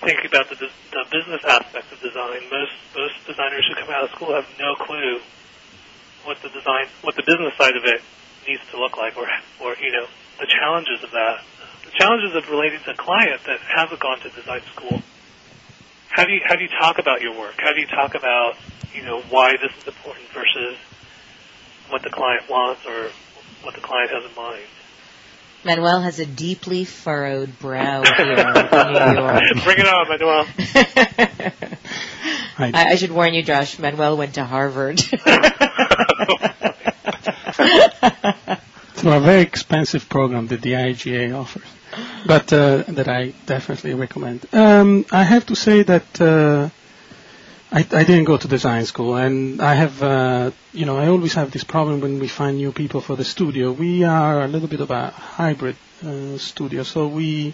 thinking 0.00 0.28
about 0.28 0.48
the, 0.50 0.56
the 0.56 1.04
business 1.08 1.42
aspect 1.46 1.92
of 1.92 1.98
design, 2.00 2.44
most 2.52 2.74
most 2.92 3.16
designers 3.24 3.64
who 3.68 3.74
come 3.76 3.90
out 3.92 4.04
of 4.04 4.10
school 4.12 4.34
have 4.34 4.48
no 4.60 4.76
clue 4.84 5.20
what 6.24 6.42
the 6.42 6.50
design, 6.50 6.90
what 7.02 7.14
the 7.14 7.22
business 7.22 7.54
side 7.56 7.76
of 7.78 7.84
it 7.86 8.02
needs 8.48 8.62
to 8.70 8.76
look 8.76 8.96
like, 8.96 9.16
or 9.16 9.28
or 9.62 9.76
you 9.80 9.92
know 9.92 10.06
the 10.40 10.48
challenges 10.50 11.00
of 11.02 11.10
that, 11.12 11.40
the 11.84 11.94
challenges 11.96 12.34
of 12.34 12.44
relating 12.50 12.80
to 12.84 12.92
a 12.92 12.98
client 12.98 13.40
that 13.46 13.60
hasn't 13.62 14.00
gone 14.00 14.20
to 14.20 14.28
design 14.34 14.60
school. 14.74 15.00
How 16.10 16.24
do 16.24 16.32
you 16.32 16.40
how 16.44 16.56
do 16.56 16.64
you 16.64 16.72
talk 16.80 16.98
about 16.98 17.22
your 17.22 17.38
work? 17.38 17.54
How 17.58 17.72
do 17.72 17.80
you 17.80 17.88
talk 17.88 18.14
about 18.14 18.58
you 18.92 19.04
know 19.04 19.22
why 19.30 19.56
this 19.56 19.72
is 19.80 19.86
important 19.86 20.28
versus 20.34 20.76
what 21.88 22.02
the 22.02 22.10
client 22.10 22.50
wants 22.50 22.82
or 22.84 23.14
what 23.62 23.74
the 23.74 23.84
client 23.84 24.10
has 24.10 24.24
in 24.26 24.34
mind? 24.34 24.68
Manuel 25.66 26.00
has 26.00 26.20
a 26.20 26.26
deeply 26.26 26.84
furrowed 26.84 27.58
brow 27.58 28.02
here 28.16 28.32
in 28.32 28.36
New 28.36 29.20
York. 29.20 29.42
Bring 29.64 29.78
it 29.78 29.86
on, 29.86 30.08
Manuel. 30.08 30.46
I, 32.58 32.92
I 32.92 32.94
should 32.94 33.10
warn 33.10 33.34
you, 33.34 33.42
Josh. 33.42 33.78
Manuel 33.80 34.16
went 34.16 34.34
to 34.34 34.44
Harvard. 34.44 34.98
to 34.98 35.12
a 39.04 39.20
very 39.20 39.42
expensive 39.42 40.08
program 40.08 40.46
that 40.46 40.62
the 40.62 40.72
IGA 40.74 41.36
offers, 41.36 41.66
but 42.24 42.52
uh, 42.52 42.84
that 42.86 43.08
I 43.08 43.34
definitely 43.46 43.94
recommend. 43.94 44.46
Um, 44.52 45.04
I 45.10 45.24
have 45.24 45.46
to 45.46 45.56
say 45.56 45.82
that 45.82 46.20
uh, 46.20 46.70
I, 47.76 47.80
I, 47.80 48.04
didn't 48.04 48.24
go 48.24 48.38
to 48.38 48.48
design 48.48 48.86
school, 48.86 49.16
and 49.16 49.60
I 49.60 49.74
have, 49.74 50.02
uh, 50.02 50.50
you 50.72 50.86
know, 50.86 50.96
I 50.96 51.08
always 51.08 51.34
have 51.34 51.50
this 51.50 51.62
problem 51.62 52.00
when 52.00 52.18
we 52.18 52.26
find 52.26 52.56
new 52.56 52.72
people 52.72 53.02
for 53.02 53.16
the 53.16 53.24
studio. 53.24 53.70
We 53.70 54.02
are 54.02 54.44
a 54.44 54.48
little 54.48 54.66
bit 54.66 54.80
of 54.80 54.90
a 54.90 55.10
hybrid 55.10 55.76
uh, 56.02 56.38
studio, 56.38 56.84
so 56.84 57.06
we 57.06 57.52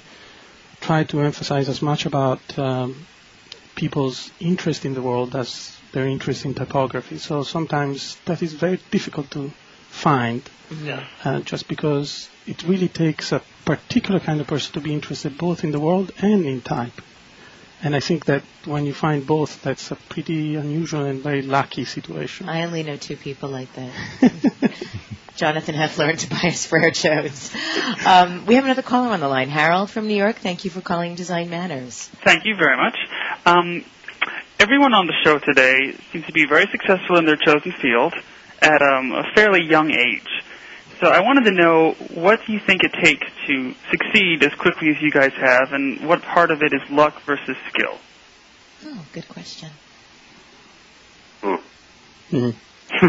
try 0.81 1.03
to 1.03 1.23
emphasize 1.23 1.69
as 1.69 1.83
much 1.83 2.07
about 2.07 2.41
um, 2.57 3.05
people's 3.75 4.31
interest 4.39 4.85
in 4.85 4.95
the 4.95 5.03
world 5.03 5.35
as 5.35 5.77
their 5.91 6.07
interest 6.07 6.45
in 6.45 6.55
typography. 6.55 7.19
So 7.19 7.43
sometimes 7.43 8.17
that 8.27 8.45
is 8.45 8.53
very 8.53 8.79
difficult 8.93 9.29
to 9.33 9.51
find, 9.89 10.49
yeah. 10.85 11.03
uh, 11.25 11.41
just 11.41 11.67
because 11.67 12.29
it 12.47 12.63
really 12.63 12.89
takes 12.89 13.33
a 13.33 13.43
particular 13.65 14.21
kind 14.21 14.41
of 14.41 14.47
person 14.47 14.73
to 14.75 14.81
be 14.81 14.95
interested 14.95 15.37
both 15.37 15.65
in 15.65 15.73
the 15.73 15.81
world 15.81 16.13
and 16.19 16.47
in 16.47 16.61
type. 16.61 17.03
And 17.85 17.97
I 17.97 18.01
think 18.01 18.27
that 18.27 18.43
when 18.65 18.87
you 18.87 18.95
find 18.95 19.27
both, 19.27 19.63
that's 19.63 19.91
a 19.91 19.97
pretty 19.97 20.55
unusual 20.55 21.05
and 21.05 21.21
very 21.21 21.43
lucky 21.43 21.85
situation. 21.85 22.49
I 22.49 22.65
only 22.65 22.85
know 22.85 22.97
two 22.97 23.17
people 23.17 23.49
like 23.49 23.73
that. 23.73 23.91
Jonathan 25.35 25.75
Hoefler 25.75 26.11
and 26.11 26.19
Tobias 26.19 26.67
Frere 26.67 26.91
Jones. 26.91 27.53
Um, 28.07 28.47
we 28.47 28.55
have 28.55 28.65
another 28.65 28.83
caller 28.83 29.09
on 29.09 29.21
the 29.21 29.29
line. 29.29 29.49
Harold 29.49 29.91
from 29.91 30.07
New 30.07 30.15
York, 30.15 30.37
thank 30.37 30.65
you 30.65 30.71
for 30.71 30.81
calling 30.81 31.17
Design 31.17 31.51
Matters. 31.51 32.09
Thank 32.25 32.45
you 32.45 32.55
very 32.55 32.77
much. 32.77 32.97
Um, 33.47 33.85
everyone 34.61 34.95
on 34.95 35.09
the 35.09 35.15
show 35.25 35.39
today 35.39 35.97
seems 36.13 36.27
to 36.27 36.33
be 36.33 36.47
very 36.47 36.67
successful 36.71 37.19
in 37.19 37.25
their 37.25 37.37
chosen 37.37 37.73
field 37.73 38.15
at 38.61 38.81
um, 38.81 39.13
a 39.13 39.25
fairly 39.35 39.65
young 39.65 39.91
age. 39.91 40.29
So 41.03 41.09
I 41.09 41.19
wanted 41.19 41.47
to 41.47 41.51
know 41.51 41.97
what 42.15 42.47
do 42.47 42.53
you 42.53 42.61
think 42.61 42.85
it 42.85 42.93
takes 42.93 43.27
to 43.49 43.75
succeed 43.91 44.45
as 44.45 44.55
quickly 44.55 44.89
as 44.91 45.03
you 45.03 45.11
guys 45.11 45.33
have, 45.33 45.73
and 45.73 46.07
what 46.07 46.23
part 46.23 46.53
of 46.53 46.63
it 46.63 46.73
is 46.73 46.81
luck 46.91 47.21
versus 47.23 47.57
skill? 47.71 47.99
Oh, 48.87 49.05
good 49.13 49.29
question. 49.29 49.71
Mm-hmm. 51.43 52.51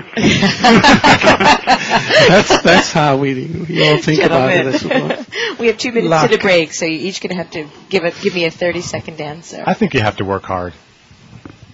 that's 2.29 2.61
that's 2.63 2.91
how 2.91 3.17
we 3.17 3.45
we 3.45 3.87
all 3.87 3.97
think 4.01 4.21
Gentlemen. 4.21 4.67
about 4.69 5.19
it. 5.19 5.27
We 5.59 5.67
have 5.67 5.77
two 5.77 5.91
minutes 5.91 6.09
Luck. 6.09 6.31
to 6.31 6.37
the 6.37 6.41
break, 6.41 6.73
so 6.73 6.85
you're 6.85 6.99
each 6.99 7.21
going 7.21 7.29
to 7.29 7.35
have 7.35 7.51
to 7.51 7.67
give 7.89 8.03
a, 8.03 8.09
give 8.09 8.33
me 8.33 8.45
a 8.45 8.51
30 8.51 8.81
second 8.81 9.21
answer. 9.21 9.63
I 9.67 9.75
think 9.75 9.93
you 9.93 9.99
have 9.99 10.17
to 10.17 10.25
work 10.25 10.43
hard. 10.43 10.73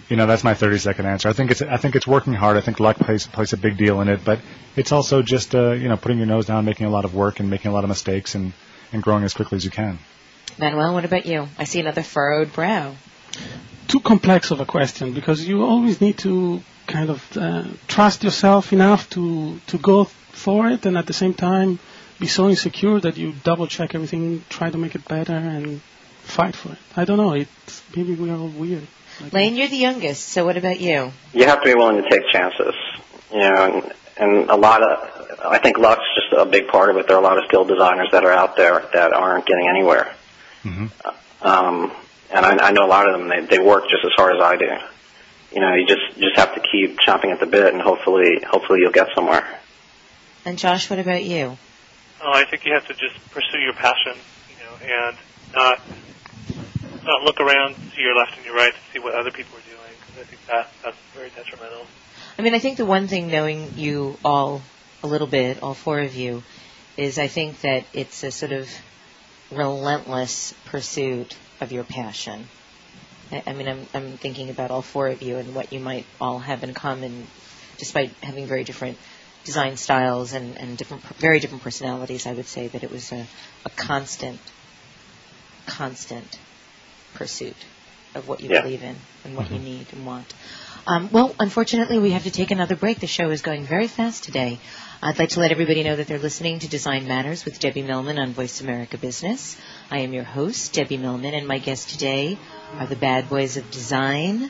You 0.09 0.15
know, 0.15 0.25
that's 0.25 0.43
my 0.43 0.55
30 0.55 0.79
second 0.79 1.05
answer. 1.05 1.29
I 1.29 1.33
think 1.33 1.51
it's 1.51 1.61
I 1.61 1.77
think 1.77 1.95
it's 1.95 2.07
working 2.07 2.33
hard. 2.33 2.57
I 2.57 2.61
think 2.61 2.79
luck 2.79 2.97
plays 2.97 3.27
plays 3.27 3.53
a 3.53 3.57
big 3.57 3.77
deal 3.77 4.01
in 4.01 4.09
it, 4.09 4.25
but 4.25 4.39
it's 4.75 4.91
also 4.91 5.21
just 5.21 5.53
uh, 5.53 5.71
you 5.71 5.87
know 5.87 5.97
putting 5.97 6.17
your 6.17 6.27
nose 6.27 6.47
down, 6.47 6.65
making 6.65 6.87
a 6.87 6.89
lot 6.89 7.05
of 7.05 7.13
work, 7.13 7.39
and 7.39 7.49
making 7.49 7.69
a 7.69 7.73
lot 7.73 7.83
of 7.83 7.89
mistakes, 7.89 8.33
and 8.33 8.53
and 8.91 9.03
growing 9.03 9.23
as 9.23 9.33
quickly 9.35 9.57
as 9.57 9.63
you 9.63 9.71
can. 9.71 9.99
Manuel, 10.57 10.93
what 10.93 11.05
about 11.05 11.27
you? 11.27 11.47
I 11.59 11.65
see 11.65 11.79
another 11.79 12.01
furrowed 12.01 12.51
brow. 12.53 12.95
Too 13.87 13.99
complex 13.99 14.51
of 14.51 14.59
a 14.59 14.65
question 14.65 15.13
because 15.13 15.47
you 15.47 15.63
always 15.63 16.01
need 16.01 16.17
to 16.19 16.61
kind 16.87 17.11
of 17.11 17.37
uh, 17.37 17.65
trust 17.87 18.23
yourself 18.23 18.73
enough 18.73 19.09
to 19.11 19.59
to 19.67 19.77
go 19.77 20.05
for 20.05 20.69
it, 20.69 20.87
and 20.87 20.97
at 20.97 21.05
the 21.05 21.13
same 21.13 21.35
time 21.35 21.77
be 22.19 22.27
so 22.27 22.49
insecure 22.49 22.99
that 22.99 23.15
you 23.17 23.33
double 23.43 23.67
check 23.67 23.95
everything, 23.95 24.43
try 24.49 24.69
to 24.69 24.77
make 24.77 24.95
it 24.95 25.07
better, 25.07 25.35
and 25.35 25.81
fight 26.29 26.55
for 26.55 26.71
it. 26.71 26.77
I 26.95 27.05
don't 27.05 27.17
know. 27.17 27.33
It's 27.33 27.83
maybe 27.95 28.15
we're 28.15 28.35
all 28.35 28.47
weird. 28.47 28.87
Like 29.21 29.33
Layne, 29.33 29.55
you're 29.55 29.67
the 29.67 29.77
youngest, 29.77 30.29
so 30.29 30.45
what 30.45 30.57
about 30.57 30.79
you? 30.79 31.11
You 31.33 31.45
have 31.45 31.61
to 31.61 31.65
be 31.65 31.75
willing 31.75 32.01
to 32.01 32.09
take 32.09 32.21
chances. 32.31 32.73
You 33.31 33.39
know, 33.39 33.65
and, 33.65 33.93
and 34.17 34.49
a 34.49 34.55
lot 34.55 34.81
of, 34.81 35.39
I 35.45 35.59
think 35.59 35.77
luck's 35.77 36.05
just 36.15 36.33
a 36.33 36.45
big 36.45 36.67
part 36.67 36.89
of 36.89 36.97
it. 36.97 37.07
There 37.07 37.15
are 37.15 37.19
a 37.19 37.23
lot 37.23 37.37
of 37.37 37.43
skilled 37.47 37.67
designers 37.67 38.09
that 38.11 38.23
are 38.23 38.31
out 38.31 38.55
there 38.55 38.85
that 38.93 39.13
aren't 39.13 39.45
getting 39.45 39.67
anywhere. 39.67 40.13
Mm-hmm. 40.63 41.45
Um, 41.45 41.91
and 42.31 42.45
I, 42.45 42.67
I 42.67 42.71
know 42.71 42.85
a 42.85 42.87
lot 42.87 43.09
of 43.09 43.19
them. 43.19 43.29
They, 43.29 43.57
they 43.57 43.59
work 43.59 43.83
just 43.89 44.05
as 44.05 44.11
hard 44.15 44.35
as 44.35 44.41
I 44.41 44.55
do. 44.57 44.69
You 45.53 45.61
know, 45.61 45.73
you 45.73 45.87
just 45.87 46.19
just 46.19 46.35
have 46.35 46.53
to 46.55 46.61
keep 46.61 46.97
chomping 46.99 47.31
at 47.31 47.39
the 47.39 47.47
bit, 47.47 47.73
and 47.73 47.81
hopefully, 47.81 48.43
hopefully, 48.47 48.79
you'll 48.81 48.91
get 48.91 49.07
somewhere. 49.15 49.59
And 50.45 50.57
Josh, 50.57 50.89
what 50.89 50.99
about 50.99 51.23
you? 51.23 51.57
Oh, 52.21 52.31
I 52.33 52.45
think 52.45 52.65
you 52.65 52.73
have 52.73 52.87
to 52.87 52.93
just 52.93 53.15
pursue 53.31 53.59
your 53.59 53.73
passion, 53.73 54.13
you 54.49 54.55
know, 54.63 55.07
and 55.07 55.17
not 55.55 55.81
not 57.03 57.23
look 57.23 57.39
around 57.39 57.75
to 57.75 58.01
your 58.01 58.15
left 58.15 58.37
and 58.37 58.45
your 58.45 58.55
right 58.55 58.73
to 58.73 58.93
see 58.93 58.99
what 58.99 59.15
other 59.15 59.31
people 59.31 59.57
are 59.57 59.61
doing 59.61 59.93
because 59.99 60.21
I 60.21 60.25
think 60.25 60.45
that 60.47 60.69
that's 60.83 60.97
very 61.13 61.29
detrimental. 61.29 61.85
I 62.37 62.41
mean, 62.41 62.53
I 62.53 62.59
think 62.59 62.77
the 62.77 62.85
one 62.85 63.07
thing, 63.07 63.27
knowing 63.27 63.73
you 63.75 64.17
all 64.23 64.61
a 65.03 65.07
little 65.07 65.27
bit, 65.27 65.61
all 65.61 65.73
four 65.73 65.99
of 65.99 66.15
you, 66.15 66.43
is 66.97 67.17
I 67.17 67.27
think 67.27 67.61
that 67.61 67.85
it's 67.93 68.23
a 68.23 68.31
sort 68.31 68.51
of 68.51 68.69
relentless 69.51 70.53
pursuit 70.65 71.35
of 71.61 71.71
your 71.71 71.83
passion. 71.83 72.47
I, 73.31 73.43
I 73.47 73.53
mean, 73.53 73.67
I'm, 73.67 73.87
I'm 73.93 74.17
thinking 74.17 74.49
about 74.49 74.71
all 74.71 74.81
four 74.81 75.07
of 75.07 75.21
you 75.21 75.37
and 75.37 75.55
what 75.55 75.71
you 75.71 75.79
might 75.79 76.05
all 76.19 76.39
have 76.39 76.63
in 76.63 76.73
common, 76.73 77.27
despite 77.77 78.11
having 78.21 78.45
very 78.45 78.63
different 78.63 78.97
design 79.45 79.77
styles 79.77 80.33
and, 80.33 80.57
and 80.57 80.77
different, 80.77 81.03
very 81.17 81.39
different 81.39 81.63
personalities. 81.63 82.27
I 82.27 82.33
would 82.33 82.47
say 82.47 82.67
that 82.67 82.83
it 82.83 82.91
was 82.91 83.11
a, 83.11 83.25
a 83.65 83.69
constant, 83.69 84.39
constant 85.65 86.37
pursuit 87.13 87.55
of 88.15 88.27
what 88.27 88.41
you 88.41 88.49
Yeah. 88.49 88.61
believe 88.61 88.83
in 88.83 88.95
and 89.23 89.35
what 89.35 89.51
you 89.51 89.59
need 89.59 89.87
and 89.91 90.05
want. 90.05 90.33
Um, 90.87 91.09
well, 91.11 91.35
unfortunately, 91.39 91.99
we 91.99 92.11
have 92.11 92.23
to 92.23 92.31
take 92.31 92.49
another 92.51 92.75
break. 92.75 92.99
The 92.99 93.05
show 93.07 93.29
is 93.29 93.41
going 93.41 93.63
very 93.65 93.87
fast 93.87 94.23
today. 94.23 94.57
I'd 95.03 95.19
like 95.19 95.29
to 95.29 95.39
let 95.39 95.51
everybody 95.51 95.83
know 95.83 95.95
that 95.95 96.07
they're 96.07 96.17
listening 96.17 96.59
to 96.59 96.67
Design 96.67 97.07
Matters 97.07 97.45
with 97.45 97.59
Debbie 97.59 97.83
Millman 97.83 98.17
on 98.17 98.31
Voice 98.33 98.61
America 98.61 98.97
Business. 98.97 99.55
I 99.91 99.99
am 99.99 100.13
your 100.13 100.23
host, 100.23 100.73
Debbie 100.73 100.97
Millman, 100.97 101.33
and 101.35 101.47
my 101.47 101.59
guests 101.59 101.91
today 101.91 102.37
are 102.79 102.87
the 102.87 102.95
bad 102.95 103.29
boys 103.29 103.57
of 103.57 103.69
design, 103.69 104.49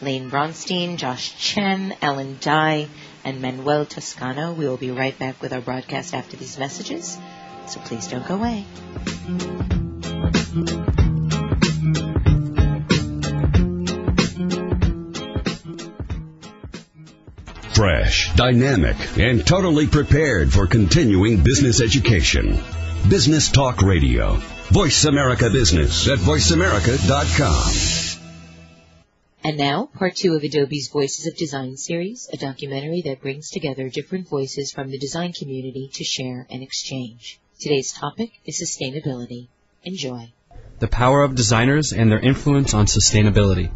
Layne 0.00 0.30
Braunstein, 0.30 0.96
Josh 0.96 1.36
Chen, 1.38 1.94
Alan 2.00 2.38
Dye, 2.40 2.88
and 3.24 3.42
Manuel 3.42 3.84
Toscano. 3.84 4.52
We 4.52 4.68
will 4.68 4.76
be 4.78 4.90
right 4.92 5.18
back 5.18 5.42
with 5.42 5.52
our 5.52 5.60
broadcast 5.60 6.14
after 6.14 6.36
these 6.36 6.56
messages, 6.58 7.18
so 7.66 7.80
please 7.80 8.06
don't 8.06 8.26
go 8.26 8.36
away. 8.36 8.64
Fresh, 17.80 18.34
dynamic, 18.34 18.96
and 19.16 19.46
totally 19.46 19.86
prepared 19.86 20.52
for 20.52 20.66
continuing 20.66 21.42
business 21.42 21.80
education. 21.80 22.58
Business 23.08 23.50
Talk 23.50 23.80
Radio. 23.80 24.34
Voice 24.68 25.06
America 25.06 25.48
Business 25.48 26.06
at 26.06 26.18
voiceamerica.com. 26.18 28.20
And 29.42 29.56
now, 29.56 29.88
part 29.98 30.14
two 30.14 30.34
of 30.34 30.42
Adobe's 30.42 30.90
Voices 30.92 31.26
of 31.26 31.38
Design 31.38 31.78
series, 31.78 32.28
a 32.30 32.36
documentary 32.36 33.00
that 33.06 33.22
brings 33.22 33.48
together 33.48 33.88
different 33.88 34.28
voices 34.28 34.72
from 34.72 34.90
the 34.90 34.98
design 34.98 35.32
community 35.32 35.88
to 35.94 36.04
share 36.04 36.46
and 36.50 36.62
exchange. 36.62 37.40
Today's 37.60 37.94
topic 37.94 38.32
is 38.44 38.60
sustainability. 38.60 39.48
Enjoy. 39.84 40.30
The 40.80 40.88
power 40.88 41.22
of 41.22 41.34
designers 41.34 41.94
and 41.94 42.12
their 42.12 42.20
influence 42.20 42.74
on 42.74 42.84
sustainability. 42.84 43.70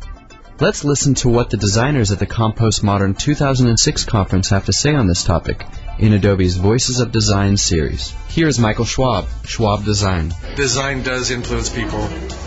Let's 0.61 0.85
listen 0.85 1.15
to 1.15 1.29
what 1.29 1.51
the 1.51 1.57
designers 1.57 2.13
at 2.13 2.21
the 2.21 2.27
Compost 2.27 2.85
Modern 2.85 3.15
2006 3.15 4.05
conference 4.05 4.51
have 4.51 4.67
to 4.67 4.73
say 4.73 4.95
on 4.95 5.09
this 5.09 5.25
topic 5.25 5.67
in 5.99 6.13
Adobe's 6.13 6.57
Voices 6.57 7.01
of 7.01 7.13
Design 7.13 7.57
series. 7.57 8.15
Here 8.29 8.49
is 8.49 8.59
Michael 8.59 8.85
Schwab, 8.85 9.29
Schwab 9.45 9.85
Design. 9.85 10.35
Design 10.57 11.05
does 11.05 11.31
influence 11.31 11.71
people, 11.71 12.01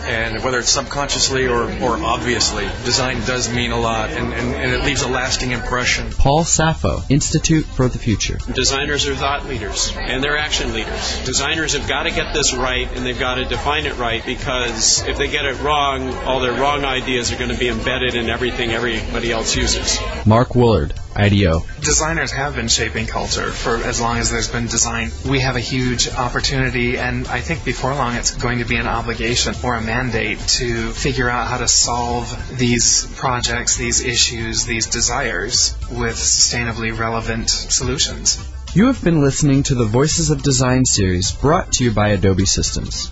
and 0.03 0.43
whether 0.43 0.59
it's 0.59 0.69
subconsciously 0.69 1.47
or, 1.47 1.63
or 1.81 1.97
obviously, 1.97 2.65
design 2.83 3.21
does 3.21 3.53
mean 3.53 3.71
a 3.71 3.79
lot, 3.79 4.09
and, 4.09 4.33
and, 4.33 4.53
and 4.53 4.73
it 4.73 4.83
leaves 4.83 5.03
a 5.03 5.07
lasting 5.07 5.51
impression. 5.51 6.11
Paul 6.11 6.43
Saffo, 6.43 7.09
Institute 7.09 7.65
for 7.65 7.87
the 7.87 7.97
Future. 7.97 8.37
Designers 8.53 9.07
are 9.07 9.15
thought 9.15 9.45
leaders, 9.45 9.93
and 9.95 10.21
they're 10.21 10.37
action 10.37 10.73
leaders. 10.73 11.23
Designers 11.23 11.71
have 11.71 11.87
got 11.87 12.03
to 12.03 12.11
get 12.11 12.33
this 12.33 12.53
right, 12.53 12.89
and 12.93 13.05
they've 13.05 13.19
got 13.19 13.35
to 13.35 13.45
define 13.45 13.85
it 13.85 13.97
right, 13.97 14.25
because 14.25 15.03
if 15.07 15.17
they 15.17 15.29
get 15.29 15.45
it 15.45 15.61
wrong, 15.61 16.13
all 16.25 16.41
their 16.41 16.59
wrong 16.59 16.83
ideas 16.83 17.31
are 17.31 17.37
going 17.37 17.51
to 17.51 17.57
be 17.57 17.69
embedded 17.69 18.15
in 18.15 18.29
everything 18.29 18.71
everybody 18.71 19.31
else 19.31 19.55
uses. 19.55 19.99
Mark 20.25 20.49
Woolard, 20.49 20.91
IDEO. 21.17 21.65
Designers 21.81 22.31
have 22.31 22.55
been 22.55 22.67
shaping 22.67 23.07
culture 23.07 23.51
for 23.51 23.77
as 23.77 23.99
long 23.99 24.17
as 24.17 24.29
there's 24.29 24.49
been 24.49 24.67
design. 24.67 25.09
We 25.27 25.39
have 25.39 25.55
a 25.55 25.59
huge 25.59 26.09
opportunity, 26.09 26.97
and 26.97 27.27
I 27.27 27.41
think 27.41 27.65
before 27.65 27.95
long 27.95 28.13
it's 28.15 28.35
going 28.37 28.59
to 28.59 28.65
be 28.65 28.75
an 28.75 28.87
obligation 28.87 29.55
or 29.63 29.75
a 29.75 29.81
mandate 29.81 30.39
to 30.59 30.91
figure 30.91 31.29
out 31.29 31.47
how 31.47 31.57
to 31.57 31.67
solve 31.67 32.57
these 32.57 33.07
projects, 33.15 33.77
these 33.77 34.05
issues, 34.05 34.65
these 34.65 34.85
desires 34.85 35.75
with 35.91 36.15
sustainably 36.15 36.97
relevant 36.97 37.49
solutions. 37.49 38.37
You 38.73 38.87
have 38.87 39.03
been 39.03 39.21
listening 39.21 39.63
to 39.63 39.75
the 39.75 39.85
Voices 39.85 40.29
of 40.29 40.43
Design 40.43 40.85
series 40.85 41.31
brought 41.31 41.73
to 41.73 41.83
you 41.83 41.91
by 41.91 42.09
Adobe 42.09 42.45
Systems. 42.45 43.11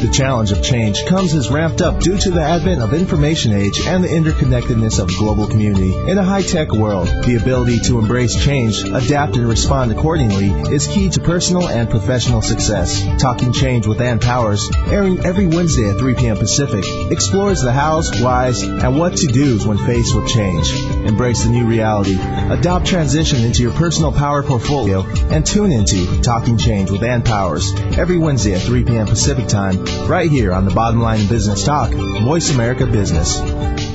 The 0.00 0.08
challenge 0.12 0.52
of 0.52 0.62
change 0.62 1.04
comes 1.06 1.34
as 1.34 1.50
ramped 1.50 1.82
up 1.82 1.98
due 1.98 2.16
to 2.16 2.30
the 2.30 2.40
advent 2.40 2.80
of 2.82 2.94
information 2.94 3.52
age 3.52 3.80
and 3.80 4.04
the 4.04 4.08
interconnectedness 4.08 5.00
of 5.00 5.08
global 5.08 5.48
community. 5.48 5.92
In 5.92 6.18
a 6.18 6.22
high-tech 6.22 6.70
world, 6.70 7.08
the 7.08 7.36
ability 7.40 7.80
to 7.80 7.98
embrace 7.98 8.36
change, 8.44 8.84
adapt 8.84 9.36
and 9.36 9.48
respond 9.48 9.90
accordingly 9.90 10.50
is 10.72 10.86
key 10.86 11.08
to 11.10 11.20
personal 11.20 11.68
and 11.68 11.90
professional 11.90 12.42
success. 12.42 13.02
Talking 13.20 13.52
Change 13.52 13.88
with 13.88 14.00
Ann 14.00 14.20
Powers, 14.20 14.70
airing 14.86 15.26
every 15.26 15.48
Wednesday 15.48 15.90
at 15.90 15.98
3 15.98 16.14
p.m. 16.14 16.36
Pacific, 16.36 16.84
explores 17.10 17.60
the 17.60 17.72
hows, 17.72 18.22
whys, 18.22 18.62
and 18.62 18.96
what 18.96 19.16
to 19.16 19.26
do's 19.26 19.66
when 19.66 19.78
faced 19.78 20.14
with 20.14 20.28
change. 20.28 20.97
Embrace 21.06 21.44
the 21.44 21.50
new 21.50 21.66
reality. 21.66 22.16
Adopt 22.18 22.86
transition 22.86 23.44
into 23.44 23.62
your 23.62 23.72
personal 23.72 24.12
power 24.12 24.42
portfolio 24.42 25.02
and 25.30 25.44
tune 25.46 25.72
into 25.72 26.20
Talking 26.22 26.58
Change 26.58 26.90
with 26.90 27.02
Ann 27.02 27.22
Powers 27.22 27.74
every 27.96 28.18
Wednesday 28.18 28.54
at 28.54 28.62
3 28.62 28.84
p.m. 28.84 29.06
Pacific 29.06 29.46
time 29.46 29.84
right 30.06 30.30
here 30.30 30.52
on 30.52 30.64
the 30.64 30.74
Bottom 30.74 31.00
Line 31.00 31.26
Business 31.28 31.64
Talk, 31.64 31.90
Voice 31.90 32.52
America 32.52 32.86
Business. 32.86 33.87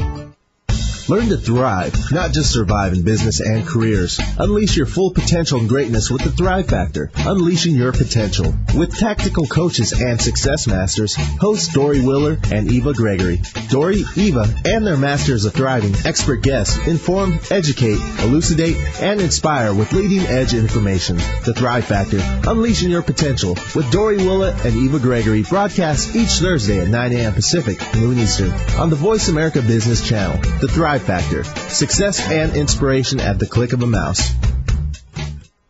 Learn 1.10 1.28
to 1.30 1.38
thrive, 1.38 1.94
not 2.14 2.32
just 2.32 2.54
survive 2.54 2.94
in 2.94 3.04
business 3.04 3.42
and 3.42 3.68
careers. 3.68 4.22
Unleash 4.40 4.78
your 4.78 4.86
full 4.86 5.12
potential 5.12 5.60
and 5.60 5.68
greatness 5.68 6.10
with 6.10 6.22
the 6.24 6.32
Thrive 6.32 6.68
Factor. 6.68 7.12
Unleashing 7.18 7.76
your 7.76 7.92
potential. 7.92 8.56
With 8.74 8.98
tactical 8.98 9.46
coaches 9.46 9.92
and 9.92 10.22
success 10.22 10.66
masters, 10.66 11.16
hosts 11.16 11.74
Dory 11.74 12.00
Willer 12.00 12.40
and 12.54 12.72
Eva 12.72 12.94
Gregory. 12.94 13.42
Dory, 13.70 14.06
Eva, 14.16 14.48
and 14.64 14.88
their 14.88 14.96
Masters 14.96 15.44
of 15.44 15.54
Thriving 15.54 15.94
expert 16.06 16.42
guests 16.42 16.78
inform, 16.88 17.38
educate, 17.52 18.00
elucidate, 18.20 18.78
and 19.02 19.20
inspire 19.20 19.74
with 19.74 19.92
leading 19.92 20.26
edge 20.28 20.54
information. 20.54 21.18
The 21.18 21.54
Thrive 21.54 21.86
Factor. 21.86 22.20
Unleashing 22.48 22.90
your 22.90 23.04
potential 23.04 23.58
with 23.76 23.92
Dory 23.92 24.18
Willer 24.18 24.56
and 24.64 24.76
Eva 24.76 25.00
Gregory 25.00 25.44
broadcasts 25.44 26.16
each 26.16 26.40
Thursday 26.40 26.80
at 26.80 26.88
9 26.88 27.12
a.m. 27.12 27.34
Pacific, 27.34 27.82
noon 27.96 28.18
Eastern 28.20 28.52
on 28.78 28.90
the 28.90 28.96
Voice 28.96 29.28
America 29.28 29.62
Business 29.62 30.08
Channel. 30.08 30.38
The 30.62 30.68
Thrive 30.70 30.93
Factor. 31.00 31.44
Success 31.44 32.30
and 32.30 32.56
inspiration 32.56 33.20
at 33.20 33.40
the 33.40 33.48
click 33.48 33.74
of 33.74 33.84
a 33.84 33.88
mouse. 33.88 34.32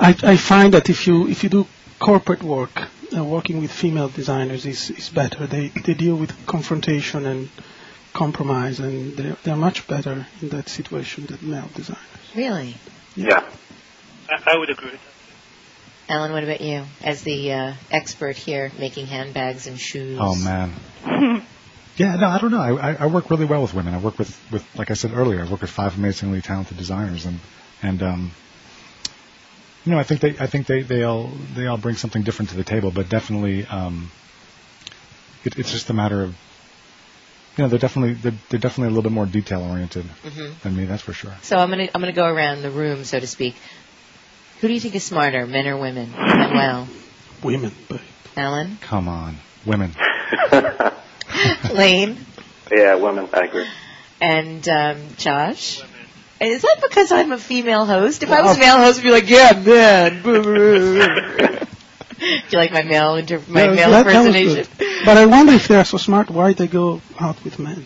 I, 0.00 0.16
I 0.22 0.36
find 0.36 0.74
that 0.74 0.88
if 0.88 1.06
you 1.06 1.28
if 1.28 1.42
you 1.42 1.48
do 1.48 1.66
corporate 1.98 2.42
work, 2.42 2.88
uh, 3.16 3.24
working 3.24 3.60
with 3.60 3.72
female 3.72 4.08
designers 4.08 4.66
is, 4.66 4.90
is 4.90 5.08
better. 5.08 5.46
They 5.46 5.68
they 5.68 5.94
deal 5.94 6.16
with 6.16 6.46
confrontation 6.46 7.26
and 7.26 7.48
compromise, 8.12 8.78
and 8.78 9.16
they're, 9.16 9.36
they're 9.42 9.56
much 9.56 9.86
better 9.86 10.26
in 10.40 10.50
that 10.50 10.68
situation 10.68 11.26
than 11.26 11.38
male 11.50 11.68
designers. 11.74 12.02
Really? 12.34 12.76
Yeah. 13.16 13.44
I, 14.28 14.54
I 14.54 14.58
would 14.58 14.70
agree 14.70 14.90
with 14.90 15.00
that. 15.00 16.14
Alan, 16.14 16.32
what 16.32 16.44
about 16.44 16.60
you? 16.60 16.84
As 17.02 17.22
the 17.22 17.52
uh, 17.52 17.74
expert 17.90 18.36
here 18.36 18.70
making 18.78 19.06
handbags 19.06 19.66
and 19.66 19.78
shoes. 19.78 20.18
Oh 20.20 20.34
man. 20.34 20.72
Yeah, 21.96 22.16
no, 22.16 22.28
I 22.28 22.38
don't 22.38 22.50
know. 22.50 22.78
I, 22.78 22.94
I 22.94 23.06
work 23.06 23.30
really 23.30 23.44
well 23.44 23.60
with 23.62 23.74
women. 23.74 23.92
I 23.94 23.98
work 23.98 24.18
with, 24.18 24.34
with, 24.50 24.66
like 24.76 24.90
I 24.90 24.94
said 24.94 25.12
earlier, 25.12 25.44
I 25.44 25.50
work 25.50 25.60
with 25.60 25.70
five 25.70 25.96
amazingly 25.98 26.40
talented 26.40 26.76
designers, 26.78 27.26
and 27.26 27.38
and 27.82 28.02
um, 28.02 28.30
you 29.84 29.92
know, 29.92 29.98
I 29.98 30.04
think 30.04 30.20
they, 30.20 30.36
I 30.38 30.46
think 30.46 30.66
they, 30.66 30.82
they 30.82 31.02
all, 31.02 31.32
they 31.54 31.66
all 31.66 31.76
bring 31.76 31.96
something 31.96 32.22
different 32.22 32.50
to 32.50 32.56
the 32.56 32.64
table. 32.64 32.92
But 32.92 33.08
definitely, 33.08 33.66
um, 33.66 34.10
it, 35.44 35.58
it's 35.58 35.72
just 35.72 35.90
a 35.90 35.94
matter 35.94 36.22
of, 36.22 36.30
you 37.56 37.64
know, 37.64 37.68
they're 37.68 37.80
definitely, 37.80 38.14
they're, 38.14 38.38
they're 38.48 38.60
definitely 38.60 38.92
a 38.92 38.96
little 38.96 39.02
bit 39.02 39.12
more 39.12 39.26
detail 39.26 39.62
oriented 39.62 40.06
Mhm. 40.24 40.60
than 40.60 40.76
me. 40.76 40.84
That's 40.84 41.02
for 41.02 41.12
sure. 41.12 41.34
So 41.42 41.56
I'm 41.58 41.68
gonna 41.68 41.88
I'm 41.94 42.00
gonna 42.00 42.12
go 42.12 42.26
around 42.26 42.62
the 42.62 42.70
room, 42.70 43.04
so 43.04 43.18
to 43.18 43.26
speak. 43.26 43.56
Who 44.60 44.68
do 44.68 44.74
you 44.74 44.80
think 44.80 44.94
is 44.94 45.04
smarter, 45.04 45.46
men 45.46 45.66
or 45.66 45.76
women? 45.76 46.12
Manuel, 46.12 46.88
Women, 47.42 47.72
but 47.88 48.00
Alan, 48.36 48.78
Come 48.80 49.08
on, 49.08 49.38
women. 49.66 49.92
Layne, 51.72 52.16
Yeah, 52.70 52.94
women. 52.96 53.28
I 53.32 53.40
agree. 53.46 53.66
and 54.20 54.66
um, 54.68 54.98
Josh. 55.16 55.82
And 56.40 56.50
Is 56.52 56.62
that 56.62 56.78
because 56.82 57.12
I'm 57.12 57.30
a 57.32 57.38
female 57.38 57.86
host? 57.86 58.22
If 58.24 58.30
I 58.32 58.42
was 58.42 58.56
a 58.56 58.60
male 58.60 58.78
host, 58.78 58.98
I'd 58.98 59.04
be 59.04 59.10
like, 59.10 59.30
yeah, 59.30 59.52
man. 59.64 60.22
Do 62.22 62.26
you 62.50 62.58
like 62.58 62.72
my 62.72 62.82
male 62.82 63.14
inter- 63.16 63.40
my 63.48 63.64
Yeah, 63.64 63.74
male 63.74 63.90
that- 63.90 64.04
that 64.06 64.16
impersonation? 64.16 64.66
good. 64.78 65.04
But 65.04 65.16
I 65.16 65.26
wonder 65.26 65.52
if 65.52 65.66
they're 65.68 65.84
so 65.84 65.98
smart, 65.98 66.30
why 66.30 66.52
they 66.52 66.66
go 66.68 67.00
out 67.20 67.42
with 67.44 67.58
men? 67.58 67.84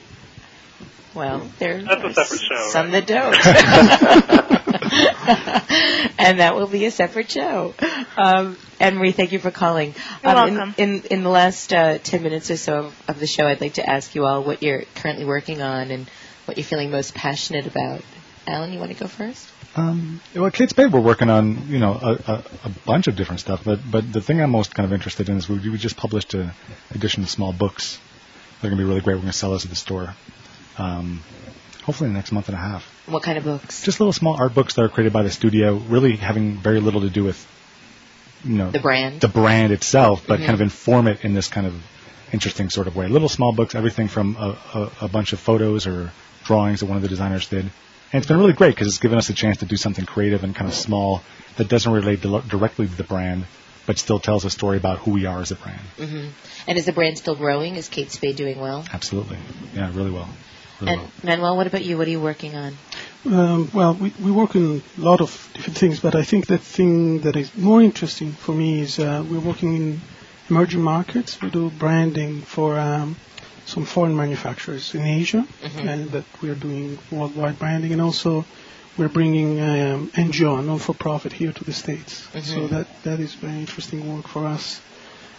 Well, 1.17 1.49
there 1.59 1.83
That's 1.83 2.03
a 2.03 2.07
are 2.09 2.13
separate 2.13 2.41
show, 2.41 2.69
some 2.71 2.91
that 2.91 3.07
don't. 3.07 3.35
and 6.19 6.41
that 6.41 6.55
will 6.55 6.67
be 6.67 6.85
a 6.85 6.91
separate 6.91 7.31
show. 7.31 7.73
Um, 8.19 8.59
Anne 8.79 8.97
Marie, 8.97 9.13
thank 9.13 9.33
you 9.33 9.39
for 9.39 9.51
calling. 9.51 9.95
You're 10.23 10.37
um, 10.37 10.49
in- 10.49 10.55
welcome. 10.55 10.75
In, 10.77 11.03
in, 11.11 11.23
the 11.23 11.31
last 11.31 11.73
uh, 11.73 11.97
10 11.97 12.23
minutes 12.23 12.51
or 12.51 12.59
so 12.59 12.79
of, 12.81 13.03
of 13.09 13.19
the 13.19 13.27
show, 13.27 13.47
I'd 13.47 13.63
like 13.63 13.75
to 13.75 13.89
ask 13.89 14.15
you 14.15 14.27
all 14.27 14.45
what 14.45 14.63
you're 14.63 14.83
currently 14.95 15.25
working 15.25 15.63
on 15.63 15.91
and 15.91 16.07
what 16.45 16.59
you're 16.59 16.65
feeling 16.65 16.91
most 16.91 17.15
passionate 17.15 17.67
about. 17.67 18.03
Alan, 18.47 18.73
you 18.73 18.79
want 18.79 18.93
to 18.93 18.99
go 18.99 19.07
first? 19.07 19.49
Um, 19.75 20.21
well, 20.35 20.47
at 20.47 20.53
Kate 20.53 20.69
Spade, 20.69 20.93
we're 20.93 21.01
working 21.01 21.31
on 21.31 21.69
you 21.69 21.79
know 21.79 21.93
a, 21.93 22.31
a, 22.31 22.45
a 22.65 22.69
bunch 22.87 23.09
of 23.09 23.17
different 23.17 23.41
stuff, 23.41 23.63
but 23.65 23.81
but 23.91 24.11
the 24.11 24.23
thing 24.23 24.41
I'm 24.41 24.51
most 24.51 24.75
kind 24.75 24.87
of 24.87 24.93
interested 24.93 25.29
in 25.29 25.37
is 25.37 25.49
we, 25.49 25.59
we 25.69 25.77
just 25.77 25.97
published 25.97 26.35
an 26.35 26.53
edition 26.91 27.23
of 27.23 27.31
small 27.31 27.53
books. 27.53 27.99
They're 28.61 28.71
going 28.71 28.79
to 28.79 28.85
be 28.85 28.89
really 28.89 29.03
great. 29.03 29.15
We're 29.15 29.23
going 29.23 29.33
to 29.33 29.39
sell 29.39 29.51
those 29.51 29.65
at 29.65 29.71
the 29.71 29.77
store, 29.77 30.15
Um, 30.79 31.23
hopefully 31.85 32.09
in 32.09 32.15
the 32.15 32.19
next 32.19 32.33
month 32.33 32.49
and 32.49 32.57
a 32.57 32.61
half. 32.61 32.85
What 33.07 33.23
kind 33.23 33.39
of 33.39 33.45
books? 33.45 33.83
Just 33.85 34.01
little 34.01 34.13
small 34.13 34.37
art 34.39 34.55
books 34.55 34.75
that 34.75 34.83
are 34.83 34.89
created 34.89 35.13
by 35.13 35.23
the 35.23 35.31
studio, 35.31 35.75
really 35.77 36.17
having 36.17 36.57
very 36.57 36.81
little 36.81 37.03
to 37.03 37.11
do 37.11 37.23
with, 37.25 37.39
you 38.45 38.55
know, 38.57 38.71
The 38.71 38.81
brand. 38.81 39.21
the 39.21 39.29
brand 39.29 39.73
itself, 39.73 40.25
but 40.27 40.41
Mhm. 40.41 40.47
kind 40.47 40.55
of 40.55 40.61
inform 40.61 41.07
it 41.07 41.25
in 41.25 41.33
this 41.35 41.49
kind 41.49 41.67
of 41.67 41.75
interesting 42.33 42.71
sort 42.71 42.89
of 42.89 42.97
way. 42.97 43.07
Little 43.09 43.29
small 43.29 43.53
books, 43.55 43.75
everything 43.75 44.09
from 44.09 44.37
a, 44.37 44.57
a, 44.75 44.91
a 45.03 45.09
bunch 45.09 45.33
of 45.33 45.39
photos 45.41 45.87
or 45.87 46.11
drawings 46.45 46.81
that 46.81 46.87
one 46.87 46.97
of 46.97 47.03
the 47.03 47.09
designers 47.09 47.47
did. 47.49 47.61
And 48.13 48.21
it's 48.21 48.27
been 48.27 48.39
really 48.39 48.53
great 48.53 48.75
because 48.75 48.89
it's 48.89 48.99
given 48.99 49.19
us 49.19 49.31
a 49.31 49.35
chance 49.35 49.59
to 49.59 49.65
do 49.67 49.77
something 49.77 50.05
creative 50.05 50.43
and 50.45 50.55
kind 50.55 50.69
of 50.69 50.75
small 50.75 51.23
that 51.57 51.69
doesn't 51.69 51.91
relate 51.91 52.21
di- 52.23 52.43
directly 52.49 52.87
to 52.87 52.95
the 52.97 53.05
brand, 53.05 53.47
but 53.87 53.99
still 53.99 54.19
tells 54.19 54.45
a 54.45 54.51
story 54.51 54.77
about 54.77 54.99
who 54.99 55.13
we 55.13 55.27
are 55.27 55.41
as 55.41 55.53
a 55.53 55.57
brand. 55.57 55.81
hmm 55.99 56.27
And 56.67 56.77
is 56.79 56.85
the 56.87 56.93
brand 56.93 57.19
still 57.19 57.37
growing? 57.37 57.77
Is 57.77 57.89
Kate 57.89 58.11
Spade 58.11 58.35
doing 58.37 58.59
well? 58.59 58.85
Absolutely. 58.93 59.39
Yeah, 59.75 59.91
really 59.95 60.11
well. 60.11 60.29
Really 60.81 60.93
And 60.95 61.11
Manuel, 61.25 61.57
what 61.57 61.67
about 61.67 61.85
you? 61.85 61.97
What 61.97 62.07
are 62.07 62.11
you 62.11 62.21
working 62.21 62.55
on? 62.55 62.77
Um, 63.25 63.71
well, 63.73 63.95
we, 63.95 64.13
we 64.23 64.31
work 64.31 64.55
on 64.55 64.83
a 64.97 65.01
lot 65.01 65.21
of 65.21 65.31
different 65.55 65.79
things, 65.79 66.01
but 66.01 66.15
I 66.15 66.23
think 66.23 66.47
the 66.47 66.59
thing 66.59 67.21
that 67.21 67.37
is 67.37 67.57
more 67.57 67.83
interesting 67.83 68.33
for 68.33 68.55
me 68.55 68.81
is 68.81 68.99
uh, 68.99 69.25
we're 69.29 69.41
working 69.41 69.75
in 69.75 70.01
emerging 70.51 70.83
markets. 70.83 71.41
We 71.41 71.51
do 71.51 71.71
branding 71.71 72.43
for 72.43 72.79
um, 72.79 73.17
some 73.65 73.85
foreign 73.85 74.17
manufacturers 74.17 74.95
in 74.95 75.05
Asia, 75.05 75.47
Mhm. 75.63 75.89
and 75.89 76.11
that 76.13 76.25
we're 76.41 76.55
doing 76.55 76.99
worldwide 77.11 77.59
branding, 77.59 77.93
and 77.93 78.01
also 78.01 78.45
we're 78.97 79.09
bringing 79.09 79.61
um, 79.61 80.11
NGO, 80.15 80.65
non-for-profit, 80.65 81.33
here 81.33 81.53
to 81.53 81.65
the 81.65 81.73
States. 81.73 82.29
Mhm. 82.33 82.43
So 82.45 82.67
that 82.69 82.87
that 83.03 83.19
is 83.21 83.35
very 83.35 83.59
interesting 83.59 84.15
work 84.15 84.29
for 84.29 84.47
us. 84.47 84.81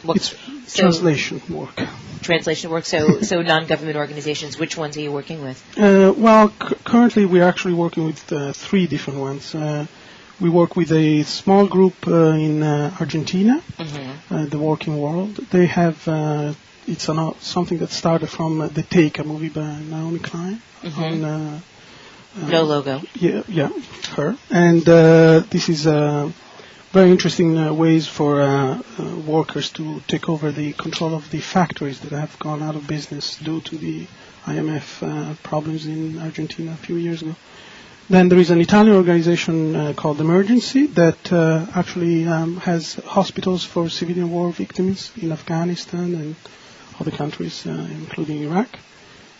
What- 0.03 0.17
it's 0.17 0.35
so- 0.67 0.81
translation 0.81 1.41
work. 1.49 1.81
Translation 2.21 2.69
work. 2.71 2.85
So, 2.85 3.21
so 3.21 3.41
non-government 3.53 3.97
organizations. 3.97 4.57
Which 4.59 4.75
ones 4.77 4.97
are 4.97 5.01
you 5.01 5.11
working 5.11 5.41
with? 5.43 5.57
Uh, 5.77 6.13
well, 6.17 6.49
c- 6.49 6.75
currently 6.83 7.25
we're 7.25 7.43
actually 7.47 7.73
working 7.75 8.05
with 8.05 8.31
uh, 8.31 8.53
three 8.53 8.87
different 8.87 9.19
ones. 9.19 9.53
Uh, 9.55 9.85
we 10.39 10.49
work 10.49 10.75
with 10.75 10.91
a 10.91 11.23
small 11.23 11.65
group 11.67 11.95
uh, 12.07 12.31
in 12.47 12.61
uh, 12.63 12.95
Argentina, 12.99 13.61
Mm-hmm. 13.77 14.33
uh, 14.35 14.45
the 14.45 14.59
Working 14.59 14.97
World. 15.01 15.35
They 15.51 15.65
have 15.67 16.07
uh, 16.07 16.53
it's 16.87 17.09
an, 17.09 17.33
something 17.39 17.79
that 17.79 17.89
started 17.89 18.27
from 18.27 18.61
uh, 18.61 18.67
the 18.67 18.83
Take, 18.83 19.19
a 19.19 19.23
movie 19.23 19.49
by 19.49 19.79
Naomi 19.81 20.19
Klein. 20.19 20.61
Mhm. 20.83 21.23
On, 21.25 21.61
No 22.49 22.63
logo. 22.63 23.01
Yeah, 23.15 23.41
yeah, 23.47 23.69
her. 24.15 24.35
And 24.51 24.87
uh, 24.87 25.39
this 25.49 25.69
is 25.69 25.87
uh, 25.87 26.31
very 26.97 27.11
interesting 27.11 27.55
uh, 27.55 27.71
ways 27.71 28.07
for 28.07 28.41
uh, 28.41 28.47
uh, 28.97 29.15
workers 29.17 29.69
to 29.69 30.01
take 30.07 30.27
over 30.27 30.51
the 30.51 30.73
control 30.73 31.13
of 31.13 31.29
the 31.29 31.39
factories 31.39 31.99
that 31.99 32.11
have 32.11 32.39
gone 32.39 32.63
out 32.63 32.75
of 32.75 32.87
business 32.87 33.37
due 33.37 33.61
to 33.61 33.77
the 33.77 34.07
IMF 34.45 34.87
uh, 35.03 35.35
problems 35.43 35.85
in 35.85 36.17
Argentina 36.17 36.71
a 36.71 36.75
few 36.87 36.95
years 36.95 37.21
ago. 37.21 37.35
Then 38.09 38.29
there 38.29 38.39
is 38.39 38.49
an 38.49 38.61
Italian 38.61 38.95
organization 38.95 39.75
uh, 39.75 39.93
called 39.93 40.19
Emergency 40.19 40.87
that 41.01 41.31
actually 41.75 42.27
um, 42.27 42.57
has 42.71 42.95
hospitals 43.05 43.63
for 43.63 43.89
civilian 43.89 44.31
war 44.31 44.49
victims 44.51 45.11
in 45.21 45.31
Afghanistan 45.31 46.15
and 46.15 46.35
other 46.99 47.11
countries, 47.11 47.63
including 47.67 48.41
Iraq. 48.41 48.69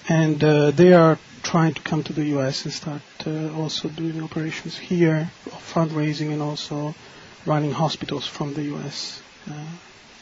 And 0.08 0.44
uh, 0.44 0.70
they 0.72 0.94
are 0.94 1.18
trying 1.42 1.74
to 1.74 1.82
come 1.82 2.04
to 2.04 2.14
the 2.14 2.26
U.S. 2.38 2.66
and 2.66 2.74
start 2.74 3.02
uh, 3.26 3.52
also 3.60 3.90
doing 3.90 4.22
operations 4.22 4.78
here, 4.78 5.32
fundraising, 5.74 6.32
and 6.34 6.42
also 6.44 6.94
running 7.46 7.72
hospitals 7.72 8.28
from 8.28 8.54
the 8.54 8.64
U.S. 8.64 9.22
Uh, 9.50 9.54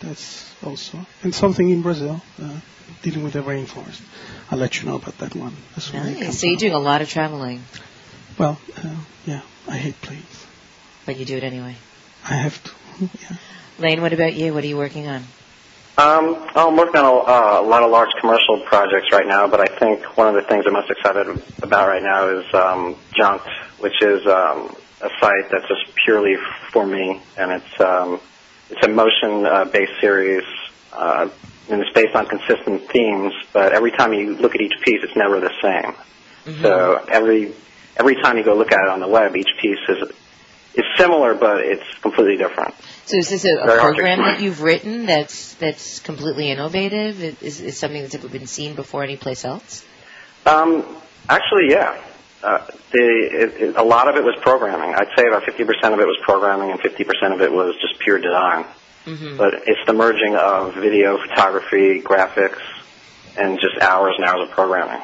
that's 0.01 0.53
also 0.63 1.05
and 1.23 1.33
something 1.33 1.69
in 1.69 1.81
Brazil 1.81 2.21
uh, 2.41 2.59
dealing 3.01 3.23
with 3.23 3.33
the 3.33 3.39
rainforest. 3.41 4.01
I'll 4.51 4.59
let 4.59 4.79
you 4.81 4.87
know 4.89 4.95
about 4.97 5.17
that 5.19 5.35
one. 5.35 5.55
as 5.75 5.85
soon 5.85 6.01
as 6.01 6.07
it 6.07 6.19
Nice. 6.19 6.39
So 6.39 6.47
you're 6.47 6.57
doing 6.59 6.73
a 6.73 6.79
lot 6.79 7.01
of 7.01 7.09
traveling, 7.09 7.63
Well, 8.37 8.59
uh, 8.83 8.95
yeah, 9.25 9.41
I 9.67 9.77
hate 9.77 9.99
planes. 10.01 10.45
but 11.05 11.17
you 11.17 11.25
do 11.25 11.37
it 11.37 11.43
anyway. 11.43 11.75
I 12.23 12.33
have 12.33 12.61
to. 12.63 12.71
Layne, 13.79 14.01
what 14.01 14.13
about 14.13 14.33
you? 14.33 14.53
What 14.53 14.63
are 14.63 14.67
you 14.67 14.77
working 14.77 15.07
on? 15.07 15.23
Um, 15.97 16.49
I'm 16.55 16.75
working 16.75 16.97
on 16.97 17.05
a, 17.05 17.13
uh, 17.13 17.61
a 17.61 17.67
lot 17.67 17.83
of 17.83 17.89
large 17.89 18.09
commercial 18.19 18.59
projects 18.65 19.07
right 19.13 19.25
now, 19.27 19.47
but 19.47 19.61
I 19.61 19.77
think 19.79 20.17
one 20.17 20.27
of 20.27 20.35
the 20.35 20.41
things 20.41 20.65
I'm 20.67 20.73
most 20.73 20.89
excited 20.91 21.27
about 21.61 21.87
right 21.87 22.03
now 22.03 22.27
is 22.27 22.45
um, 22.53 22.95
Junkt, 23.17 23.47
which 23.79 24.01
is 24.01 24.25
um, 24.27 24.75
a 25.05 25.09
site 25.19 25.49
that's 25.51 25.67
just 25.67 25.95
purely 26.03 26.35
for 26.71 26.85
me, 26.85 27.21
and 27.37 27.51
it's 27.51 27.79
um, 27.79 28.19
it's 28.69 28.85
a 28.85 28.89
motion-based 28.89 30.01
series, 30.01 30.43
uh, 30.91 31.29
and 31.69 31.81
it's 31.81 31.93
based 31.93 32.15
on 32.15 32.25
consistent 32.25 32.89
themes. 32.89 33.33
But 33.53 33.73
every 33.73 33.91
time 33.91 34.13
you 34.13 34.35
look 34.35 34.55
at 34.55 34.61
each 34.61 34.79
piece, 34.81 35.01
it's 35.03 35.15
never 35.15 35.39
the 35.39 35.53
same. 35.61 35.93
So 36.61 37.03
every 37.09 37.53
every 37.97 38.15
time 38.21 38.37
you 38.37 38.43
go 38.43 38.55
look 38.55 38.71
at 38.71 38.83
it 38.83 38.89
on 38.89 38.99
the 38.99 39.07
web, 39.07 39.35
each 39.35 39.49
piece 39.61 39.79
is 39.89 40.11
is 40.75 40.85
similar, 40.97 41.33
but 41.35 41.61
it's 41.61 41.87
completely 42.01 42.37
different. 42.37 42.75
So 43.05 43.17
is 43.17 43.29
this 43.29 43.45
a, 43.45 43.53
a 43.61 43.65
Very 43.65 43.79
hard 43.79 43.95
to 43.95 44.01
program 44.01 44.19
that 44.19 44.41
you've 44.41 44.61
written 44.61 45.05
that's 45.05 45.55
that's 45.55 45.99
completely 45.99 46.49
innovative? 46.51 47.23
Is 47.41 47.61
is 47.61 47.77
something 47.77 48.01
that's 48.01 48.15
ever 48.15 48.27
been 48.27 48.47
seen 48.47 48.75
before 48.75 49.03
anyplace 49.03 49.45
else? 49.45 49.85
Um, 50.45 50.85
actually, 51.29 51.69
yeah. 51.69 51.99
Uh, 52.43 52.65
the 52.91 53.29
it, 53.31 53.61
it, 53.61 53.75
a 53.75 53.83
lot 53.83 54.07
of 54.07 54.15
it 54.15 54.23
was 54.23 54.35
programming. 54.41 54.93
I'd 54.93 55.09
say 55.17 55.27
about 55.27 55.43
50% 55.43 55.93
of 55.93 55.99
it 55.99 56.05
was 56.05 56.17
programming, 56.21 56.71
and 56.71 56.79
50% 56.79 57.33
of 57.33 57.41
it 57.41 57.51
was 57.51 57.75
just 57.81 57.99
pure 57.99 58.19
design. 58.19 58.65
Mm-hmm. 59.05 59.37
But 59.37 59.67
it's 59.67 59.85
the 59.85 59.93
merging 59.93 60.35
of 60.35 60.75
video, 60.75 61.17
photography, 61.17 62.01
graphics, 62.01 62.59
and 63.37 63.59
just 63.59 63.79
hours 63.81 64.15
and 64.17 64.25
hours 64.25 64.49
of 64.49 64.55
programming. 64.55 65.01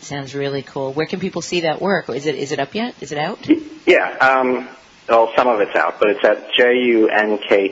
Sounds 0.00 0.34
really 0.34 0.62
cool. 0.62 0.92
Where 0.92 1.06
can 1.06 1.20
people 1.20 1.40
see 1.40 1.60
that 1.62 1.80
work? 1.80 2.10
Is 2.10 2.26
it 2.26 2.34
is 2.34 2.52
it 2.52 2.58
up 2.58 2.74
yet? 2.74 2.94
Is 3.00 3.12
it 3.12 3.18
out? 3.18 3.38
Yeah. 3.86 4.16
Um, 4.18 4.68
well, 5.08 5.32
some 5.36 5.48
of 5.48 5.60
it's 5.60 5.76
out, 5.76 5.98
but 5.98 6.10
it's 6.10 6.24
at 6.24 6.50
junkt.com. 6.58 7.66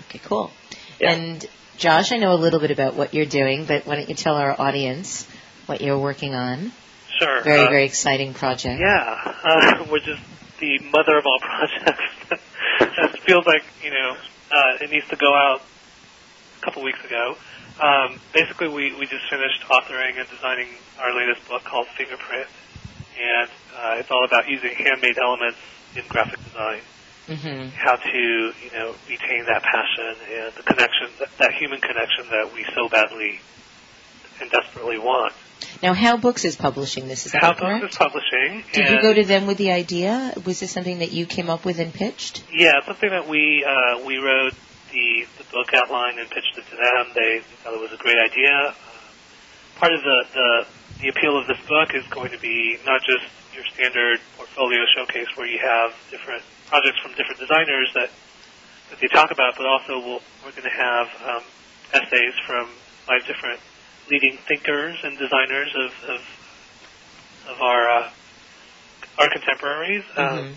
Okay, 0.00 0.20
cool. 0.24 0.50
And 1.00 1.46
Josh, 1.78 2.12
I 2.12 2.18
know 2.18 2.34
a 2.34 2.36
little 2.36 2.60
bit 2.60 2.70
about 2.70 2.94
what 2.94 3.14
you're 3.14 3.24
doing, 3.24 3.64
but 3.64 3.86
why 3.86 3.96
don't 3.96 4.08
you 4.08 4.14
tell 4.14 4.36
our 4.36 4.54
audience 4.60 5.26
what 5.66 5.80
you're 5.80 5.98
working 5.98 6.34
on? 6.34 6.72
Sure. 7.18 7.42
Very 7.42 7.66
uh, 7.66 7.70
very 7.70 7.84
exciting 7.84 8.34
project. 8.34 8.80
Yeah, 8.80 9.34
uh, 9.44 9.84
we're 9.90 10.00
just 10.00 10.22
the 10.58 10.78
mother 10.92 11.18
of 11.18 11.24
all 11.26 11.38
projects. 11.42 12.04
it 12.80 13.20
feels 13.22 13.46
like 13.46 13.62
you 13.82 13.90
know 13.90 14.16
uh, 14.50 14.82
it 14.84 14.90
needs 14.90 15.08
to 15.08 15.16
go 15.16 15.34
out 15.34 15.62
a 16.60 16.64
couple 16.64 16.82
weeks 16.82 17.04
ago. 17.04 17.36
Um, 17.80 18.20
basically, 18.32 18.68
we 18.68 18.94
we 18.98 19.06
just 19.06 19.28
finished 19.30 19.62
authoring 19.68 20.18
and 20.18 20.28
designing 20.28 20.68
our 20.98 21.16
latest 21.16 21.46
book 21.48 21.64
called 21.64 21.86
Fingerprint, 21.96 22.48
and 23.18 23.50
uh, 23.76 24.00
it's 24.00 24.10
all 24.10 24.24
about 24.24 24.48
using 24.48 24.70
handmade 24.76 25.18
elements 25.18 25.58
in 25.96 26.04
graphic 26.08 26.42
design. 26.44 26.80
Mm-hmm. 27.28 27.68
How 27.76 27.96
to 27.96 28.18
you 28.18 28.70
know 28.72 28.94
retain 29.08 29.44
that 29.46 29.62
passion 29.62 30.16
and 30.28 30.52
the 30.54 30.62
connection, 30.62 31.08
that, 31.20 31.28
that 31.38 31.52
human 31.58 31.80
connection 31.80 32.26
that 32.30 32.52
we 32.52 32.66
so 32.74 32.88
badly 32.88 33.40
and 34.40 34.50
desperately 34.50 34.98
want. 34.98 35.32
Now, 35.82 35.94
How 35.94 36.16
Books 36.16 36.44
is 36.44 36.56
publishing 36.56 37.08
this. 37.08 37.26
Is 37.26 37.32
that 37.32 37.42
How 37.42 37.54
correct? 37.54 37.82
Books 37.82 37.94
is 37.94 37.98
publishing. 37.98 38.64
Did 38.72 38.90
you 38.90 39.02
go 39.02 39.12
to 39.12 39.24
them 39.24 39.46
with 39.46 39.58
the 39.58 39.72
idea? 39.72 40.32
Was 40.44 40.60
this 40.60 40.70
something 40.70 40.98
that 40.98 41.12
you 41.12 41.26
came 41.26 41.50
up 41.50 41.64
with 41.64 41.78
and 41.78 41.92
pitched? 41.92 42.42
Yeah, 42.52 42.84
something 42.86 43.10
that 43.10 43.28
we 43.28 43.64
uh, 43.64 44.04
we 44.04 44.18
wrote 44.18 44.54
the, 44.92 45.26
the 45.38 45.44
book 45.52 45.72
outline 45.74 46.18
and 46.18 46.28
pitched 46.28 46.58
it 46.58 46.64
to 46.70 46.76
them. 46.76 47.12
They 47.14 47.40
thought 47.62 47.74
it 47.74 47.80
was 47.80 47.92
a 47.92 48.02
great 48.02 48.18
idea. 48.18 48.50
Uh, 48.50 48.74
part 49.76 49.92
of 49.92 50.02
the, 50.02 50.24
the 50.34 50.66
the 51.00 51.08
appeal 51.08 51.38
of 51.38 51.46
this 51.46 51.58
book 51.66 51.94
is 51.94 52.04
going 52.08 52.30
to 52.30 52.38
be 52.38 52.78
not 52.84 53.00
just 53.02 53.24
your 53.54 53.64
standard 53.72 54.20
portfolio 54.36 54.80
showcase 54.94 55.28
where 55.36 55.46
you 55.46 55.58
have 55.58 55.92
different 56.10 56.42
projects 56.66 57.00
from 57.00 57.12
different 57.12 57.40
designers 57.40 57.90
that 57.94 58.10
that 58.90 58.98
they 59.00 59.06
talk 59.06 59.30
about, 59.30 59.56
but 59.56 59.66
also 59.66 59.98
we'll, 59.98 60.22
we're 60.44 60.50
going 60.50 60.64
to 60.64 60.76
have 60.76 61.06
um, 61.24 61.42
essays 61.94 62.34
from 62.46 62.68
five 63.06 63.24
different 63.26 63.60
leading 64.10 64.38
thinkers 64.48 64.98
and 65.04 65.18
designers 65.18 65.72
of 65.76 66.10
of, 66.10 66.20
of 67.48 67.60
our 67.60 67.88
uh, 67.88 68.10
our 69.18 69.28
contemporaries. 69.30 70.04
Um, 70.16 70.54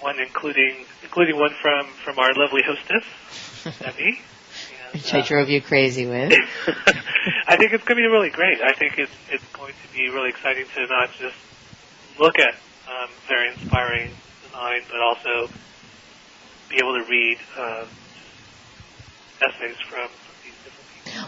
one 0.00 0.18
including 0.18 0.86
including 1.02 1.36
one 1.36 1.52
from 1.60 1.86
from 2.04 2.18
our 2.18 2.32
lovely 2.34 2.62
hostess, 2.66 3.78
Debbie. 3.80 4.20
Which 4.92 5.14
I 5.14 5.20
drove 5.20 5.48
you 5.48 5.62
crazy 5.62 6.06
with. 6.06 6.32
I 7.46 7.56
think 7.56 7.72
it's 7.72 7.84
going 7.84 7.96
to 7.96 8.02
be 8.02 8.06
really 8.10 8.30
great. 8.30 8.60
I 8.60 8.72
think 8.72 8.98
it's 8.98 9.12
it's 9.30 9.44
going 9.52 9.72
to 9.72 9.94
be 9.94 10.08
really 10.08 10.30
exciting 10.30 10.64
to 10.74 10.86
not 10.86 11.12
just 11.12 11.36
look 12.18 12.38
at 12.38 12.54
um, 12.88 13.08
very 13.28 13.52
inspiring 13.52 14.10
design, 14.42 14.80
but 14.90 15.00
also 15.00 15.52
be 16.68 16.76
able 16.76 16.94
to 16.94 17.08
read 17.08 17.38
uh, 17.56 17.86
essays 19.42 19.76
from. 19.88 20.08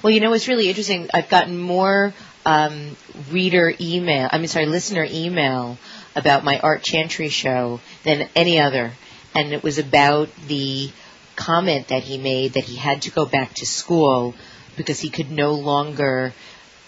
Well, 0.02 0.12
you 0.12 0.20
know, 0.20 0.32
it's 0.32 0.48
really 0.48 0.68
interesting. 0.68 1.08
I've 1.12 1.28
gotten 1.28 1.58
more 1.58 2.14
um, 2.44 2.96
reader 3.30 3.72
email, 3.80 4.28
I 4.30 4.38
mean, 4.38 4.48
sorry, 4.48 4.66
listener 4.66 5.06
email 5.08 5.78
about 6.16 6.44
my 6.44 6.58
Art 6.58 6.82
Chantry 6.82 7.28
show 7.28 7.80
than 8.04 8.28
any 8.34 8.60
other. 8.60 8.92
And 9.34 9.52
it 9.52 9.62
was 9.62 9.78
about 9.78 10.28
the 10.46 10.90
comment 11.36 11.88
that 11.88 12.02
he 12.02 12.18
made 12.18 12.54
that 12.54 12.64
he 12.64 12.76
had 12.76 13.02
to 13.02 13.10
go 13.10 13.24
back 13.24 13.54
to 13.54 13.66
school 13.66 14.34
because 14.76 15.00
he 15.00 15.08
could 15.08 15.30
no 15.30 15.54
longer 15.54 16.32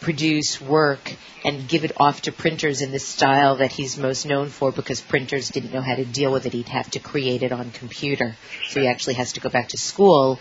produce 0.00 0.60
work 0.60 1.14
and 1.44 1.66
give 1.66 1.84
it 1.84 1.92
off 1.96 2.22
to 2.22 2.32
printers 2.32 2.82
in 2.82 2.92
the 2.92 2.98
style 2.98 3.56
that 3.56 3.72
he's 3.72 3.96
most 3.96 4.26
known 4.26 4.48
for 4.48 4.70
because 4.70 5.00
printers 5.00 5.48
didn't 5.48 5.72
know 5.72 5.80
how 5.80 5.94
to 5.94 6.04
deal 6.04 6.30
with 6.30 6.44
it. 6.44 6.52
He'd 6.52 6.68
have 6.68 6.90
to 6.90 6.98
create 6.98 7.42
it 7.42 7.52
on 7.52 7.70
computer. 7.70 8.36
So 8.68 8.80
he 8.80 8.86
actually 8.86 9.14
has 9.14 9.32
to 9.34 9.40
go 9.40 9.48
back 9.48 9.68
to 9.70 9.78
school 9.78 10.38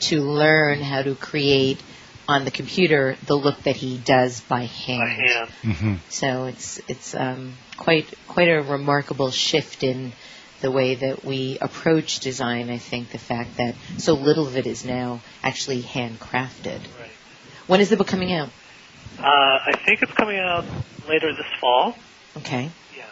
to 0.00 0.20
learn 0.20 0.80
how 0.80 1.02
to 1.02 1.14
create 1.14 1.82
on 2.28 2.44
the 2.44 2.50
computer 2.50 3.16
the 3.26 3.34
look 3.34 3.62
that 3.62 3.76
he 3.76 3.98
does 3.98 4.40
by 4.40 4.64
hand. 4.64 5.00
By 5.00 5.08
hand. 5.08 5.50
Mm-hmm. 5.62 5.94
So 6.08 6.46
it's 6.46 6.80
it's 6.88 7.14
um, 7.14 7.54
quite 7.76 8.12
quite 8.26 8.48
a 8.48 8.62
remarkable 8.62 9.30
shift 9.30 9.82
in 9.82 10.12
the 10.60 10.70
way 10.70 10.94
that 10.94 11.24
we 11.24 11.58
approach 11.60 12.20
design. 12.20 12.70
I 12.70 12.78
think 12.78 13.10
the 13.10 13.18
fact 13.18 13.58
that 13.58 13.74
so 13.98 14.14
little 14.14 14.46
of 14.46 14.56
it 14.56 14.66
is 14.66 14.84
now 14.84 15.20
actually 15.42 15.82
handcrafted. 15.82 16.80
Right. 16.80 17.10
When 17.66 17.80
is 17.80 17.90
the 17.90 17.96
book 17.96 18.06
coming 18.06 18.32
out? 18.32 18.50
Uh, 19.18 19.22
I 19.24 19.72
think 19.84 20.02
it's 20.02 20.12
coming 20.12 20.38
out 20.38 20.64
later 21.08 21.32
this 21.34 21.46
fall. 21.60 21.96
Okay. 22.36 22.70
Yeah. 22.96 23.04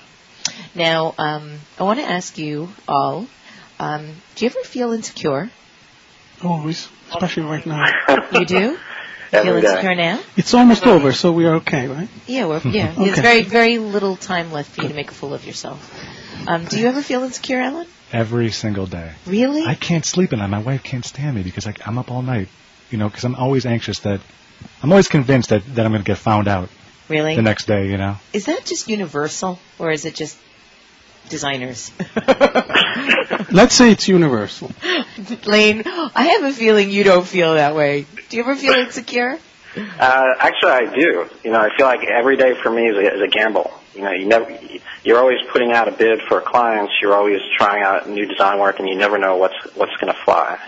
Now, 0.74 1.14
um, 1.18 1.58
I 1.78 1.84
want 1.84 2.00
to 2.00 2.04
ask 2.04 2.36
you 2.36 2.68
all: 2.88 3.26
um, 3.78 4.16
Do 4.34 4.44
you 4.44 4.50
ever 4.50 4.60
feel 4.64 4.92
insecure? 4.92 5.50
Always, 6.42 6.88
especially 7.10 7.44
right 7.44 7.64
now. 7.64 7.84
You 8.32 8.44
do? 8.44 8.54
You 8.58 8.76
feel 9.30 9.40
Every 9.48 9.60
day. 9.62 9.68
insecure 9.68 9.94
now? 9.94 10.20
It's 10.36 10.54
almost 10.54 10.86
over, 10.86 11.12
so 11.12 11.32
we 11.32 11.44
are 11.46 11.54
okay, 11.56 11.88
right? 11.88 12.08
Yeah, 12.26 12.46
we're, 12.46 12.60
yeah. 12.60 12.92
Okay. 12.98 13.04
There's 13.04 13.18
very 13.18 13.42
very 13.42 13.78
little 13.78 14.16
time 14.16 14.52
left 14.52 14.70
for 14.72 14.82
you 14.82 14.88
to 14.88 14.94
make 14.94 15.10
a 15.10 15.14
fool 15.14 15.34
of 15.34 15.44
yourself. 15.44 15.92
Um, 16.46 16.64
do 16.66 16.78
you 16.78 16.86
ever 16.88 17.02
feel 17.02 17.22
insecure, 17.22 17.60
Alan? 17.60 17.86
Every 18.12 18.50
single 18.50 18.86
day. 18.86 19.12
Really? 19.26 19.64
I 19.64 19.74
can't 19.74 20.04
sleep 20.04 20.32
at 20.32 20.38
night. 20.38 20.48
My 20.50 20.58
wife 20.60 20.82
can't 20.82 21.04
stand 21.04 21.34
me 21.36 21.42
because 21.42 21.66
I, 21.66 21.74
I'm 21.86 21.98
up 21.98 22.10
all 22.10 22.22
night. 22.22 22.48
You 22.90 22.98
know, 22.98 23.08
because 23.08 23.24
I'm 23.24 23.34
always 23.34 23.64
anxious 23.66 24.00
that 24.00 24.20
I'm 24.82 24.92
always 24.92 25.08
convinced 25.08 25.48
that, 25.50 25.62
that 25.74 25.84
I'm 25.86 25.92
going 25.92 26.02
to 26.04 26.06
get 26.06 26.18
found 26.18 26.46
out 26.46 26.68
Really? 27.08 27.34
the 27.34 27.42
next 27.42 27.66
day. 27.66 27.88
You 27.88 27.96
know. 27.96 28.16
Is 28.32 28.44
that 28.46 28.64
just 28.66 28.88
universal, 28.88 29.58
or 29.78 29.90
is 29.90 30.04
it 30.04 30.14
just 30.14 30.38
designers? 31.28 31.90
Let's 33.50 33.74
say 33.74 33.90
it's 33.90 34.08
universal. 34.08 34.70
Layne, 35.44 35.82
I 35.86 36.28
have 36.38 36.44
a 36.44 36.52
feeling 36.52 36.90
you 36.90 37.04
don't 37.04 37.26
feel 37.26 37.54
that 37.54 37.74
way. 37.74 38.06
Do 38.28 38.36
you 38.36 38.42
ever 38.42 38.56
feel 38.56 38.74
insecure? 38.74 39.38
Uh, 39.76 40.24
actually, 40.38 40.70
I 40.70 40.94
do. 40.94 41.28
You 41.42 41.50
know, 41.50 41.60
I 41.60 41.68
feel 41.76 41.86
like 41.86 42.04
every 42.04 42.36
day 42.36 42.54
for 42.62 42.70
me 42.70 42.86
is 42.88 42.96
a, 42.96 43.14
is 43.16 43.22
a 43.22 43.28
gamble. 43.28 43.72
You 43.94 44.02
know, 44.02 44.10
you 44.12 44.26
never, 44.26 44.58
you're 45.02 45.18
always 45.18 45.38
putting 45.50 45.72
out 45.72 45.88
a 45.88 45.92
bid 45.92 46.20
for 46.28 46.40
clients. 46.40 46.92
You're 47.00 47.14
always 47.14 47.40
trying 47.58 47.82
out 47.82 48.08
new 48.08 48.26
design 48.26 48.58
work, 48.58 48.78
and 48.78 48.88
you 48.88 48.94
never 48.96 49.18
know 49.18 49.36
what's 49.36 49.56
what's 49.74 49.96
going 49.96 50.12
to 50.12 50.18
fly. 50.24 50.58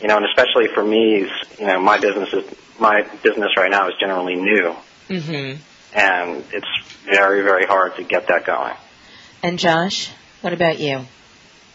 You 0.00 0.08
know, 0.08 0.16
and 0.16 0.24
especially 0.26 0.68
for 0.74 0.82
me, 0.82 1.28
you 1.58 1.66
know, 1.66 1.80
my 1.80 1.98
business 1.98 2.32
is 2.32 2.44
my 2.78 3.02
business 3.22 3.50
right 3.56 3.70
now 3.70 3.88
is 3.88 3.94
generally 4.00 4.36
new, 4.36 4.74
Mm-hmm. 5.08 5.60
and 5.98 6.44
it's 6.52 6.68
very 7.04 7.42
very 7.42 7.66
hard 7.66 7.96
to 7.96 8.04
get 8.04 8.28
that 8.28 8.44
going. 8.46 8.74
And 9.42 9.58
Josh, 9.58 10.10
what 10.42 10.52
about 10.52 10.78
you? 10.78 11.04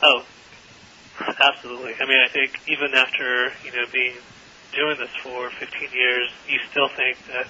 Oh, 0.02 0.24
absolutely. 1.20 1.94
I 2.00 2.06
mean, 2.06 2.20
I 2.24 2.30
think 2.30 2.60
even 2.68 2.94
after 2.94 3.52
you 3.64 3.72
know 3.72 3.86
being 3.92 4.14
doing 4.74 4.98
this 5.00 5.10
for 5.24 5.50
15 5.50 5.90
years, 5.94 6.30
you 6.48 6.60
still 6.70 6.90
think 6.90 7.18
that 7.28 7.48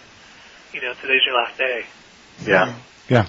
you 0.73 0.81
know 0.81 0.93
today's 1.01 1.21
your 1.25 1.35
last 1.35 1.57
day. 1.57 1.85
Yeah. 2.45 2.75
Yeah. 3.09 3.27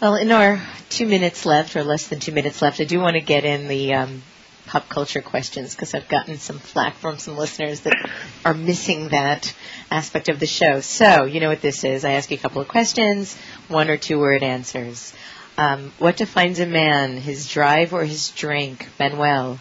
Well, 0.00 0.16
in 0.16 0.32
our 0.32 0.60
two 0.88 1.06
minutes 1.06 1.44
left, 1.44 1.76
or 1.76 1.84
less 1.84 2.08
than 2.08 2.20
two 2.20 2.32
minutes 2.32 2.62
left, 2.62 2.80
I 2.80 2.84
do 2.84 3.00
want 3.00 3.14
to 3.14 3.20
get 3.20 3.44
in 3.44 3.68
the 3.68 3.94
um, 3.94 4.22
pop 4.66 4.88
culture 4.88 5.20
questions 5.20 5.74
because 5.74 5.94
I've 5.94 6.08
gotten 6.08 6.38
some 6.38 6.58
flack 6.58 6.94
from 6.94 7.18
some 7.18 7.36
listeners 7.36 7.80
that 7.80 8.08
are 8.44 8.54
missing 8.54 9.08
that 9.08 9.54
aspect 9.90 10.28
of 10.30 10.40
the 10.40 10.46
show. 10.46 10.80
So, 10.80 11.24
you 11.24 11.40
know 11.40 11.50
what 11.50 11.60
this 11.60 11.84
is. 11.84 12.04
I 12.04 12.12
ask 12.12 12.30
you 12.30 12.38
a 12.38 12.40
couple 12.40 12.62
of 12.62 12.68
questions, 12.68 13.36
one 13.68 13.90
or 13.90 13.98
two 13.98 14.18
word 14.18 14.42
answers. 14.42 15.12
Um, 15.60 15.92
what 15.98 16.16
defines 16.16 16.58
a 16.58 16.64
man, 16.64 17.18
his 17.18 17.46
drive 17.46 17.92
or 17.92 18.02
his 18.02 18.30
drink? 18.30 18.88
Manuel. 18.98 19.60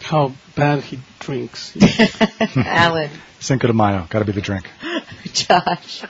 How 0.00 0.32
bad 0.54 0.84
he 0.84 1.00
drinks. 1.18 1.76
Alan. 2.56 3.10
Cinco 3.38 3.66
de 3.66 3.74
Mayo. 3.74 4.06
Got 4.08 4.20
to 4.20 4.24
be 4.24 4.32
the 4.32 4.40
drink. 4.40 4.70
Josh. 5.34 6.02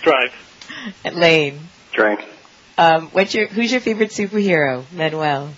Drive. 0.00 0.32
Layne. 1.12 1.60
Drink. 1.92 2.24
Um, 2.78 3.08
what's 3.08 3.34
your, 3.34 3.48
who's 3.48 3.70
your 3.70 3.82
favorite 3.82 4.08
superhero? 4.08 4.90
Manuel. 4.90 5.50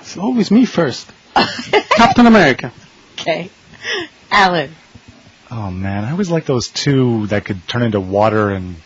It's 0.00 0.16
always 0.16 0.50
me 0.50 0.64
first. 0.64 1.06
Captain 1.34 2.24
America. 2.24 2.72
Okay. 3.12 3.50
Alan. 4.30 4.74
Oh 5.50 5.70
man, 5.70 6.06
I 6.06 6.12
always 6.12 6.30
like 6.30 6.46
those 6.46 6.68
two 6.68 7.26
that 7.26 7.44
could 7.44 7.68
turn 7.68 7.82
into 7.82 8.00
water 8.00 8.50
and 8.50 8.76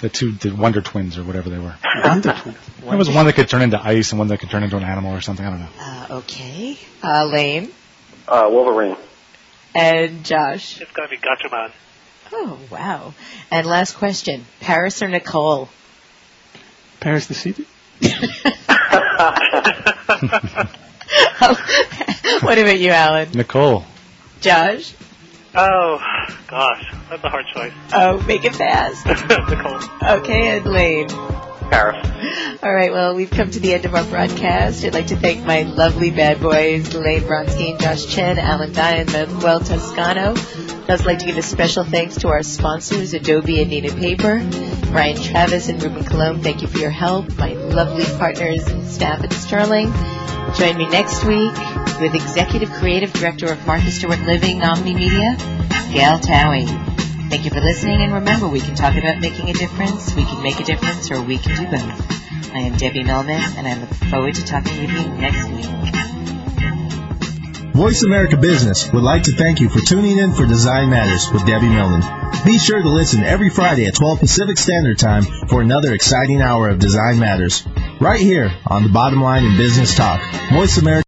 the 0.00 0.08
two 0.08 0.32
the 0.32 0.54
Wonder 0.54 0.80
Twins 0.80 1.18
or 1.18 1.24
whatever 1.24 1.50
they 1.50 1.58
were. 1.58 1.74
Wonder 2.04 2.32
Twins. 2.32 2.58
There 2.82 2.98
was 2.98 3.10
one 3.10 3.26
that 3.26 3.34
could 3.34 3.48
turn 3.48 3.62
into 3.62 3.80
ice 3.80 4.12
and 4.12 4.18
one 4.18 4.28
that 4.28 4.38
could 4.38 4.50
turn 4.50 4.62
into 4.62 4.76
an 4.76 4.84
animal 4.84 5.14
or 5.14 5.20
something. 5.20 5.44
I 5.44 5.50
don't 5.50 5.60
know. 5.60 5.68
Uh, 5.78 6.06
okay. 6.18 6.78
Uh, 7.02 7.26
Layne. 7.26 7.70
Uh, 8.28 8.48
Wolverine. 8.50 8.96
And 9.74 10.24
Josh. 10.24 10.80
It's 10.80 10.90
got 10.92 11.04
to 11.04 11.08
be 11.10 11.18
Gatchaman. 11.18 11.70
Oh, 12.32 12.58
wow. 12.70 13.14
And 13.50 13.66
last 13.66 13.96
question. 13.96 14.44
Paris 14.60 15.02
or 15.02 15.08
Nicole? 15.08 15.68
Paris 17.00 17.26
the 17.26 17.34
city. 17.34 17.66
what 22.40 22.58
about 22.58 22.78
you, 22.78 22.90
Alan? 22.90 23.30
Nicole. 23.32 23.84
Josh? 24.40 24.94
Oh 25.58 25.98
gosh, 26.48 26.92
that's 27.08 27.24
a 27.24 27.30
hard 27.30 27.46
choice. 27.46 27.72
Oh, 27.94 28.22
make 28.26 28.44
it 28.44 28.54
fast. 28.54 29.06
Nicole. 29.06 29.80
Okay, 30.20 30.60
Layne. 30.60 31.08
Paris. 31.70 32.06
All 32.62 32.72
right, 32.72 32.92
well, 32.92 33.14
we've 33.14 33.30
come 33.30 33.50
to 33.50 33.60
the 33.60 33.74
end 33.74 33.84
of 33.84 33.94
our 33.94 34.04
broadcast. 34.04 34.84
I'd 34.84 34.94
like 34.94 35.08
to 35.08 35.16
thank 35.16 35.44
my 35.44 35.62
lovely 35.62 36.10
bad 36.10 36.40
boys, 36.40 36.94
Layne 36.94 37.22
Braunstein, 37.22 37.78
Josh 37.78 38.06
Chen, 38.06 38.38
Alan 38.38 38.72
Dye, 38.72 38.96
and 38.96 39.12
Manuel 39.12 39.60
Toscano. 39.60 40.34
I'd 40.34 40.90
also 40.90 41.04
like 41.04 41.18
to 41.18 41.26
give 41.26 41.36
a 41.36 41.42
special 41.42 41.84
thanks 41.84 42.16
to 42.16 42.28
our 42.28 42.42
sponsors, 42.42 43.14
Adobe 43.14 43.60
and 43.60 43.70
Neenah 43.70 43.98
Paper, 43.98 44.42
Brian 44.90 45.16
Travis 45.16 45.68
and 45.68 45.82
Ruben 45.82 46.04
Cologne. 46.04 46.42
Thank 46.42 46.62
you 46.62 46.68
for 46.68 46.78
your 46.78 46.90
help. 46.90 47.36
My 47.36 47.52
lovely 47.52 48.04
partners 48.18 48.66
and 48.68 48.86
staff 48.86 49.22
at 49.22 49.32
Sterling. 49.32 49.92
Join 50.54 50.78
me 50.78 50.88
next 50.88 51.24
week 51.24 51.52
with 52.00 52.14
Executive 52.14 52.70
Creative 52.72 53.12
Director 53.12 53.52
of 53.52 53.66
Martha 53.66 53.90
Stewart 53.90 54.20
Living, 54.20 54.62
Omni 54.62 54.94
Media, 54.94 55.36
Gael 55.92 56.18
Towey. 56.18 56.95
Thank 57.28 57.44
you 57.44 57.50
for 57.50 57.60
listening, 57.60 58.02
and 58.02 58.12
remember, 58.14 58.46
we 58.46 58.60
can 58.60 58.76
talk 58.76 58.96
about 58.96 59.18
making 59.20 59.50
a 59.50 59.52
difference, 59.52 60.14
we 60.14 60.24
can 60.24 60.42
make 60.44 60.60
a 60.60 60.64
difference, 60.64 61.10
or 61.10 61.20
we 61.20 61.38
can 61.38 61.56
do 61.56 61.70
both. 61.70 62.54
I 62.54 62.60
am 62.60 62.76
Debbie 62.76 63.02
Millman, 63.02 63.42
and 63.56 63.66
I 63.66 63.74
look 63.80 63.92
forward 64.10 64.36
to 64.36 64.44
talking 64.44 64.80
with 64.80 64.90
you 64.92 65.08
next 65.18 65.48
week. 65.48 65.66
Voice 67.74 68.04
America 68.04 68.36
Business 68.36 68.90
would 68.92 69.02
like 69.02 69.24
to 69.24 69.32
thank 69.32 69.60
you 69.60 69.68
for 69.68 69.80
tuning 69.80 70.18
in 70.18 70.32
for 70.32 70.46
Design 70.46 70.88
Matters 70.88 71.30
with 71.30 71.44
Debbie 71.44 71.68
Millman. 71.68 72.00
Be 72.44 72.58
sure 72.58 72.80
to 72.80 72.88
listen 72.88 73.24
every 73.24 73.50
Friday 73.50 73.86
at 73.86 73.96
12 73.96 74.20
Pacific 74.20 74.56
Standard 74.56 74.98
Time 74.98 75.24
for 75.48 75.60
another 75.60 75.92
exciting 75.92 76.40
hour 76.40 76.70
of 76.70 76.78
Design 76.78 77.18
Matters, 77.18 77.66
right 78.00 78.20
here 78.20 78.50
on 78.66 78.84
the 78.84 78.88
Bottom 78.88 79.20
Line 79.20 79.44
in 79.44 79.56
Business 79.56 79.94
Talk. 79.94 80.22
Voice 80.52 80.78
America 80.78 81.04